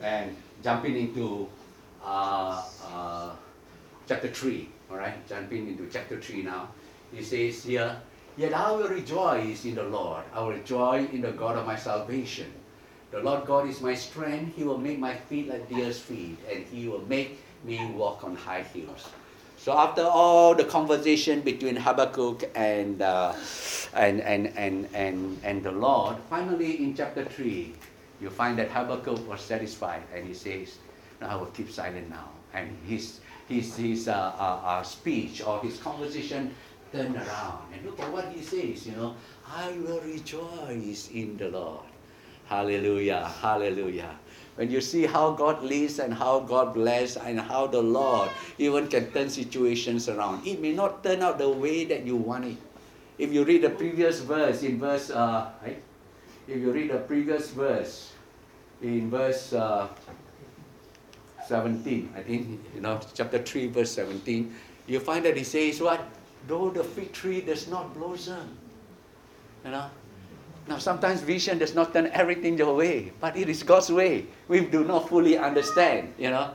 And 0.02 0.36
jumping 0.64 0.96
into 0.96 1.48
uh, 2.04 2.64
uh, 2.92 3.32
chapter 4.08 4.30
3, 4.30 4.70
all 4.92 4.98
right? 4.98 5.28
Jumping 5.28 5.68
into 5.68 5.90
chapter 5.92 6.20
3 6.20 6.44
now. 6.44 6.70
He 7.12 7.24
says 7.24 7.64
here, 7.64 7.96
Yet 8.38 8.54
I 8.54 8.72
will 8.72 8.88
rejoice 8.88 9.66
in 9.66 9.76
the 9.76 9.84
Lord. 9.84 10.24
I 10.34 10.40
will 10.40 10.52
rejoice 10.52 11.10
in 11.12 11.22
the 11.22 11.32
God 11.32 11.58
of 11.58 11.66
my 11.66 11.76
salvation. 11.76 12.48
The 13.12 13.20
Lord 13.20 13.46
God 13.46 13.68
is 13.68 13.82
my 13.82 13.94
strength. 13.96 14.56
He 14.56 14.64
will 14.64 14.78
make 14.78 15.00
my 15.00 15.16
feet 15.16 15.50
like 15.50 15.68
deer's 15.68 16.00
feet, 16.00 16.38
and 16.50 16.64
He 16.66 16.88
will 16.88 17.04
make 17.08 17.42
me 17.66 17.84
walk 17.92 18.24
on 18.24 18.36
high 18.36 18.62
hills. 18.62 19.10
So 19.58 19.78
after 19.78 20.04
all 20.04 20.56
the 20.56 20.64
conversation 20.64 21.42
between 21.42 21.76
Habakkuk 21.76 22.50
and, 22.56 23.02
uh, 23.02 23.34
and, 23.94 24.22
and, 24.22 24.54
and, 24.56 24.88
and, 24.94 25.38
and 25.44 25.62
the 25.62 25.72
Lord, 25.72 26.16
finally 26.30 26.82
in 26.82 26.96
chapter 26.96 27.26
3, 27.26 27.74
you 28.22 28.30
find 28.30 28.58
that 28.60 28.70
Habakkuk 28.70 29.28
was 29.28 29.42
satisfied 29.42 30.04
and 30.14 30.28
he 30.28 30.34
says, 30.34 30.78
no, 31.22 31.28
I 31.28 31.36
will 31.36 31.48
keep 31.48 31.72
silent 31.72 32.10
now. 32.10 32.30
And 32.54 32.76
his, 32.86 33.20
his, 33.48 33.76
his 33.76 34.08
uh, 34.08 34.34
uh, 34.38 34.62
uh, 34.64 34.84
speech 34.84 35.42
or 35.42 35.60
his 35.62 35.78
conversation 35.78 36.54
turned 36.92 37.16
around. 37.16 37.74
And 37.74 37.86
look 37.86 38.00
at 38.00 38.12
what 38.12 38.28
he 38.30 38.42
says, 38.42 38.88
you 38.88 38.96
know, 38.96 39.16
I 39.48 39.72
will 39.86 40.00
rejoice 40.02 41.10
in 41.14 41.38
the 41.38 41.50
Lord. 41.50 41.86
Hallelujah, 42.48 43.30
hallelujah. 43.42 44.18
When 44.56 44.72
you 44.72 44.82
see 44.82 45.06
how 45.06 45.32
God 45.32 45.64
leads 45.64 46.00
and 46.00 46.14
how 46.14 46.42
God 46.42 46.74
bless 46.74 47.16
and 47.16 47.40
how 47.40 47.68
the 47.68 47.82
Lord 47.82 48.30
even 48.58 48.88
can 48.88 49.12
turn 49.12 49.30
situations 49.30 50.10
around, 50.10 50.46
it 50.46 50.60
may 50.60 50.74
not 50.74 51.04
turn 51.04 51.22
out 51.22 51.38
the 51.38 51.50
way 51.50 51.86
that 51.86 52.06
you 52.06 52.18
want 52.18 52.46
it. 52.46 52.58
If 53.18 53.32
you 53.32 53.46
read 53.46 53.62
the 53.62 53.70
previous 53.70 54.20
verse 54.20 54.64
in 54.64 54.80
verse, 54.80 55.12
uh, 55.12 55.52
right? 55.62 55.82
If 56.50 56.58
you 56.58 56.72
read 56.74 56.90
the 56.90 56.98
previous 56.98 57.52
verse 57.52 58.12
in 58.82 59.10
verse 59.10 59.54
uh, 59.54 59.88
17, 61.48 62.14
I 62.18 62.22
think, 62.22 62.60
you 62.74 62.82
know, 62.82 63.00
chapter 63.14 63.38
3, 63.38 63.68
verse 63.68 63.92
17, 63.92 64.56
you 64.88 65.00
find 65.00 65.24
that 65.26 65.38
he 65.38 65.44
says 65.44 65.80
what? 65.80 66.02
Though 66.48 66.72
the 66.72 66.84
fig 66.84 67.14
tree 67.14 67.42
does 67.42 67.68
not 67.68 67.94
blossom, 67.94 68.58
you 69.64 69.70
know, 69.70 69.92
now, 70.70 70.78
sometimes 70.78 71.22
vision 71.22 71.58
does 71.58 71.74
not 71.74 71.94
turn 71.94 72.14
everything 72.14 72.56
your 72.56 72.76
way, 72.78 73.12
but 73.20 73.36
it 73.36 73.50
is 73.50 73.64
God's 73.64 73.90
way. 73.90 74.28
We 74.48 74.62
do 74.62 74.86
not 74.86 75.10
fully 75.10 75.34
understand, 75.36 76.14
you 76.18 76.30
know. 76.30 76.54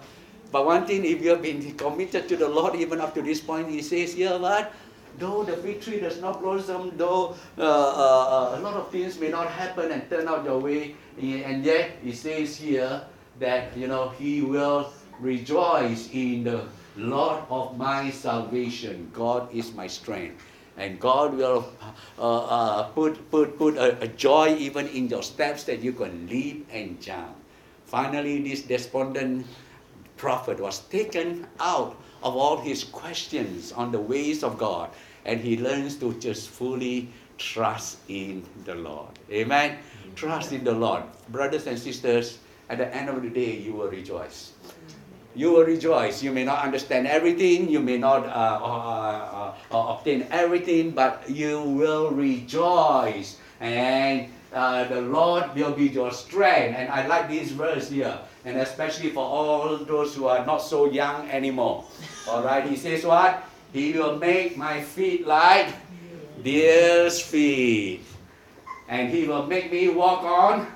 But 0.53 0.66
one 0.66 0.86
thing, 0.86 1.05
if 1.05 1.18
you 1.18 1.30
have 1.30 1.42
been 1.42 1.74
committed 1.74 2.28
to 2.28 2.36
the 2.36 2.49
Lord 2.49 2.76
even 2.76 3.01
up 3.01 3.12
to 3.18 3.22
this 3.22 3.40
point, 3.40 3.68
He 3.68 3.82
says 3.82 4.14
here, 4.14 4.38
what? 4.38 4.70
Though 5.18 5.44
the 5.44 5.56
fig 5.56 5.80
tree 5.80 6.00
does 6.00 6.20
not 6.20 6.42
blossom, 6.42 6.92
though 6.96 7.36
uh, 7.56 7.62
uh, 7.62 8.58
a 8.58 8.60
lot 8.60 8.74
of 8.74 8.90
things 8.90 9.18
may 9.18 9.28
not 9.28 9.50
happen 9.50 9.92
and 9.92 10.08
turn 10.10 10.26
out 10.26 10.44
your 10.44 10.58
way, 10.58 10.96
and 11.20 11.64
yet 11.64 11.98
He 12.02 12.12
says 12.12 12.56
here 12.56 13.02
that, 13.38 13.76
you 13.76 13.86
know, 13.86 14.08
He 14.18 14.42
will 14.42 14.92
rejoice 15.20 16.10
in 16.12 16.44
the 16.44 16.66
Lord 16.96 17.42
of 17.50 17.76
my 17.78 18.10
salvation. 18.10 19.10
God 19.12 19.54
is 19.54 19.72
my 19.74 19.86
strength 19.86 20.42
and 20.76 20.98
God 20.98 21.34
will 21.34 21.70
uh, 22.18 22.44
uh, 22.44 22.82
put, 22.90 23.30
put, 23.30 23.58
put 23.58 23.76
a, 23.76 24.00
a, 24.02 24.08
joy 24.08 24.56
even 24.56 24.88
in 24.88 25.08
your 25.08 25.22
steps 25.22 25.64
that 25.64 25.80
you 25.80 25.92
can 25.92 26.26
leap 26.26 26.66
and 26.72 27.00
jump. 27.00 27.36
Finally, 27.86 28.42
this 28.42 28.62
despondent 28.62 29.46
prophet 30.16 30.58
was 30.58 30.80
taken 30.88 31.46
out 31.60 31.96
of 32.25 32.35
all 32.35 32.57
his 32.57 32.83
questions 32.83 33.70
on 33.70 33.93
the 33.93 34.01
ways 34.01 34.43
of 34.43 34.57
God, 34.57 34.91
and 35.25 35.39
he 35.39 35.57
learns 35.57 35.97
to 35.97 36.14
just 36.18 36.49
fully 36.49 37.12
trust 37.37 37.99
in 38.09 38.43
the 38.64 38.75
Lord. 38.75 39.12
Amen. 39.31 39.79
Trust 40.16 40.53
in 40.53 40.64
the 40.64 40.72
Lord. 40.72 41.05
Brothers 41.29 41.66
and 41.66 41.79
sisters, 41.79 42.39
at 42.68 42.79
the 42.79 42.89
end 42.95 43.09
of 43.09 43.22
the 43.22 43.29
day, 43.29 43.57
you 43.57 43.75
will 43.75 43.89
rejoice. 43.89 44.53
You 45.35 45.53
will 45.53 45.64
rejoice. 45.64 46.22
You 46.22 46.33
may 46.33 46.45
not 46.45 46.64
understand 46.64 47.07
everything, 47.07 47.68
you 47.68 47.81
may 47.81 47.99
not 47.99 48.25
uh, 48.25 48.31
uh, 48.31 49.55
uh, 49.70 49.75
uh 49.75 49.95
obtain 49.99 50.27
everything, 50.31 50.93
but 50.93 51.29
you 51.29 51.61
will 51.61 52.11
rejoice. 52.11 53.37
And 53.61 54.31
uh, 54.55 54.85
the 54.85 55.01
Lord 55.03 55.53
will 55.55 55.72
be 55.72 55.89
your 55.89 56.12
strength. 56.12 56.79
And 56.79 56.89
I 56.89 57.07
like 57.07 57.29
this 57.29 57.51
verse 57.51 57.91
here, 57.91 58.16
and 58.45 58.57
especially 58.59 59.11
for 59.11 59.27
all 59.27 59.77
those 59.79 60.14
who 60.14 60.27
are 60.27 60.47
not 60.47 60.59
so 60.59 60.87
young 60.87 61.29
anymore. 61.31 61.85
All 62.29 62.43
right, 62.43 62.64
he 62.66 62.77
says 62.77 63.05
what? 63.05 63.45
He 63.72 63.93
will 63.93 64.16
make 64.16 64.57
my 64.57 64.81
feet 64.81 65.27
like 65.27 65.68
deer's 66.43 67.20
feet, 67.20 68.01
and 68.89 69.11
he 69.11 69.27
will 69.27 69.47
make 69.47 69.70
me 69.70 69.89
walk 69.89 70.22
on 70.22 70.66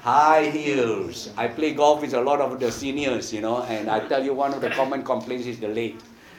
high 0.00 0.50
heels. 0.50 1.30
I 1.36 1.48
play 1.48 1.74
golf 1.74 2.00
with 2.00 2.14
a 2.14 2.20
lot 2.20 2.40
of 2.40 2.58
the 2.58 2.72
seniors, 2.72 3.32
you 3.32 3.40
know, 3.40 3.62
and 3.62 3.90
I 3.90 4.00
tell 4.06 4.24
you 4.24 4.34
one 4.34 4.54
of 4.54 4.60
the 4.60 4.70
common 4.70 5.02
complaints 5.02 5.46
is 5.46 5.60
the 5.60 5.68
leg. 5.68 5.96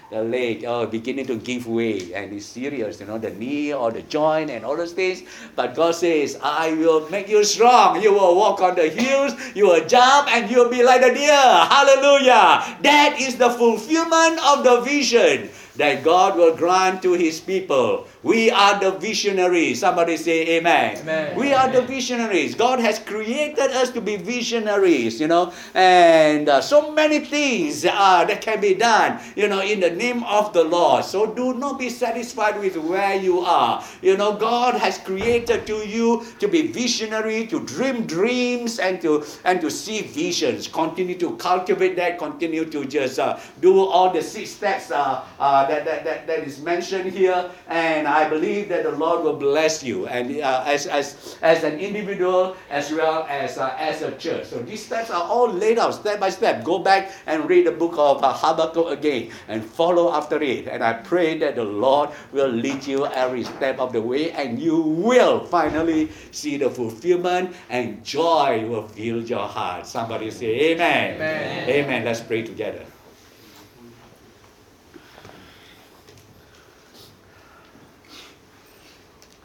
The 0.09 0.23
leg, 0.23 0.65
oh, 0.65 0.87
beginning 0.87 1.27
to 1.27 1.37
give 1.37 1.67
way, 1.67 2.15
and 2.15 2.33
it's 2.33 2.47
serious, 2.47 2.99
you 2.99 3.05
know, 3.05 3.19
the 3.19 3.29
knee 3.29 3.71
or 3.71 3.91
the 3.91 4.01
joint 4.01 4.49
and 4.49 4.65
all 4.65 4.75
those 4.75 4.93
things. 4.93 5.21
But 5.55 5.75
God 5.75 5.93
says, 5.93 6.35
I 6.41 6.73
will 6.73 7.07
make 7.11 7.29
you 7.29 7.43
strong. 7.43 8.01
You 8.01 8.13
will 8.13 8.35
walk 8.35 8.59
on 8.59 8.73
the 8.73 8.89
hills, 8.89 9.33
you 9.53 9.67
will 9.67 9.85
jump, 9.85 10.33
and 10.33 10.49
you'll 10.49 10.69
be 10.69 10.81
like 10.81 11.03
a 11.03 11.13
deer. 11.13 11.29
Hallelujah. 11.29 12.77
That 12.81 13.17
is 13.21 13.37
the 13.37 13.51
fulfillment 13.51 14.41
of 14.49 14.63
the 14.63 14.81
vision 14.81 15.51
that 15.75 16.03
God 16.03 16.35
will 16.35 16.55
grant 16.55 17.03
to 17.03 17.13
his 17.13 17.39
people. 17.39 18.07
We 18.21 18.51
are 18.51 18.77
the 18.77 18.91
visionaries. 18.91 19.79
Somebody 19.79 20.17
say 20.17 20.57
amen. 20.57 20.97
amen. 20.97 21.37
We 21.37 21.53
are 21.53 21.71
the 21.71 21.81
visionaries. 21.83 22.53
God 22.53 22.79
has 22.81 22.99
created 22.99 23.71
us 23.71 23.91
to 23.91 24.01
be 24.01 24.17
visionaries, 24.17 25.21
you 25.21 25.27
know, 25.27 25.53
and 25.73 26.49
uh, 26.49 26.59
so 26.59 26.91
many 26.91 27.19
things 27.19 27.85
uh, 27.85 28.25
that 28.25 28.41
can 28.41 28.59
be 28.59 28.73
done, 28.73 29.21
you 29.37 29.47
know, 29.47 29.61
in 29.61 29.79
the 29.79 29.89
name 29.89 30.25
of 30.25 30.51
the 30.51 30.65
Lord. 30.65 31.05
So 31.05 31.33
do 31.33 31.53
not 31.53 31.79
be 31.79 31.89
satisfied 31.89 32.59
with 32.59 32.75
where 32.75 33.15
you 33.15 33.39
are. 33.39 33.81
You 34.01 34.17
know, 34.17 34.35
God 34.35 34.75
has 34.75 34.97
created 34.97 35.65
to 35.67 35.87
you 35.87 36.25
to 36.39 36.47
be 36.49 36.67
visionary, 36.67 37.47
to 37.47 37.61
dream 37.61 38.05
dreams, 38.05 38.79
and 38.79 38.99
to 39.01 39.23
and 39.45 39.61
to 39.61 39.71
see 39.71 40.01
visions. 40.01 40.67
Continue 40.67 41.17
to 41.19 41.37
cultivate 41.37 41.95
that. 41.95 42.19
Continue 42.19 42.65
to 42.65 42.83
just 42.83 43.17
uh, 43.17 43.39
do 43.61 43.79
all 43.79 44.11
the 44.11 44.21
six 44.21 44.49
steps 44.49 44.91
uh, 44.91 45.23
uh, 45.39 45.65
that, 45.67 45.85
that, 45.85 46.03
that, 46.03 46.27
that 46.27 46.39
is 46.39 46.59
mentioned 46.59 47.13
here. 47.13 47.49
And 47.69 48.08
I 48.09 48.29
believe 48.29 48.69
that 48.69 48.83
the 48.83 48.91
Lord 48.91 49.23
will 49.23 49.35
bless 49.35 49.83
you 49.83 50.07
and 50.07 50.41
uh, 50.41 50.63
as, 50.65 50.87
as, 50.87 51.37
as 51.41 51.63
an 51.63 51.79
individual 51.79 52.55
as 52.69 52.91
well 52.91 53.25
as, 53.29 53.57
uh, 53.57 53.75
as 53.77 54.01
a 54.01 54.11
church. 54.17 54.47
So 54.47 54.61
these 54.61 54.85
steps 54.85 55.09
are 55.09 55.23
all 55.23 55.49
laid 55.49 55.77
out 55.79 55.93
step 55.93 56.19
by 56.19 56.29
step. 56.29 56.63
Go 56.63 56.79
back 56.79 57.11
and 57.27 57.47
read 57.49 57.67
the 57.67 57.71
book 57.71 57.93
of 57.97 58.23
uh, 58.23 58.33
Habakkuk 58.33 58.89
again 58.89 59.31
and 59.47 59.63
follow 59.63 60.11
after 60.11 60.41
it. 60.41 60.67
And 60.67 60.83
I 60.83 60.93
pray 60.93 61.37
that 61.39 61.55
the 61.55 61.63
Lord 61.63 62.09
will 62.31 62.49
lead 62.49 62.85
you 62.85 63.05
every 63.05 63.43
step 63.43 63.79
of 63.79 63.93
the 63.93 64.01
way 64.01 64.31
and 64.31 64.59
you 64.59 64.81
will 64.81 65.45
finally 65.45 66.09
see 66.31 66.57
the 66.57 66.69
fulfillment 66.69 67.55
and 67.69 68.03
joy 68.03 68.65
will 68.67 68.87
fill 68.87 69.21
your 69.23 69.47
heart. 69.47 69.85
Somebody 69.85 70.31
say 70.31 70.71
amen. 70.71 71.15
Amen. 71.15 71.69
Amen. 71.69 72.05
Let's 72.05 72.21
pray 72.21 72.43
together. 72.43 72.88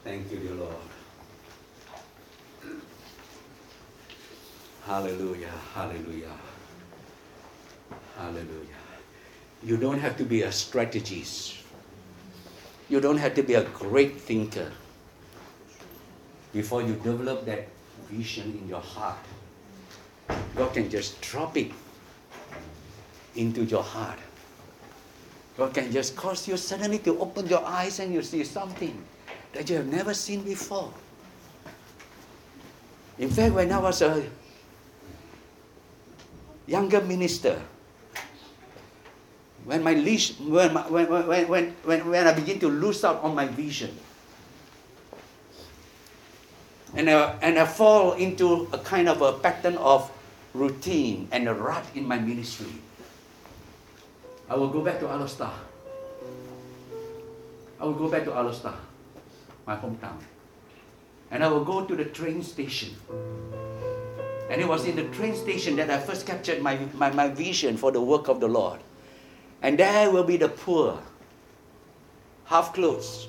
Thank 0.04 0.30
you, 0.30 0.36
dear 0.36 0.52
Lord. 0.52 0.76
Hallelujah, 4.84 5.48
hallelujah, 5.72 6.36
hallelujah. 8.18 8.82
You 9.62 9.78
don't 9.78 9.98
have 9.98 10.18
to 10.18 10.24
be 10.24 10.42
a 10.42 10.52
strategist. 10.52 11.56
You 12.90 13.00
don't 13.00 13.16
have 13.16 13.34
to 13.36 13.42
be 13.42 13.54
a 13.54 13.64
great 13.64 14.20
thinker 14.20 14.70
before 16.52 16.82
you 16.82 17.00
develop 17.00 17.46
that 17.46 17.68
vision 18.10 18.60
in 18.60 18.68
your 18.68 18.84
heart. 18.84 19.24
God 20.54 20.74
can 20.74 20.90
just 20.90 21.18
drop 21.22 21.56
it 21.56 21.72
into 23.36 23.64
your 23.64 23.82
heart. 23.82 24.18
God 25.56 25.72
can 25.72 25.90
just 25.90 26.14
cause 26.14 26.46
you 26.46 26.58
suddenly 26.58 26.98
to 27.08 27.18
open 27.20 27.46
your 27.46 27.64
eyes 27.64 28.00
and 28.00 28.12
you 28.12 28.20
see 28.20 28.44
something 28.44 28.92
that 29.54 29.70
you 29.70 29.76
have 29.76 29.86
never 29.86 30.12
seen 30.12 30.42
before. 30.42 30.92
In 33.18 33.30
fact, 33.30 33.54
when 33.54 33.70
I 33.70 33.78
was 33.78 34.02
a 34.02 34.26
younger 36.66 37.00
minister, 37.00 37.62
when 39.64 39.82
my 39.82 39.94
leash, 39.94 40.36
when, 40.40 40.74
when, 40.74 41.06
when, 41.08 41.48
when, 41.48 41.70
when, 41.86 42.10
when 42.10 42.26
I 42.26 42.34
begin 42.34 42.58
to 42.60 42.68
lose 42.68 43.04
out 43.04 43.22
on 43.22 43.34
my 43.34 43.46
vision, 43.46 43.94
and 46.94 47.08
I, 47.08 47.38
and 47.40 47.58
I 47.58 47.64
fall 47.64 48.12
into 48.14 48.68
a 48.72 48.78
kind 48.78 49.08
of 49.08 49.22
a 49.22 49.38
pattern 49.38 49.76
of 49.78 50.10
routine 50.52 51.28
and 51.30 51.48
a 51.48 51.54
rut 51.54 51.86
in 51.94 52.06
my 52.06 52.18
ministry. 52.18 52.70
I 54.50 54.56
will 54.56 54.68
go 54.68 54.82
back 54.82 54.98
to 55.00 55.06
Alor 55.06 55.28
Star. 55.28 55.54
I 57.80 57.84
will 57.84 57.94
go 57.94 58.08
back 58.08 58.24
to 58.24 58.30
Alor 58.30 58.54
Star 58.54 58.76
my 59.66 59.76
hometown. 59.76 60.18
And 61.30 61.42
I 61.42 61.48
will 61.48 61.64
go 61.64 61.84
to 61.84 61.96
the 61.96 62.04
train 62.04 62.42
station. 62.42 62.94
And 64.50 64.60
it 64.60 64.68
was 64.68 64.86
in 64.86 64.96
the 64.96 65.04
train 65.04 65.34
station 65.34 65.76
that 65.76 65.90
I 65.90 65.98
first 65.98 66.26
captured 66.26 66.60
my, 66.62 66.78
my, 66.94 67.10
my 67.10 67.28
vision 67.28 67.76
for 67.76 67.90
the 67.90 68.00
work 68.00 68.28
of 68.28 68.40
the 68.40 68.48
Lord. 68.48 68.80
And 69.62 69.78
there 69.78 70.10
will 70.10 70.24
be 70.24 70.36
the 70.36 70.48
poor, 70.48 71.00
half 72.44 72.74
clothes. 72.74 73.28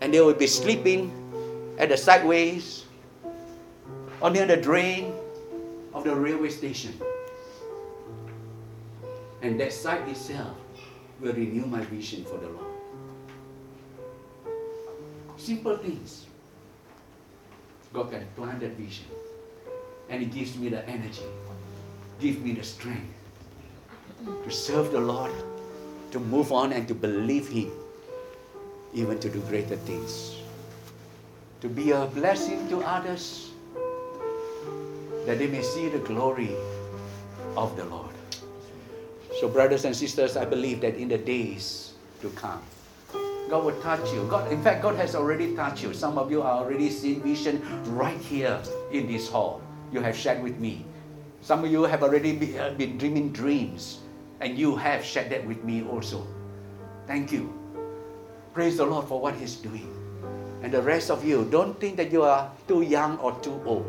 And 0.00 0.12
they 0.12 0.20
will 0.20 0.34
be 0.34 0.46
sleeping 0.46 1.12
at 1.78 1.90
the 1.90 1.96
sideways 1.96 2.86
or 4.20 4.30
near 4.30 4.46
the 4.46 4.56
drain 4.56 5.12
of 5.92 6.04
the 6.04 6.14
railway 6.14 6.48
station. 6.48 6.98
And 9.42 9.60
that 9.60 9.72
sight 9.72 10.08
itself 10.08 10.56
will 11.20 11.34
renew 11.34 11.66
my 11.66 11.80
vision 11.82 12.24
for 12.24 12.38
the 12.38 12.48
Lord. 12.48 12.65
Simple 15.36 15.76
things. 15.76 16.26
God 17.92 18.10
can 18.10 18.26
plant 18.36 18.60
that 18.60 18.72
vision. 18.76 19.06
And 20.08 20.22
He 20.22 20.26
gives 20.26 20.56
me 20.56 20.68
the 20.68 20.86
energy, 20.88 21.26
gives 22.20 22.38
me 22.38 22.52
the 22.52 22.62
strength 22.62 23.12
to 24.44 24.50
serve 24.50 24.92
the 24.92 25.00
Lord, 25.00 25.32
to 26.12 26.20
move 26.20 26.52
on 26.52 26.72
and 26.72 26.86
to 26.88 26.94
believe 26.94 27.48
Him, 27.48 27.70
even 28.94 29.18
to 29.20 29.28
do 29.28 29.40
greater 29.48 29.76
things. 29.76 30.36
To 31.60 31.68
be 31.68 31.90
a 31.90 32.06
blessing 32.06 32.68
to 32.68 32.80
others, 32.82 33.50
that 35.26 35.38
they 35.38 35.48
may 35.48 35.62
see 35.62 35.88
the 35.88 35.98
glory 35.98 36.54
of 37.56 37.76
the 37.76 37.84
Lord. 37.84 38.14
So, 39.40 39.48
brothers 39.48 39.84
and 39.84 39.94
sisters, 39.94 40.36
I 40.36 40.44
believe 40.44 40.80
that 40.80 40.94
in 40.94 41.08
the 41.08 41.18
days 41.18 41.92
to 42.22 42.30
come, 42.30 42.62
God 43.48 43.64
will 43.64 43.80
touch 43.80 44.12
you. 44.12 44.26
God, 44.28 44.50
in 44.50 44.60
fact, 44.62 44.82
God 44.82 44.96
has 44.96 45.14
already 45.14 45.54
touched 45.54 45.82
you. 45.82 45.94
Some 45.94 46.18
of 46.18 46.30
you 46.30 46.42
are 46.42 46.58
already 46.58 46.90
seeing 46.90 47.22
vision 47.22 47.62
right 47.94 48.18
here 48.18 48.60
in 48.90 49.06
this 49.06 49.28
hall. 49.28 49.62
You 49.92 50.00
have 50.00 50.16
shared 50.16 50.42
with 50.42 50.58
me. 50.58 50.84
Some 51.42 51.64
of 51.64 51.70
you 51.70 51.84
have 51.84 52.02
already 52.02 52.58
uh, 52.58 52.74
been 52.74 52.98
dreaming 52.98 53.30
dreams, 53.30 54.00
and 54.40 54.58
you 54.58 54.74
have 54.74 55.04
shared 55.04 55.30
that 55.30 55.46
with 55.46 55.62
me 55.62 55.86
also. 55.86 56.26
Thank 57.06 57.30
you. 57.30 57.54
Praise 58.52 58.78
the 58.78 58.86
Lord 58.86 59.06
for 59.06 59.20
what 59.20 59.34
He's 59.36 59.54
doing. 59.54 59.86
And 60.62 60.72
the 60.72 60.82
rest 60.82 61.10
of 61.10 61.24
you, 61.24 61.46
don't 61.46 61.78
think 61.78 61.96
that 61.98 62.10
you 62.10 62.22
are 62.22 62.50
too 62.66 62.82
young 62.82 63.18
or 63.18 63.38
too 63.38 63.62
old. 63.64 63.86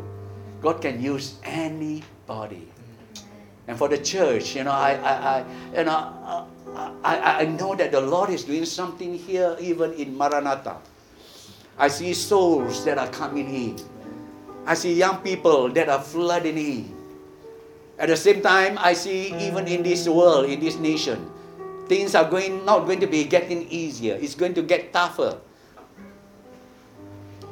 God 0.60 0.80
can 0.80 1.02
use 1.02 1.38
anybody. 1.42 2.68
And 3.66 3.76
for 3.76 3.88
the 3.88 3.98
church, 3.98 4.54
you 4.54 4.64
know, 4.64 4.70
I, 4.70 4.94
I, 5.02 5.12
I 5.12 5.44
you 5.76 5.84
know, 5.84 6.37
I, 7.02 7.42
I 7.42 7.44
know 7.46 7.74
that 7.74 7.90
the 7.90 8.00
Lord 8.00 8.30
is 8.30 8.44
doing 8.44 8.64
something 8.64 9.18
here, 9.18 9.56
even 9.58 9.92
in 9.94 10.16
Maranatha. 10.16 10.78
I 11.78 11.88
see 11.88 12.14
souls 12.14 12.84
that 12.84 12.98
are 12.98 13.08
coming 13.10 13.50
in. 13.50 13.76
I 14.66 14.74
see 14.74 14.94
young 14.94 15.18
people 15.22 15.70
that 15.70 15.88
are 15.88 16.02
flooding 16.02 16.58
in. 16.58 16.94
At 17.98 18.08
the 18.08 18.16
same 18.16 18.42
time, 18.42 18.78
I 18.78 18.92
see 18.94 19.34
even 19.34 19.66
in 19.66 19.82
this 19.82 20.06
world, 20.06 20.46
in 20.46 20.60
this 20.60 20.76
nation, 20.78 21.30
things 21.88 22.14
are 22.14 22.28
going 22.28 22.64
not 22.64 22.86
going 22.86 23.00
to 23.00 23.08
be 23.10 23.24
getting 23.24 23.66
easier. 23.70 24.14
It's 24.20 24.34
going 24.34 24.54
to 24.54 24.62
get 24.62 24.92
tougher. 24.92 25.38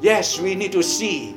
Yes, 0.01 0.39
we 0.39 0.55
need 0.55 0.71
to 0.73 0.83
see 0.83 1.35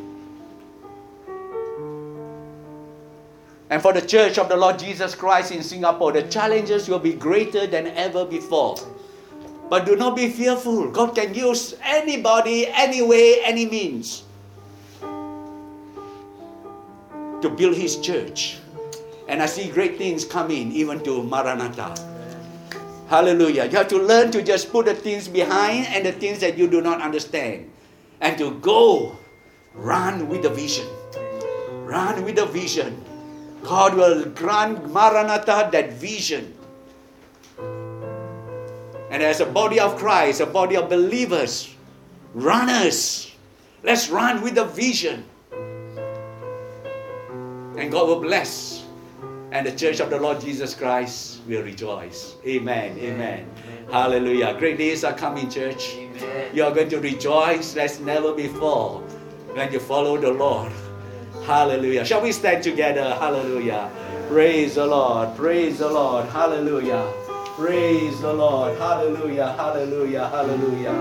And 3.70 3.82
for 3.82 3.94
the 3.94 4.02
Church 4.02 4.38
of 4.40 4.50
the 4.50 4.58
Lord 4.58 4.80
Jesus 4.80 5.14
Christ 5.14 5.52
in 5.52 5.62
Singapore, 5.62 6.12
the 6.12 6.24
challenges 6.24 6.90
will 6.90 7.00
be 7.00 7.14
greater 7.14 7.68
than 7.68 7.88
ever 7.88 8.26
before. 8.26 8.78
But 9.70 9.86
do 9.86 9.96
not 9.96 10.16
be 10.16 10.30
fearful. 10.30 10.90
God 10.90 11.14
can 11.14 11.36
use 11.36 11.76
anybody, 11.84 12.68
any 12.68 13.04
way, 13.04 13.42
any 13.44 13.68
means 13.68 14.24
to 17.42 17.50
build 17.50 17.76
His 17.76 17.98
church. 17.98 18.58
And 19.28 19.44
I 19.44 19.46
see 19.46 19.70
great 19.70 20.00
things 20.00 20.26
coming 20.26 20.72
even 20.72 21.04
to 21.04 21.22
Maranatha. 21.22 21.94
Hallelujah. 23.08 23.66
You 23.66 23.78
have 23.78 23.88
to 23.90 23.98
learn 23.98 24.32
to 24.32 24.42
just 24.42 24.72
put 24.72 24.88
the 24.88 24.96
things 24.96 25.28
behind 25.28 25.86
and 25.88 26.04
the 26.06 26.12
things 26.12 26.40
that 26.40 26.58
you 26.58 26.68
do 26.68 26.82
not 26.82 27.02
understand. 27.02 27.70
And 28.22 28.38
to 28.40 28.58
go 28.60 29.18
run 29.74 30.28
with 30.28 30.42
the 30.42 30.50
vision. 30.50 30.88
Run 31.86 32.24
with 32.24 32.36
the 32.36 32.46
vision. 32.48 33.04
God 33.64 33.96
will 33.96 34.26
grant 34.26 34.92
Maranatha 34.92 35.70
that 35.72 35.94
vision. 35.94 36.54
And 39.10 39.24
as 39.24 39.40
a 39.40 39.46
body 39.46 39.80
of 39.80 39.98
Christ, 39.98 40.40
a 40.40 40.46
body 40.46 40.76
of 40.78 40.90
believers, 40.90 41.74
runners, 42.34 43.32
let's 43.84 44.10
run 44.10 44.42
with 44.42 44.56
the 44.56 44.66
vision. 44.66 45.26
And 47.78 47.92
God 47.92 48.08
will 48.08 48.22
bless. 48.22 48.86
And 49.52 49.66
the 49.66 49.72
church 49.72 50.00
of 50.00 50.12
the 50.12 50.20
Lord 50.20 50.40
Jesus 50.42 50.76
Christ 50.76 51.42
will 51.48 51.64
rejoice. 51.64 52.36
Amen. 52.46 53.00
Amen. 53.00 53.50
Hallelujah. 53.92 54.54
Great 54.60 54.78
days 54.78 55.04
are 55.04 55.14
coming, 55.14 55.50
church. 55.50 55.98
You 56.54 56.66
are 56.66 56.72
going 56.72 56.90
to 56.90 57.00
rejoice 57.00 57.76
as 57.76 58.00
never 58.00 58.34
before 58.34 59.00
when 59.54 59.74
you 59.74 59.80
follow 59.80 60.18
the 60.18 60.30
Lord. 60.30 60.72
Hallelujah. 61.50 62.06
Shall 62.06 62.22
we 62.22 62.32
stand 62.32 62.62
together? 62.62 63.16
Hallelujah. 63.16 63.90
Praise 64.28 64.76
the 64.76 64.86
Lord. 64.86 65.36
Praise 65.36 65.80
the 65.80 65.90
Lord. 65.90 66.28
Hallelujah. 66.30 67.12
Praise 67.58 68.22
the 68.22 68.32
Lord. 68.32 68.78
Hallelujah. 68.78 69.54
Hallelujah. 69.54 70.28
Hallelujah. 70.30 70.94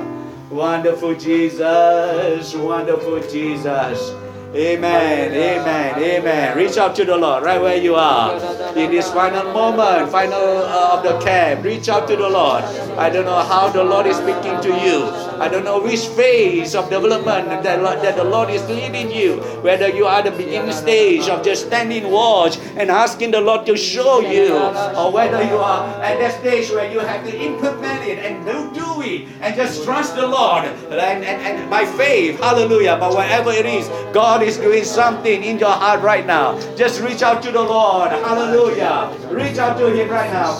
Wonderful 0.48 1.16
Jesus. 1.16 2.54
Wonderful 2.54 3.20
Jesus. 3.28 4.14
Amen, 4.54 5.34
amen, 5.34 6.02
amen. 6.02 6.56
Reach 6.56 6.78
out 6.78 6.96
to 6.96 7.04
the 7.04 7.14
Lord 7.14 7.44
right 7.44 7.60
where 7.60 7.76
you 7.76 7.94
are. 7.96 8.32
In 8.74 8.90
this 8.90 9.12
final 9.12 9.52
moment, 9.52 10.10
final 10.10 10.32
uh, 10.32 10.96
of 10.96 11.02
the 11.02 11.18
camp, 11.22 11.62
reach 11.62 11.90
out 11.90 12.08
to 12.08 12.16
the 12.16 12.26
Lord. 12.26 12.64
I 12.96 13.10
don't 13.10 13.26
know 13.26 13.42
how 13.44 13.68
the 13.68 13.84
Lord 13.84 14.06
is 14.06 14.16
speaking 14.16 14.58
to 14.62 14.72
you. 14.80 15.27
I 15.40 15.48
don't 15.48 15.64
know 15.64 15.80
which 15.80 16.06
phase 16.18 16.74
of 16.74 16.90
development 16.90 17.48
that, 17.62 17.82
that 18.02 18.16
the 18.16 18.24
Lord 18.24 18.50
is 18.50 18.66
leading 18.68 19.10
you. 19.10 19.36
Whether 19.62 19.88
you 19.88 20.06
are 20.06 20.22
the 20.22 20.30
beginning 20.30 20.72
stage 20.72 21.28
of 21.28 21.44
just 21.44 21.66
standing 21.66 22.10
watch 22.10 22.58
and 22.76 22.90
asking 22.90 23.30
the 23.30 23.40
Lord 23.40 23.66
to 23.66 23.76
show 23.76 24.20
you, 24.20 24.54
or 24.54 25.12
whether 25.12 25.42
you 25.42 25.58
are 25.58 25.86
at 26.02 26.18
that 26.18 26.40
stage 26.40 26.70
where 26.70 26.90
you 26.90 27.00
have 27.00 27.24
to 27.24 27.32
implement 27.36 28.04
it 28.04 28.18
and 28.18 28.44
do, 28.44 28.70
do 28.74 29.02
it 29.02 29.28
and 29.40 29.54
just 29.54 29.84
trust 29.84 30.16
the 30.16 30.26
Lord 30.26 30.64
and, 30.64 31.24
and, 31.24 31.24
and 31.24 31.70
by 31.70 31.84
faith. 31.86 32.38
Hallelujah. 32.40 32.96
But 32.98 33.14
wherever 33.14 33.50
it 33.50 33.66
is, 33.66 33.88
God 34.12 34.42
is 34.42 34.56
doing 34.58 34.84
something 34.84 35.42
in 35.44 35.58
your 35.58 35.70
heart 35.70 36.02
right 36.02 36.26
now. 36.26 36.58
Just 36.76 37.00
reach 37.00 37.22
out 37.22 37.42
to 37.42 37.52
the 37.52 37.62
Lord. 37.62 38.10
Hallelujah. 38.10 39.10
Reach 39.30 39.58
out 39.58 39.78
to 39.78 39.86
Him 39.86 40.08
right 40.08 40.32
now. 40.32 40.58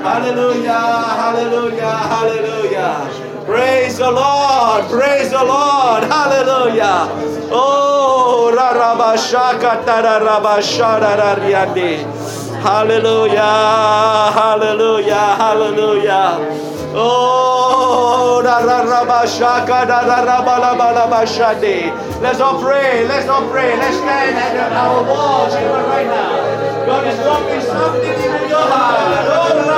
Hallelujah. 0.00 0.72
Hallelujah. 0.72 1.86
Hallelujah. 1.86 2.49
Praise 3.46 3.98
the 3.98 4.10
Lord. 4.10 4.90
Praise 4.90 5.30
the 5.30 5.44
Lord. 5.44 6.04
Hallelujah. 6.04 7.08
Oh, 7.52 8.52
Hallelujah. 12.62 14.32
Hallelujah. 14.34 15.34
Hallelujah. 15.40 16.70
Oh, 16.92 18.40
da 18.42 18.60
raba 18.60 19.26
shaka 19.26 19.86
da 19.86 20.02
raba 20.02 20.58
raba 20.58 20.92
raba 20.94 21.24
shadi. 21.24 21.90
Let's 22.20 22.40
all 22.40 22.60
pray. 22.60 23.06
Let's 23.06 23.28
all 23.28 23.48
pray. 23.50 23.76
Let's 23.76 23.96
stand 23.96 24.36
at 24.36 24.72
our 24.72 25.02
walls 25.04 25.54
even 25.54 25.84
right 25.88 26.06
now. 26.06 26.86
God 26.86 27.06
is 27.06 27.16
dropping 27.22 27.60
something 27.62 28.02
in 28.02 28.48
your 28.50 28.58
heart. 28.58 29.26
Oh, 29.30 29.69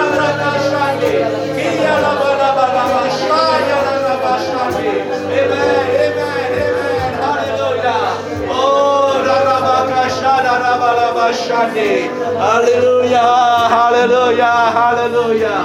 Hallelujah. 12.43 13.69
Hallelujah. 13.69 14.73
Hallelujah. 14.73 15.61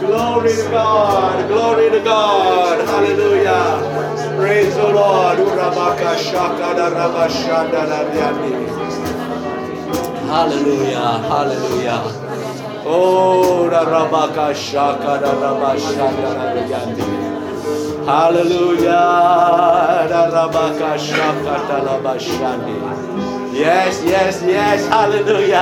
Glory 0.00 0.48
to 0.48 0.68
God. 0.70 1.48
Glory 1.48 1.90
to 1.90 2.00
God. 2.00 2.88
Hallelujah. 2.88 4.36
Praise 4.36 4.74
the 4.74 4.88
Lord. 4.88 5.38
Da. 5.38 5.70
Hallelujah. 10.32 11.18
Hallelujah. 11.28 12.00
Oh, 12.84 13.68
Rabaka 13.70 14.54
Shaka 14.54 15.20
Rabashanda 15.22 16.30
Hallelujah. 18.06 19.06
Rabaka 20.10 20.98
Shaka 20.98 21.54
Talabashandi. 21.68 23.31
Yes, 23.52 24.02
yes, 24.02 24.42
yes. 24.42 24.88
Hallelujah. 24.88 25.60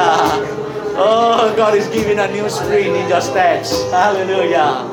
Oh, 0.95 1.53
God 1.57 1.75
is 1.77 1.89
giving 1.89 2.21
a 2.21 2.31
new 2.31 2.49
spring 2.49 2.95
in 2.95 3.09
your 3.09 3.21
steps. 3.21 3.73
Hallelujah. 3.91 4.87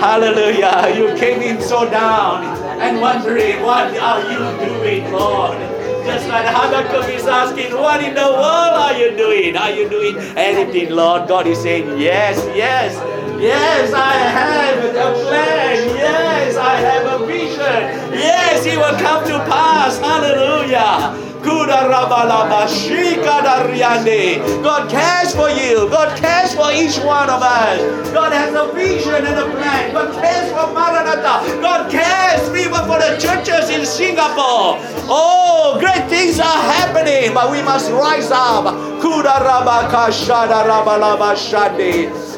Hallelujah. 0.00 0.94
You 0.96 1.14
came 1.18 1.42
in 1.42 1.60
so 1.60 1.88
down 1.90 2.44
and 2.80 3.00
wondering, 3.02 3.62
what 3.62 3.94
are 3.98 4.22
you 4.32 4.66
doing, 4.66 5.12
Lord? 5.12 5.58
Just 6.06 6.26
like 6.28 6.46
Habakkuk 6.46 7.14
is 7.14 7.26
asking, 7.26 7.74
what 7.74 8.02
in 8.02 8.14
the 8.14 8.22
world 8.22 8.74
are 8.80 8.96
you 8.96 9.14
doing? 9.14 9.56
Are 9.56 9.70
you 9.70 9.88
doing 9.90 10.16
anything, 10.36 10.90
Lord? 10.90 11.28
God 11.28 11.46
is 11.46 11.60
saying, 11.60 12.00
yes, 12.00 12.38
yes. 12.56 12.94
Yes, 13.40 13.92
I 13.92 14.12
have 14.14 14.84
a 14.84 15.12
plan. 15.20 15.96
Yes, 15.96 16.56
I 16.56 16.76
have 16.76 17.20
a 17.20 17.26
vision. 17.26 18.16
Yes, 18.16 18.64
it 18.64 18.76
will 18.78 18.98
come 18.98 19.22
to 19.26 19.38
pass. 19.50 19.98
Hallelujah. 19.98 21.31
God 24.62 24.90
cares 24.90 25.34
for 25.34 25.50
you. 25.50 25.88
God 25.90 26.16
cares 26.18 26.54
for 26.54 26.70
each 26.72 26.98
one 27.04 27.28
of 27.28 27.42
us. 27.42 27.80
God 28.12 28.32
has 28.32 28.54
a 28.54 28.72
vision 28.72 29.26
and 29.26 29.38
a 29.38 29.50
plan. 29.56 29.92
God 29.92 30.12
cares 30.22 30.50
for 30.52 30.72
Maranatha. 30.72 31.60
God 31.60 31.90
cares 31.90 32.48
even 32.50 32.82
for 32.86 32.98
the 32.98 33.16
churches 33.20 33.70
in 33.70 33.84
Singapore. 33.84 34.78
Oh, 35.08 35.76
great 35.80 36.08
things 36.08 36.38
are 36.40 36.62
happening, 36.76 37.34
but 37.34 37.50
we 37.50 37.62
must 37.62 37.90
rise 37.90 38.30
up. 38.30 38.64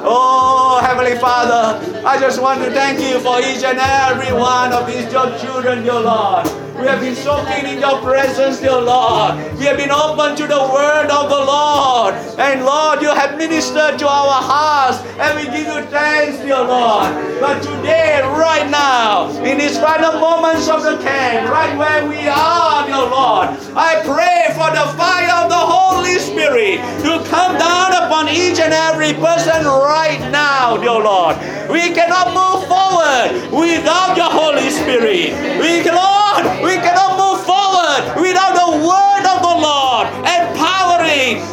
Oh, 0.06 0.80
Heavenly 0.82 1.18
Father, 1.18 1.80
I 2.04 2.18
just 2.18 2.40
want 2.40 2.62
to 2.64 2.70
thank 2.70 3.00
you 3.00 3.20
for 3.20 3.38
each 3.40 3.64
and 3.64 3.78
every 3.78 4.32
one 4.32 4.72
of 4.72 4.86
these 4.86 5.10
your 5.12 5.36
children, 5.38 5.82
dear 5.82 6.00
Lord. 6.00 6.63
We 6.74 6.88
have 6.88 7.00
been 7.00 7.14
soaking 7.14 7.66
in 7.66 7.78
your 7.78 8.00
presence, 8.02 8.58
dear 8.58 8.80
Lord. 8.80 9.36
We 9.58 9.64
have 9.66 9.76
been 9.76 9.92
open 9.92 10.34
to 10.34 10.46
the 10.46 10.58
word 10.74 11.06
of 11.06 11.30
the 11.30 11.38
Lord. 11.38 12.14
And 12.36 12.64
Lord, 12.64 13.00
you 13.00 13.08
have 13.14 13.38
ministered 13.38 13.96
to 14.00 14.08
our 14.08 14.42
hearts. 14.42 14.98
And 15.22 15.38
we 15.38 15.44
give 15.56 15.66
you 15.70 15.82
thanks, 15.86 16.38
dear 16.38 16.58
Lord. 16.58 17.14
But 17.38 17.62
today, 17.62 18.20
right 18.22 18.68
now, 18.68 19.30
in 19.44 19.56
these 19.58 19.78
final 19.78 20.18
moments 20.18 20.68
of 20.68 20.82
the 20.82 20.98
camp, 20.98 21.48
right 21.48 21.78
where 21.78 22.08
we 22.08 22.26
are, 22.26 22.86
dear 22.86 23.06
Lord, 23.06 23.54
I 23.78 24.02
pray 24.02 24.50
for 24.58 24.66
the 24.74 24.90
fire 24.98 25.44
of 25.44 25.48
the 25.48 25.54
Holy 25.56 26.18
Spirit 26.18 26.82
to 27.06 27.22
come 27.30 27.56
down 27.56 27.92
upon 28.02 28.28
each 28.28 28.58
and 28.58 28.74
every 28.74 29.14
person 29.14 29.64
right 29.64 30.18
now, 30.32 30.76
dear 30.76 30.98
Lord. 30.98 31.36
We 31.70 31.94
cannot 31.94 32.34
move 32.34 32.66
forward 32.66 33.30
without 33.54 34.16
your 34.16 34.30
Holy 34.30 34.70
Spirit. 34.70 35.32
We, 35.62 35.84
Lord, 35.88 36.64
we 36.64 36.73
cannot 36.80 37.18
move 37.18 37.44
forward 37.44 38.02
without 38.20 38.54
the 38.54 38.70
word 38.86 39.24
of 39.26 39.38
the 39.42 39.54
Lord 39.62 40.06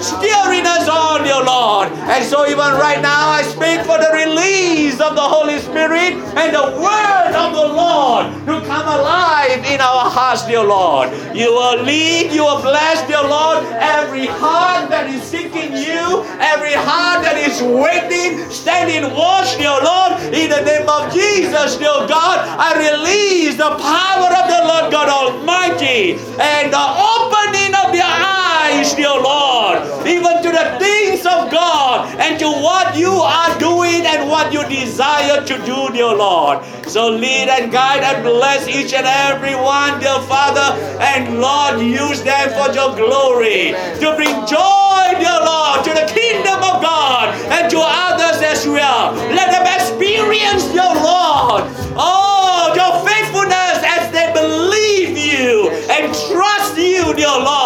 steering 0.03 0.67
us 0.67 0.87
on, 0.89 1.23
dear 1.23 1.43
Lord. 1.43 1.87
And 2.11 2.23
so, 2.25 2.45
even 2.45 2.75
right 2.75 3.01
now, 3.01 3.29
I 3.29 3.41
speak 3.43 3.79
for 3.87 3.97
the 3.97 4.11
release 4.11 4.99
of 4.99 5.15
the 5.15 5.23
Holy 5.23 5.59
Spirit 5.59 6.19
and 6.35 6.51
the 6.51 6.67
word 6.75 7.31
of 7.31 7.55
the 7.55 7.67
Lord 7.71 8.27
to 8.47 8.67
come 8.67 8.87
alive 8.87 9.63
in 9.63 9.79
our 9.79 10.09
hearts, 10.09 10.45
dear 10.45 10.63
Lord. 10.63 11.09
You 11.35 11.51
will 11.53 11.83
lead, 11.83 12.31
you 12.31 12.43
will 12.43 12.61
bless, 12.61 13.05
dear 13.07 13.23
Lord, 13.23 13.63
every 13.79 14.27
heart 14.27 14.89
that 14.89 15.07
is 15.07 15.23
seeking 15.23 15.71
you, 15.71 16.27
every 16.43 16.73
heart 16.73 17.23
that 17.23 17.37
is 17.39 17.61
waiting, 17.63 18.49
standing 18.51 19.07
watch, 19.15 19.55
dear 19.57 19.77
Lord, 19.79 20.19
in 20.35 20.49
the 20.51 20.61
name 20.67 20.87
of 20.89 21.13
Jesus, 21.13 21.77
dear 21.77 22.03
God, 22.11 22.43
I 22.59 22.75
release 22.75 23.55
the 23.55 23.71
power 23.79 24.29
of 24.35 24.45
the 24.51 24.61
Lord 24.67 24.91
God 24.91 25.07
Almighty 25.07 26.19
and 26.39 26.73
the 26.73 26.85
what 32.91 32.99
you 32.99 33.11
are 33.11 33.57
doing 33.57 34.05
and 34.05 34.29
what 34.29 34.51
you 34.51 34.67
desire 34.67 35.39
to 35.45 35.55
do, 35.65 35.93
dear 35.93 36.13
Lord. 36.13 36.59
So 36.87 37.07
lead 37.07 37.47
and 37.47 37.71
guide 37.71 38.03
and 38.03 38.21
bless 38.21 38.67
each 38.67 38.93
and 38.93 39.07
every 39.07 39.55
one, 39.55 40.01
dear 40.01 40.19
Father, 40.27 40.75
and 40.99 41.39
Lord, 41.39 41.79
use 41.79 42.21
them 42.21 42.49
for 42.49 42.73
your 42.75 42.93
glory 42.93 43.71
to 44.01 44.13
bring 44.17 44.35
joy, 44.45 45.07
dear 45.23 45.39
Lord, 45.39 45.85
to 45.85 45.91
the 45.95 46.11
kingdom 46.11 46.59
of 46.59 46.83
God 46.83 47.31
and 47.55 47.71
to 47.71 47.79
others 47.79 48.41
as 48.43 48.67
well. 48.67 49.13
Let 49.31 49.51
them 49.55 49.65
experience 49.79 50.67
your 50.75 50.91
Lord. 50.91 51.63
Oh, 51.95 52.73
your 52.75 53.07
faithfulness 53.07 53.87
as 53.87 54.11
they 54.11 54.27
believe 54.35 55.15
you 55.17 55.69
and 55.87 56.11
trust 56.27 56.75
you, 56.75 57.13
dear 57.15 57.39
Lord. 57.39 57.60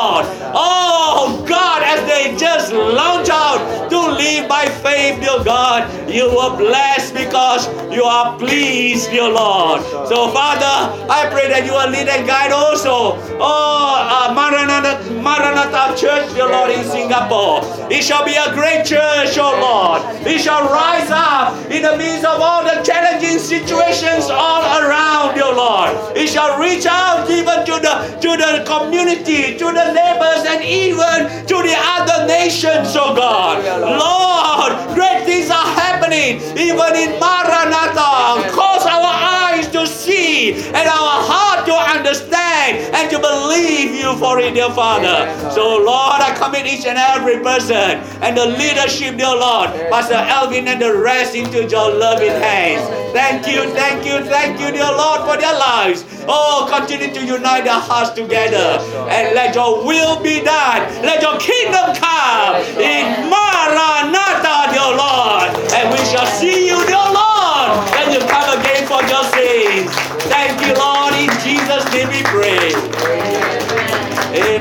You 6.16 6.30
are 6.40 6.56
blessed 6.58 7.14
because 7.14 7.68
you 7.94 8.04
are 8.04 8.40
pleased, 8.40 9.12
dear 9.12 9.28
Lord. 9.30 9.82
So, 10.08 10.32
Father, 10.32 10.76
I 11.12 11.28
pray 11.30 11.50
that 11.50 11.66
you 11.66 11.74
will 11.74 11.90
lead 11.92 12.08
and 12.08 12.26
guide 12.26 12.54
also. 12.54 13.20
Oh, 13.36 14.00
uh, 14.00 14.32
Maranatha, 14.32 15.12
Maranatha 15.20 16.00
Church, 16.00 16.34
dear 16.34 16.48
Lord, 16.48 16.72
in 16.72 16.86
Singapore. 16.86 17.60
It 17.92 18.02
shall 18.02 18.24
be 18.24 18.32
a 18.32 18.54
great 18.56 18.86
church, 18.86 19.36
oh 19.38 19.52
Lord. 19.60 20.02
It 20.26 20.40
shall 20.40 20.64
rise 20.72 21.12
up 21.12 21.60
in 21.70 21.84
the 21.84 21.98
midst 21.98 22.24
of 22.24 22.40
all 22.40 22.64
the 22.64 22.82
challenging 22.82 23.38
situations 23.38 24.32
all 24.32 24.64
around, 24.80 25.36
dear 25.36 25.52
Lord. 25.52 25.92
It 26.16 26.30
shall 26.30 26.58
reach 26.60 26.86
out 26.86 27.30
even 27.30 27.66
to 27.68 27.76
the 27.84 27.94
to 28.24 28.32
the 28.40 28.64
community, 28.64 29.58
to 29.60 29.66
the 29.68 29.88
neighbors, 29.92 30.48
and 30.48 30.64
even 30.64 31.46
to 31.46 31.58
the 31.60 31.76
other 31.76 32.26
nations, 32.26 32.96
oh 32.96 33.14
God. 33.14 33.60
Lord, 33.84 34.96
great 34.96 35.26
things 35.26 35.52
are 35.52 35.68
happening 35.76 36.05
even 36.14 36.96
in 36.96 37.20
Maranatha. 37.20 38.50
Cause 38.52 38.86
our 38.86 39.12
eyes 39.14 39.68
to 39.70 39.88
see 39.88 40.54
and 40.54 40.88
our 40.88 41.16
heart 41.30 41.66
to 41.66 41.74
understand 41.74 42.45
and 42.74 43.10
to 43.12 43.20
believe 43.20 43.94
you 43.94 44.16
for 44.18 44.40
it, 44.40 44.54
dear 44.54 44.70
Father. 44.72 45.30
So, 45.52 45.78
Lord, 45.78 46.22
I 46.22 46.34
commit 46.36 46.66
each 46.66 46.86
and 46.86 46.98
every 46.98 47.40
person 47.44 48.02
and 48.26 48.36
the 48.38 48.46
leadership, 48.46 49.18
dear 49.18 49.36
Lord, 49.36 49.70
Pastor 49.94 50.16
Alvin 50.16 50.68
and 50.68 50.82
the 50.82 50.96
rest 50.98 51.36
into 51.36 51.64
your 51.66 51.94
loving 51.94 52.32
hands. 52.32 52.84
Thank 53.14 53.48
you, 53.48 53.70
thank 53.72 54.06
you, 54.06 54.26
thank 54.28 54.60
you, 54.60 54.72
dear 54.72 54.92
Lord, 54.92 55.22
for 55.22 55.38
their 55.40 55.54
lives. 55.58 56.04
Oh, 56.28 56.68
continue 56.70 57.14
to 57.14 57.24
unite 57.26 57.64
their 57.64 57.80
hearts 57.80 58.12
together 58.12 58.82
and 59.08 59.36
let 59.36 59.56
your 59.56 59.86
will 59.86 60.22
be 60.22 60.42
done. 60.44 60.82
Let 61.06 61.22
your 61.22 61.40
kingdom 61.40 61.96
come 61.96 62.60
in 62.76 63.30
Maranatha, 63.32 64.74
dear 64.74 64.92
Lord. 65.00 65.50
And 65.72 65.92
we 65.94 66.02
shall 66.12 66.28
see 66.28 66.68
you, 66.68 66.76
dear 66.86 67.08
Lord, 67.14 67.72
when 67.96 68.12
you 68.12 68.20
come 68.28 68.60
again 68.60 68.84
for 68.90 69.00
your 69.08 69.24
sins. 69.32 69.95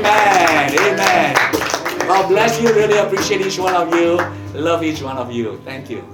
Amen. 0.05 0.79
Amen. 0.79 1.35
God 2.07 2.29
bless 2.29 2.61
you. 2.61 2.69
Really 2.75 2.99
appreciate 2.99 3.41
each 3.41 3.59
one 3.59 3.75
of 3.75 3.95
you. 3.95 4.19
Love 4.53 4.83
each 4.85 5.03
one 5.03 5.17
of 5.17 5.33
you. 5.33 5.61
Thank 5.65 5.89
you. 5.91 6.05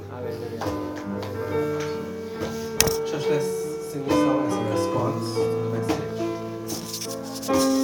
Church, 3.10 3.26
let's 3.28 3.46
sing 3.90 4.08
song 4.08 4.46
as 4.46 4.54
a 4.54 4.62
response 4.70 5.34
to 5.34 5.40
the 5.40 5.68
message. 7.48 7.79